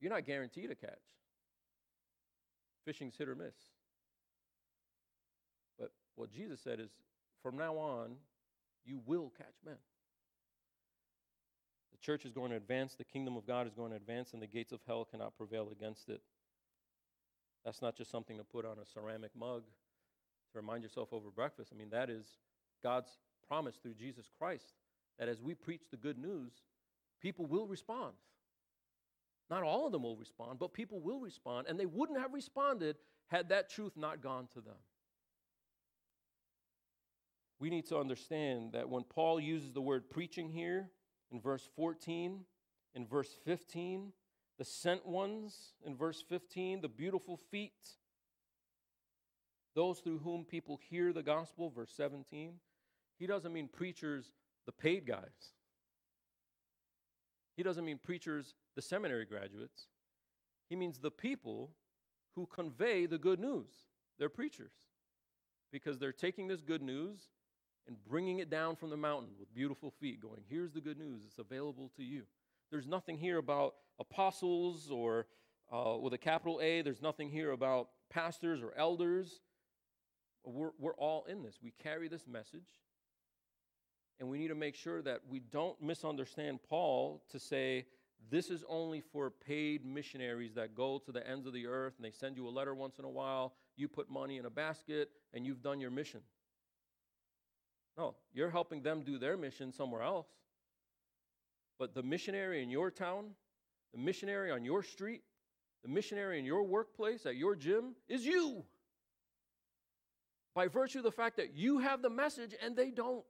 you're 0.00 0.12
not 0.12 0.26
guaranteed 0.26 0.70
a 0.70 0.74
catch. 0.74 0.92
Fishing's 2.84 3.16
hit 3.16 3.28
or 3.28 3.34
miss. 3.34 3.54
But 5.78 5.90
what 6.14 6.30
Jesus 6.30 6.60
said 6.62 6.80
is 6.80 6.90
from 7.42 7.56
now 7.56 7.76
on, 7.76 8.16
you 8.84 9.00
will 9.04 9.32
catch 9.36 9.54
men. 9.64 9.76
The 11.92 11.98
church 11.98 12.24
is 12.24 12.32
going 12.32 12.50
to 12.50 12.56
advance, 12.56 12.94
the 12.94 13.04
kingdom 13.04 13.36
of 13.36 13.46
God 13.46 13.66
is 13.66 13.74
going 13.74 13.90
to 13.90 13.96
advance, 13.96 14.32
and 14.32 14.42
the 14.42 14.46
gates 14.46 14.72
of 14.72 14.80
hell 14.86 15.04
cannot 15.10 15.36
prevail 15.36 15.70
against 15.72 16.08
it. 16.08 16.20
That's 17.64 17.82
not 17.82 17.96
just 17.96 18.10
something 18.10 18.36
to 18.36 18.44
put 18.44 18.64
on 18.64 18.76
a 18.78 18.86
ceramic 18.86 19.32
mug 19.36 19.64
remind 20.56 20.82
yourself 20.82 21.12
over 21.12 21.30
breakfast. 21.30 21.70
I 21.74 21.78
mean, 21.78 21.90
that 21.90 22.10
is 22.10 22.26
God's 22.82 23.10
promise 23.46 23.76
through 23.76 23.94
Jesus 23.94 24.30
Christ 24.38 24.74
that 25.18 25.28
as 25.28 25.40
we 25.40 25.54
preach 25.54 25.82
the 25.90 25.96
good 25.96 26.18
news, 26.18 26.52
people 27.20 27.46
will 27.46 27.66
respond. 27.66 28.12
Not 29.48 29.62
all 29.62 29.86
of 29.86 29.92
them 29.92 30.02
will 30.02 30.16
respond, 30.16 30.58
but 30.58 30.72
people 30.72 31.00
will 31.00 31.20
respond, 31.20 31.66
and 31.68 31.78
they 31.78 31.86
wouldn't 31.86 32.18
have 32.18 32.32
responded 32.32 32.96
had 33.28 33.48
that 33.48 33.70
truth 33.70 33.92
not 33.96 34.20
gone 34.20 34.48
to 34.54 34.60
them. 34.60 34.74
We 37.58 37.70
need 37.70 37.86
to 37.86 37.98
understand 37.98 38.72
that 38.72 38.88
when 38.88 39.04
Paul 39.04 39.40
uses 39.40 39.72
the 39.72 39.80
word 39.80 40.10
preaching 40.10 40.50
here 40.50 40.90
in 41.30 41.40
verse 41.40 41.66
14, 41.74 42.44
in 42.94 43.06
verse 43.06 43.30
15, 43.44 44.12
the 44.58 44.64
sent 44.64 45.06
ones 45.06 45.72
in 45.84 45.96
verse 45.96 46.22
15, 46.28 46.80
the 46.80 46.88
beautiful 46.88 47.36
feet 47.50 47.72
those 49.76 50.00
through 50.00 50.18
whom 50.18 50.44
people 50.44 50.80
hear 50.88 51.12
the 51.12 51.22
gospel, 51.22 51.70
verse 51.70 51.92
17. 51.94 52.54
He 53.18 53.26
doesn't 53.26 53.52
mean 53.52 53.68
preachers, 53.68 54.32
the 54.64 54.72
paid 54.72 55.06
guys. 55.06 55.52
He 57.56 57.62
doesn't 57.62 57.84
mean 57.84 57.98
preachers, 58.02 58.54
the 58.74 58.82
seminary 58.82 59.26
graduates. 59.26 59.88
He 60.70 60.76
means 60.76 60.98
the 60.98 61.10
people 61.10 61.70
who 62.34 62.46
convey 62.46 63.06
the 63.06 63.18
good 63.18 63.38
news. 63.38 63.68
They're 64.18 64.30
preachers 64.30 64.72
because 65.70 65.98
they're 65.98 66.10
taking 66.10 66.48
this 66.48 66.62
good 66.62 66.82
news 66.82 67.18
and 67.86 67.96
bringing 68.08 68.38
it 68.38 68.50
down 68.50 68.76
from 68.76 68.88
the 68.90 68.96
mountain 68.96 69.32
with 69.38 69.54
beautiful 69.54 69.90
feet, 69.90 70.20
going, 70.20 70.40
Here's 70.48 70.72
the 70.72 70.80
good 70.80 70.98
news, 70.98 71.20
it's 71.26 71.38
available 71.38 71.90
to 71.96 72.02
you. 72.02 72.22
There's 72.70 72.86
nothing 72.86 73.18
here 73.18 73.36
about 73.36 73.74
apostles 74.00 74.90
or 74.90 75.26
uh, 75.70 75.96
with 76.00 76.14
a 76.14 76.18
capital 76.18 76.60
A, 76.62 76.80
there's 76.80 77.02
nothing 77.02 77.28
here 77.28 77.50
about 77.50 77.88
pastors 78.10 78.62
or 78.62 78.72
elders. 78.76 79.40
We're, 80.46 80.70
we're 80.78 80.94
all 80.94 81.24
in 81.24 81.42
this. 81.42 81.58
We 81.62 81.72
carry 81.82 82.08
this 82.08 82.26
message. 82.26 82.80
And 84.18 84.28
we 84.28 84.38
need 84.38 84.48
to 84.48 84.54
make 84.54 84.74
sure 84.74 85.02
that 85.02 85.20
we 85.28 85.40
don't 85.40 85.80
misunderstand 85.82 86.60
Paul 86.66 87.22
to 87.30 87.38
say, 87.38 87.86
this 88.30 88.48
is 88.48 88.64
only 88.68 89.00
for 89.00 89.30
paid 89.30 89.84
missionaries 89.84 90.54
that 90.54 90.74
go 90.74 90.98
to 91.04 91.12
the 91.12 91.28
ends 91.28 91.46
of 91.46 91.52
the 91.52 91.66
earth 91.66 91.94
and 91.96 92.04
they 92.04 92.10
send 92.10 92.36
you 92.36 92.48
a 92.48 92.50
letter 92.50 92.74
once 92.74 92.98
in 92.98 93.04
a 93.04 93.10
while. 93.10 93.54
You 93.76 93.88
put 93.88 94.10
money 94.10 94.38
in 94.38 94.46
a 94.46 94.50
basket 94.50 95.10
and 95.34 95.44
you've 95.44 95.62
done 95.62 95.80
your 95.80 95.90
mission. 95.90 96.20
No, 97.98 98.14
you're 98.32 98.50
helping 98.50 98.82
them 98.82 99.02
do 99.02 99.18
their 99.18 99.36
mission 99.36 99.72
somewhere 99.72 100.02
else. 100.02 100.28
But 101.78 101.94
the 101.94 102.02
missionary 102.02 102.62
in 102.62 102.70
your 102.70 102.90
town, 102.90 103.32
the 103.92 103.98
missionary 104.00 104.50
on 104.50 104.64
your 104.64 104.82
street, 104.82 105.22
the 105.82 105.88
missionary 105.88 106.38
in 106.38 106.44
your 106.44 106.62
workplace, 106.62 107.26
at 107.26 107.36
your 107.36 107.54
gym, 107.54 107.94
is 108.08 108.24
you 108.24 108.64
by 110.56 110.68
virtue 110.68 110.98
of 110.98 111.04
the 111.04 111.12
fact 111.12 111.36
that 111.36 111.54
you 111.54 111.80
have 111.80 112.00
the 112.00 112.08
message 112.08 112.54
and 112.64 112.74
they 112.74 112.90
don't. 112.90 113.24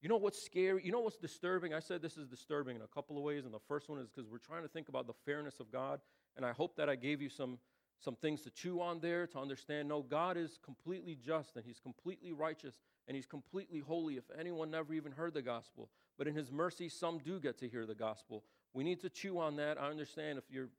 You 0.00 0.08
know 0.08 0.16
what's 0.16 0.42
scary? 0.42 0.82
You 0.82 0.90
know 0.90 1.00
what's 1.00 1.18
disturbing? 1.18 1.74
I 1.74 1.80
said 1.80 2.00
this 2.00 2.16
is 2.16 2.26
disturbing 2.26 2.74
in 2.76 2.82
a 2.82 2.86
couple 2.86 3.18
of 3.18 3.22
ways, 3.22 3.44
and 3.44 3.52
the 3.52 3.60
first 3.68 3.90
one 3.90 3.98
is 3.98 4.08
because 4.08 4.28
we're 4.28 4.38
trying 4.38 4.62
to 4.62 4.68
think 4.68 4.88
about 4.88 5.06
the 5.06 5.12
fairness 5.26 5.60
of 5.60 5.70
God, 5.70 6.00
and 6.36 6.46
I 6.46 6.52
hope 6.52 6.76
that 6.76 6.88
I 6.88 6.96
gave 6.96 7.20
you 7.20 7.28
some, 7.28 7.58
some 8.00 8.16
things 8.16 8.40
to 8.42 8.50
chew 8.50 8.80
on 8.80 9.00
there 9.00 9.26
to 9.28 9.38
understand 9.38 9.88
no, 9.88 10.00
God 10.00 10.38
is 10.38 10.58
completely 10.64 11.14
just 11.14 11.56
and 11.56 11.64
He's 11.64 11.78
completely 11.78 12.32
righteous 12.32 12.74
and 13.06 13.14
He's 13.14 13.26
completely 13.26 13.80
holy 13.80 14.16
if 14.16 14.24
anyone 14.38 14.70
never 14.70 14.94
even 14.94 15.12
heard 15.12 15.34
the 15.34 15.42
gospel. 15.42 15.90
But 16.16 16.26
in 16.26 16.34
His 16.34 16.50
mercy, 16.50 16.88
some 16.88 17.18
do 17.18 17.38
get 17.38 17.58
to 17.58 17.68
hear 17.68 17.84
the 17.84 17.94
gospel. 17.94 18.44
We 18.72 18.82
need 18.82 19.00
to 19.02 19.10
chew 19.10 19.38
on 19.38 19.56
that. 19.56 19.78
I 19.78 19.88
understand 19.88 20.38
if 20.38 20.44
you're 20.50 20.70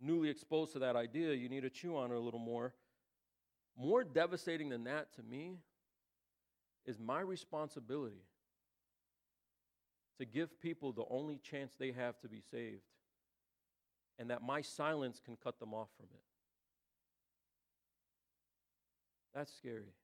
newly 0.00 0.30
exposed 0.30 0.72
to 0.74 0.78
that 0.78 0.94
idea, 0.94 1.32
you 1.34 1.48
need 1.48 1.62
to 1.62 1.70
chew 1.70 1.96
on 1.96 2.12
it 2.12 2.14
a 2.14 2.20
little 2.20 2.38
more. 2.38 2.74
More 3.78 4.02
devastating 4.02 4.70
than 4.70 4.84
that 4.84 5.14
to 5.14 5.22
me 5.22 5.58
is 6.84 6.98
my 6.98 7.20
responsibility 7.20 8.24
to 10.18 10.24
give 10.24 10.60
people 10.60 10.90
the 10.92 11.04
only 11.08 11.38
chance 11.38 11.74
they 11.78 11.92
have 11.92 12.18
to 12.18 12.28
be 12.28 12.42
saved, 12.50 12.82
and 14.18 14.30
that 14.30 14.42
my 14.42 14.62
silence 14.62 15.20
can 15.24 15.36
cut 15.36 15.60
them 15.60 15.72
off 15.72 15.88
from 15.96 16.06
it. 16.12 16.22
That's 19.32 19.54
scary. 19.54 19.94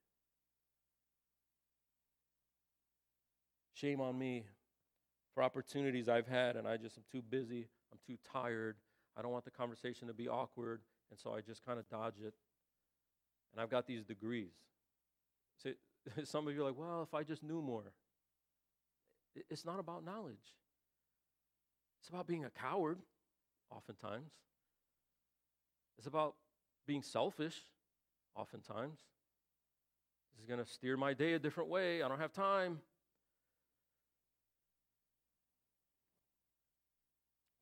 Shame 3.72 4.00
on 4.00 4.16
me 4.16 4.44
for 5.34 5.42
opportunities 5.42 6.08
I've 6.08 6.28
had, 6.28 6.54
and 6.54 6.68
I 6.68 6.76
just 6.76 6.96
am 6.96 7.02
too 7.10 7.22
busy, 7.22 7.66
I'm 7.90 7.98
too 8.06 8.18
tired, 8.32 8.76
I 9.16 9.22
don't 9.22 9.32
want 9.32 9.44
the 9.44 9.50
conversation 9.50 10.06
to 10.06 10.14
be 10.14 10.28
awkward, 10.28 10.82
and 11.10 11.18
so 11.18 11.34
I 11.34 11.40
just 11.40 11.66
kind 11.66 11.80
of 11.80 11.88
dodge 11.88 12.20
it. 12.24 12.34
And 13.54 13.62
I've 13.62 13.70
got 13.70 13.86
these 13.86 14.02
degrees. 14.02 14.50
So, 15.62 15.70
some 16.24 16.48
of 16.48 16.54
you 16.54 16.62
are 16.62 16.66
like, 16.66 16.78
well, 16.78 17.02
if 17.02 17.14
I 17.14 17.22
just 17.22 17.42
knew 17.42 17.62
more. 17.62 17.92
It's 19.48 19.64
not 19.64 19.78
about 19.78 20.04
knowledge, 20.04 20.54
it's 22.00 22.08
about 22.08 22.26
being 22.26 22.44
a 22.44 22.50
coward, 22.50 22.98
oftentimes. 23.70 24.30
It's 25.96 26.06
about 26.08 26.34
being 26.86 27.02
selfish, 27.02 27.56
oftentimes. 28.34 28.98
This 30.32 30.42
is 30.42 30.46
going 30.46 30.62
to 30.62 30.70
steer 30.70 30.96
my 30.96 31.14
day 31.14 31.34
a 31.34 31.38
different 31.38 31.70
way. 31.70 32.02
I 32.02 32.08
don't 32.08 32.18
have 32.18 32.32
time. 32.32 32.80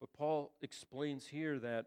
But 0.01 0.13
Paul 0.15 0.53
explains 0.63 1.27
here 1.27 1.59
that 1.61 1.87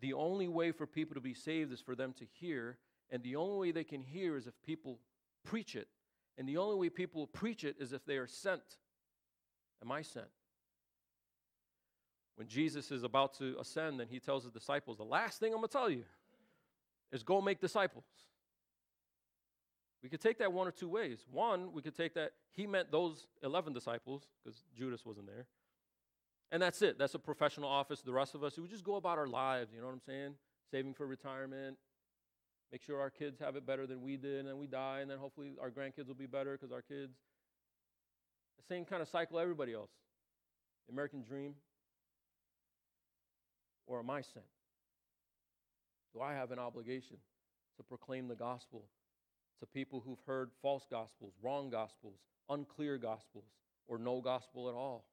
the 0.00 0.12
only 0.12 0.48
way 0.48 0.70
for 0.70 0.86
people 0.86 1.14
to 1.14 1.20
be 1.20 1.34
saved 1.34 1.72
is 1.72 1.80
for 1.80 1.96
them 1.96 2.14
to 2.18 2.24
hear, 2.24 2.78
and 3.10 3.22
the 3.22 3.36
only 3.36 3.58
way 3.58 3.72
they 3.72 3.84
can 3.84 4.02
hear 4.02 4.36
is 4.36 4.46
if 4.46 4.54
people 4.62 4.98
preach 5.44 5.74
it. 5.74 5.88
And 6.38 6.48
the 6.48 6.56
only 6.56 6.76
way 6.76 6.88
people 6.88 7.26
preach 7.26 7.64
it 7.64 7.76
is 7.78 7.92
if 7.92 8.04
they 8.04 8.16
are 8.16 8.26
sent. 8.26 8.62
Am 9.82 9.90
I 9.90 10.02
sent? 10.02 10.26
When 12.36 12.46
Jesus 12.46 12.90
is 12.90 13.02
about 13.02 13.34
to 13.38 13.56
ascend 13.60 14.00
and 14.00 14.10
he 14.10 14.20
tells 14.20 14.44
his 14.44 14.52
disciples, 14.52 14.96
the 14.96 15.04
last 15.04 15.40
thing 15.40 15.52
I'm 15.52 15.58
going 15.58 15.68
to 15.68 15.72
tell 15.72 15.90
you 15.90 16.04
is 17.12 17.22
go 17.22 17.40
make 17.40 17.60
disciples. 17.60 18.04
We 20.02 20.08
could 20.08 20.20
take 20.20 20.38
that 20.38 20.52
one 20.52 20.66
or 20.66 20.70
two 20.70 20.88
ways. 20.88 21.26
One, 21.30 21.72
we 21.72 21.82
could 21.82 21.94
take 21.94 22.14
that 22.14 22.32
he 22.52 22.66
meant 22.66 22.90
those 22.90 23.26
11 23.42 23.74
disciples 23.74 24.22
because 24.42 24.62
Judas 24.74 25.04
wasn't 25.04 25.26
there. 25.26 25.46
And 26.52 26.62
that's 26.62 26.80
it. 26.82 26.98
That's 26.98 27.14
a 27.14 27.18
professional 27.18 27.68
office. 27.68 28.00
The 28.00 28.12
rest 28.12 28.34
of 28.34 28.42
us, 28.42 28.58
we 28.58 28.68
just 28.68 28.84
go 28.84 28.96
about 28.96 29.18
our 29.18 29.26
lives, 29.26 29.72
you 29.74 29.80
know 29.80 29.86
what 29.86 29.92
I'm 29.92 30.00
saying? 30.00 30.34
Saving 30.70 30.94
for 30.94 31.06
retirement, 31.06 31.76
make 32.72 32.82
sure 32.82 33.00
our 33.00 33.10
kids 33.10 33.38
have 33.40 33.56
it 33.56 33.66
better 33.66 33.86
than 33.86 34.02
we 34.02 34.16
did, 34.16 34.40
and 34.40 34.48
then 34.48 34.58
we 34.58 34.66
die, 34.66 35.00
and 35.00 35.10
then 35.10 35.18
hopefully 35.18 35.52
our 35.60 35.70
grandkids 35.70 36.06
will 36.06 36.14
be 36.14 36.26
better 36.26 36.52
because 36.52 36.72
our 36.72 36.82
kids. 36.82 37.12
The 38.58 38.74
same 38.74 38.84
kind 38.84 39.02
of 39.02 39.08
cycle 39.08 39.38
everybody 39.38 39.74
else. 39.74 39.90
The 40.86 40.92
American 40.92 41.22
dream. 41.22 41.54
Or 43.86 43.98
am 43.98 44.10
I 44.10 44.22
sent? 44.22 44.44
Do 46.14 46.20
I 46.20 46.34
have 46.34 46.52
an 46.52 46.58
obligation 46.58 47.16
to 47.76 47.82
proclaim 47.82 48.28
the 48.28 48.36
gospel 48.36 48.84
to 49.60 49.66
people 49.66 50.02
who've 50.04 50.20
heard 50.26 50.50
false 50.62 50.84
gospels, 50.90 51.32
wrong 51.42 51.70
gospels, 51.70 52.18
unclear 52.48 52.98
gospels, 52.98 53.44
or 53.88 53.98
no 53.98 54.20
gospel 54.20 54.68
at 54.68 54.74
all? 54.74 55.06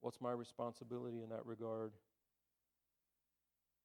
What's 0.00 0.20
my 0.20 0.32
responsibility 0.32 1.22
in 1.22 1.30
that 1.30 1.46
regard? 1.46 1.92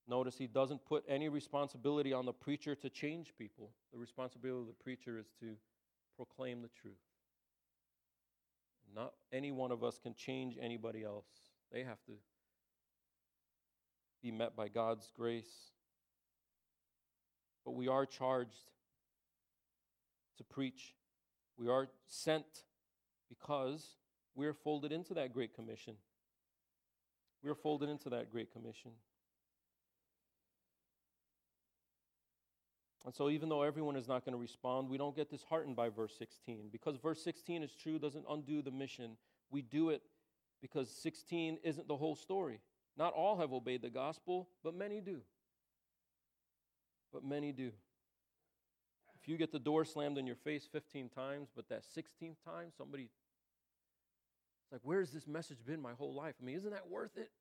Notice 0.07 0.37
he 0.37 0.47
doesn't 0.47 0.85
put 0.85 1.03
any 1.07 1.29
responsibility 1.29 2.13
on 2.13 2.25
the 2.25 2.33
preacher 2.33 2.75
to 2.75 2.89
change 2.89 3.33
people. 3.37 3.69
The 3.93 3.99
responsibility 3.99 4.61
of 4.61 4.67
the 4.67 4.83
preacher 4.83 5.19
is 5.19 5.27
to 5.39 5.55
proclaim 6.15 6.61
the 6.61 6.69
truth. 6.69 6.95
Not 8.95 9.13
any 9.31 9.51
one 9.51 9.71
of 9.71 9.83
us 9.83 9.99
can 10.01 10.15
change 10.15 10.57
anybody 10.59 11.03
else. 11.03 11.27
They 11.71 11.83
have 11.83 12.03
to 12.07 12.13
be 14.21 14.31
met 14.31 14.55
by 14.55 14.67
God's 14.67 15.11
grace. 15.15 15.71
But 17.63 17.71
we 17.71 17.87
are 17.87 18.05
charged 18.05 18.71
to 20.37 20.43
preach. 20.43 20.95
We 21.57 21.67
are 21.67 21.87
sent 22.07 22.63
because 23.29 23.95
we're 24.35 24.53
folded 24.53 24.91
into 24.91 25.13
that 25.13 25.33
Great 25.33 25.53
Commission. 25.53 25.95
We 27.43 27.49
are 27.49 27.55
folded 27.55 27.89
into 27.89 28.09
that 28.09 28.31
Great 28.31 28.51
Commission. 28.51 28.91
And 33.05 33.13
so, 33.13 33.29
even 33.29 33.47
though 33.47 33.63
everyone 33.63 33.95
is 33.95 34.07
not 34.07 34.25
going 34.25 34.33
to 34.33 34.39
respond, 34.39 34.89
we 34.89 34.97
don't 34.97 35.15
get 35.15 35.29
disheartened 35.29 35.75
by 35.75 35.89
verse 35.89 36.13
16. 36.17 36.69
Because 36.71 36.97
verse 36.97 37.23
16 37.23 37.63
is 37.63 37.71
true, 37.71 37.97
doesn't 37.97 38.25
undo 38.29 38.61
the 38.61 38.71
mission. 38.71 39.17
We 39.49 39.61
do 39.61 39.89
it 39.89 40.01
because 40.61 40.89
16 40.89 41.59
isn't 41.63 41.87
the 41.87 41.95
whole 41.95 42.15
story. 42.15 42.59
Not 42.97 43.13
all 43.13 43.37
have 43.37 43.53
obeyed 43.53 43.81
the 43.81 43.89
gospel, 43.89 44.49
but 44.63 44.75
many 44.75 44.99
do. 44.99 45.21
But 47.13 47.23
many 47.23 47.53
do. 47.53 47.71
If 49.21 49.27
you 49.27 49.37
get 49.37 49.51
the 49.51 49.59
door 49.59 49.85
slammed 49.85 50.17
in 50.17 50.27
your 50.27 50.35
face 50.35 50.67
15 50.69 51.09
times, 51.09 51.49
but 51.55 51.69
that 51.69 51.83
16th 51.95 52.35
time, 52.45 52.71
somebody 52.77 53.09
it's 54.69 54.73
like, 54.73 54.81
where's 54.83 55.09
this 55.09 55.25
message 55.25 55.65
been 55.65 55.81
my 55.81 55.93
whole 55.93 56.13
life? 56.13 56.35
I 56.39 56.45
mean, 56.45 56.55
isn't 56.55 56.69
that 56.69 56.87
worth 56.87 57.17
it? 57.17 57.31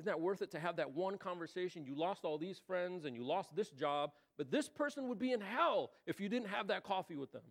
Isn't 0.00 0.06
that 0.06 0.20
worth 0.22 0.40
it 0.40 0.50
to 0.52 0.58
have 0.58 0.76
that 0.76 0.94
one 0.94 1.18
conversation? 1.18 1.84
You 1.84 1.94
lost 1.94 2.24
all 2.24 2.38
these 2.38 2.58
friends 2.66 3.04
and 3.04 3.14
you 3.14 3.22
lost 3.22 3.54
this 3.54 3.68
job, 3.68 4.12
but 4.38 4.50
this 4.50 4.66
person 4.66 5.08
would 5.08 5.18
be 5.18 5.32
in 5.32 5.42
hell 5.42 5.90
if 6.06 6.18
you 6.22 6.30
didn't 6.30 6.48
have 6.48 6.68
that 6.68 6.84
coffee 6.84 7.16
with 7.16 7.32
them. 7.32 7.42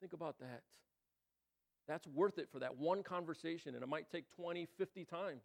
Think 0.00 0.14
about 0.14 0.38
that. 0.38 0.62
That's 1.86 2.06
worth 2.06 2.38
it 2.38 2.48
for 2.50 2.60
that 2.60 2.78
one 2.78 3.02
conversation, 3.02 3.74
and 3.74 3.82
it 3.82 3.86
might 3.86 4.10
take 4.10 4.30
20, 4.34 4.66
50 4.78 5.04
times. 5.04 5.42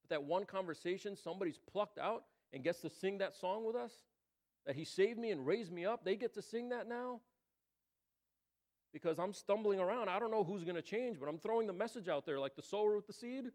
But 0.00 0.08
that 0.08 0.24
one 0.24 0.46
conversation, 0.46 1.16
somebody's 1.16 1.58
plucked 1.70 1.98
out 1.98 2.24
and 2.54 2.64
gets 2.64 2.80
to 2.80 2.88
sing 2.88 3.18
that 3.18 3.36
song 3.36 3.66
with 3.66 3.76
us, 3.76 3.92
that 4.64 4.74
He 4.74 4.86
saved 4.86 5.18
me 5.18 5.32
and 5.32 5.46
raised 5.46 5.70
me 5.70 5.84
up, 5.84 6.06
they 6.06 6.16
get 6.16 6.32
to 6.32 6.40
sing 6.40 6.70
that 6.70 6.88
now 6.88 7.20
because 8.90 9.18
I'm 9.18 9.34
stumbling 9.34 9.80
around. 9.80 10.08
I 10.08 10.18
don't 10.18 10.30
know 10.30 10.44
who's 10.44 10.64
going 10.64 10.76
to 10.76 10.82
change, 10.82 11.20
but 11.20 11.28
I'm 11.28 11.38
throwing 11.38 11.66
the 11.66 11.74
message 11.74 12.08
out 12.08 12.24
there 12.24 12.40
like 12.40 12.56
the 12.56 12.62
sower 12.62 12.96
with 12.96 13.06
the 13.06 13.12
seed. 13.12 13.50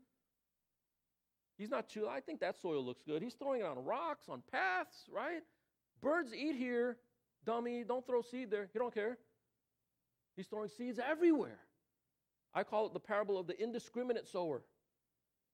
He's 1.60 1.70
not 1.70 1.90
too, 1.90 2.08
I 2.08 2.22
think 2.22 2.40
that 2.40 2.60
soil 2.60 2.84
looks 2.84 3.04
good. 3.06 3.22
He's 3.22 3.36
throwing 3.36 3.62
it 3.62 3.66
on 3.66 3.84
rocks, 3.84 4.30
on 4.30 4.42
paths, 4.52 5.04
right? 5.14 5.42
Birds 6.02 6.34
eat 6.34 6.56
here, 6.56 6.98
dummy. 7.46 7.84
Don't 7.88 8.08
throw 8.08 8.22
seed 8.22 8.50
there. 8.50 8.70
He 8.72 8.80
don't 8.80 8.94
care. 8.94 9.18
He's 10.36 10.48
throwing 10.48 10.70
seeds 10.70 11.00
everywhere. 11.00 11.60
I 12.54 12.64
call 12.64 12.88
it 12.88 12.94
the 12.94 13.00
parable 13.00 13.38
of 13.38 13.46
the 13.46 13.62
indiscriminate 13.62 14.28
sower 14.28 14.64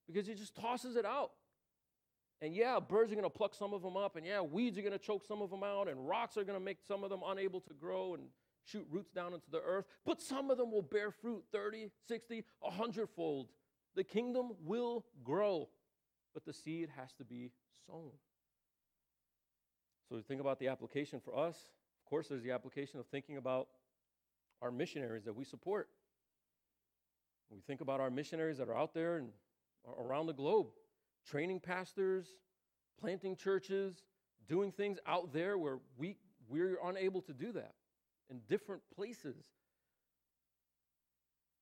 because 0.07 0.27
he 0.27 0.35
just 0.35 0.55
tosses 0.55 0.95
it 0.95 1.05
out. 1.05 1.31
And 2.39 2.55
yeah, 2.55 2.79
birds 2.79 3.11
are 3.11 3.15
going 3.15 3.25
to 3.25 3.29
pluck 3.35 3.55
some 3.55 3.73
of 3.73 3.81
them 3.81 3.97
up, 3.97 4.15
and 4.15 4.25
yeah, 4.25 4.41
weeds 4.41 4.77
are 4.77 4.81
going 4.81 4.93
to 4.93 4.99
choke 4.99 5.25
some 5.25 5.41
of 5.41 5.49
them 5.49 5.63
out, 5.63 5.87
and 5.87 6.07
rocks 6.07 6.37
are 6.37 6.43
going 6.43 6.59
to 6.59 6.63
make 6.63 6.77
some 6.87 7.03
of 7.03 7.09
them 7.09 7.21
unable 7.25 7.61
to 7.61 7.73
grow, 7.73 8.13
and 8.13 8.25
shoot 8.65 8.85
roots 8.91 9.11
down 9.11 9.33
into 9.33 9.49
the 9.51 9.61
earth, 9.61 9.85
but 10.05 10.21
some 10.21 10.51
of 10.51 10.57
them 10.57 10.71
will 10.71 10.81
bear 10.81 11.11
fruit 11.11 11.43
30, 11.51 11.89
60, 12.07 12.43
100 12.59 13.09
fold. 13.09 13.47
The 13.95 14.03
kingdom 14.03 14.51
will 14.63 15.05
grow, 15.23 15.69
but 16.35 16.45
the 16.45 16.53
seed 16.53 16.89
has 16.95 17.13
to 17.13 17.23
be 17.23 17.49
sown. 17.87 18.11
So, 20.07 20.21
think 20.27 20.41
about 20.41 20.59
the 20.59 20.67
application 20.67 21.19
for 21.19 21.35
us. 21.35 21.55
Of 21.55 22.09
course, 22.09 22.27
there's 22.27 22.43
the 22.43 22.51
application 22.51 22.99
of 22.99 23.07
thinking 23.07 23.37
about 23.37 23.69
our 24.61 24.69
missionaries 24.69 25.23
that 25.23 25.35
we 25.35 25.45
support. 25.45 25.89
We 27.49 27.61
think 27.61 27.81
about 27.81 28.01
our 28.01 28.11
missionaries 28.11 28.59
that 28.59 28.69
are 28.69 28.77
out 28.77 28.93
there 28.93 29.17
and 29.17 29.29
around 29.99 30.27
the 30.27 30.33
globe, 30.33 30.67
training 31.25 31.61
pastors, 31.61 32.27
planting 32.99 33.35
churches, 33.35 34.03
doing 34.47 34.71
things 34.71 34.99
out 35.07 35.33
there 35.33 35.57
where 35.57 35.79
we, 35.97 36.17
we're 36.47 36.77
unable 36.83 37.21
to 37.21 37.33
do 37.33 37.51
that 37.53 37.73
in 38.29 38.41
different 38.47 38.81
places. 38.95 39.45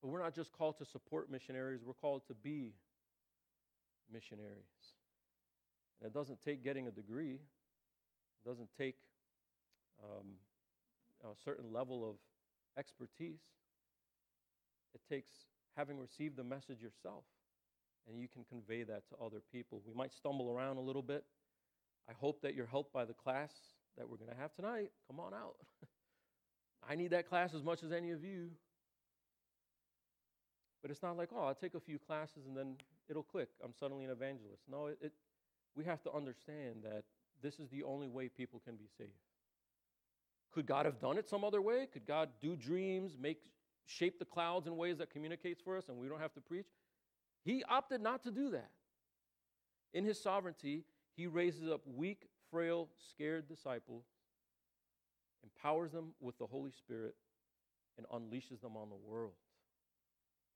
But 0.01 0.09
we're 0.09 0.21
not 0.21 0.33
just 0.33 0.51
called 0.51 0.77
to 0.79 0.85
support 0.85 1.31
missionaries, 1.31 1.81
we're 1.85 1.93
called 1.93 2.23
to 2.27 2.33
be 2.33 2.73
missionaries. 4.13 4.93
And 5.99 6.07
it 6.07 6.13
doesn't 6.13 6.41
take 6.41 6.63
getting 6.63 6.87
a 6.87 6.91
degree, 6.91 7.39
it 7.39 8.47
doesn't 8.47 8.69
take 8.77 8.95
um, 10.03 10.27
a 11.23 11.35
certain 11.43 11.73
level 11.73 12.07
of 12.07 12.15
expertise. 12.77 13.41
It 14.93 15.01
takes 15.09 15.31
having 15.75 15.99
received 15.99 16.37
the 16.37 16.43
message 16.43 16.81
yourself 16.81 17.23
and 18.07 18.19
you 18.19 18.27
can 18.27 18.43
convey 18.43 18.83
that 18.83 19.07
to 19.09 19.15
other 19.23 19.41
people. 19.51 19.81
We 19.87 19.93
might 19.93 20.13
stumble 20.13 20.51
around 20.51 20.77
a 20.77 20.81
little 20.81 21.01
bit. 21.01 21.23
I 22.09 22.13
hope 22.13 22.41
that 22.41 22.53
you're 22.53 22.67
helped 22.67 22.93
by 22.93 23.05
the 23.05 23.13
class 23.13 23.51
that 23.97 24.09
we're 24.09 24.17
going 24.17 24.31
to 24.31 24.37
have 24.37 24.53
tonight. 24.53 24.91
Come 25.07 25.19
on 25.19 25.33
out. 25.33 25.55
I 26.89 26.95
need 26.95 27.11
that 27.11 27.29
class 27.29 27.53
as 27.53 27.63
much 27.63 27.83
as 27.83 27.91
any 27.91 28.11
of 28.11 28.23
you. 28.23 28.49
But 30.83 30.91
it's 30.91 31.01
not 31.01 31.17
like, 31.17 31.29
oh, 31.33 31.45
I'll 31.45 31.55
take 31.55 31.73
a 31.73 31.79
few 31.79 31.97
classes 31.97 32.45
and 32.45 32.55
then 32.55 32.75
it'll 33.09 33.23
click. 33.23 33.47
I'm 33.63 33.73
suddenly 33.79 34.03
an 34.03 34.11
evangelist. 34.11 34.63
No, 34.69 34.87
it, 34.87 34.97
it, 35.01 35.13
we 35.75 35.85
have 35.85 36.03
to 36.03 36.11
understand 36.11 36.83
that 36.83 37.05
this 37.41 37.57
is 37.57 37.69
the 37.69 37.83
only 37.83 38.09
way 38.09 38.27
people 38.27 38.61
can 38.63 38.75
be 38.75 38.89
saved. 38.97 39.11
Could 40.53 40.65
God 40.67 40.85
have 40.85 40.99
done 40.99 41.17
it 41.17 41.27
some 41.27 41.45
other 41.45 41.61
way? 41.61 41.87
Could 41.91 42.05
God 42.05 42.29
do 42.41 42.57
dreams, 42.57 43.13
make 43.19 43.39
shape 43.85 44.19
the 44.19 44.25
clouds 44.25 44.67
in 44.67 44.75
ways 44.75 44.97
that 44.97 45.09
communicates 45.09 45.61
for 45.61 45.77
us 45.77 45.87
and 45.87 45.97
we 45.97 46.07
don't 46.09 46.19
have 46.19 46.33
to 46.33 46.41
preach? 46.41 46.67
He 47.45 47.63
opted 47.63 48.01
not 48.01 48.21
to 48.23 48.31
do 48.31 48.51
that. 48.51 48.69
In 49.93 50.03
his 50.03 50.21
sovereignty, 50.21 50.83
he 51.15 51.27
raises 51.27 51.69
up 51.69 51.81
weak, 51.85 52.27
frail, 52.51 52.89
scared 53.09 53.47
disciples, 53.47 54.03
empowers 55.43 55.91
them 55.91 56.13
with 56.19 56.37
the 56.37 56.45
Holy 56.45 56.71
Spirit, 56.71 57.15
and 57.97 58.07
unleashes 58.07 58.61
them 58.61 58.75
on 58.75 58.89
the 58.89 58.95
world. 58.95 59.33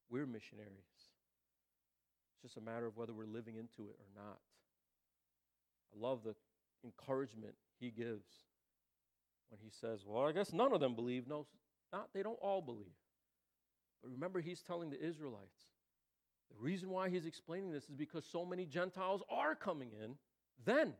We're 0.09 0.25
missionaries. 0.25 0.71
It's 2.33 2.41
just 2.43 2.57
a 2.57 2.61
matter 2.61 2.85
of 2.85 2.95
whether 2.97 3.13
we're 3.13 3.25
living 3.25 3.55
into 3.55 3.89
it 3.89 3.97
or 3.99 4.09
not. 4.15 4.39
I 5.93 5.99
love 5.99 6.19
the 6.23 6.35
encouragement 6.83 7.55
he 7.79 7.89
gives 7.89 8.27
when 9.49 9.59
he 9.61 9.69
says, 9.69 10.01
Well, 10.05 10.25
I 10.25 10.31
guess 10.31 10.53
none 10.53 10.73
of 10.73 10.79
them 10.79 10.95
believe. 10.95 11.27
No, 11.27 11.45
not, 11.91 12.09
they 12.13 12.23
don't 12.23 12.39
all 12.41 12.61
believe. 12.61 12.87
But 14.01 14.11
remember, 14.11 14.39
he's 14.39 14.61
telling 14.61 14.89
the 14.89 15.03
Israelites 15.03 15.65
the 16.49 16.63
reason 16.63 16.89
why 16.89 17.09
he's 17.09 17.25
explaining 17.25 17.71
this 17.71 17.83
is 17.85 17.95
because 17.95 18.25
so 18.25 18.45
many 18.45 18.65
Gentiles 18.65 19.21
are 19.29 19.55
coming 19.55 19.89
in 20.01 20.15
then. 20.65 20.93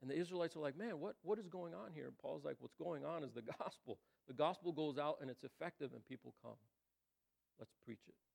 And 0.00 0.10
the 0.10 0.18
Israelites 0.18 0.56
are 0.56 0.60
like, 0.60 0.76
man, 0.76 0.98
what, 0.98 1.14
what 1.22 1.38
is 1.38 1.46
going 1.46 1.74
on 1.74 1.92
here? 1.94 2.06
And 2.06 2.18
Paul's 2.18 2.44
like, 2.44 2.56
what's 2.58 2.74
going 2.74 3.04
on 3.04 3.22
is 3.22 3.32
the 3.32 3.42
gospel. 3.58 3.98
The 4.26 4.34
gospel 4.34 4.72
goes 4.72 4.98
out 4.98 5.18
and 5.20 5.30
it's 5.30 5.44
effective 5.44 5.92
and 5.94 6.04
people 6.04 6.34
come. 6.42 6.56
Let's 7.58 7.72
preach 7.84 8.00
it. 8.08 8.31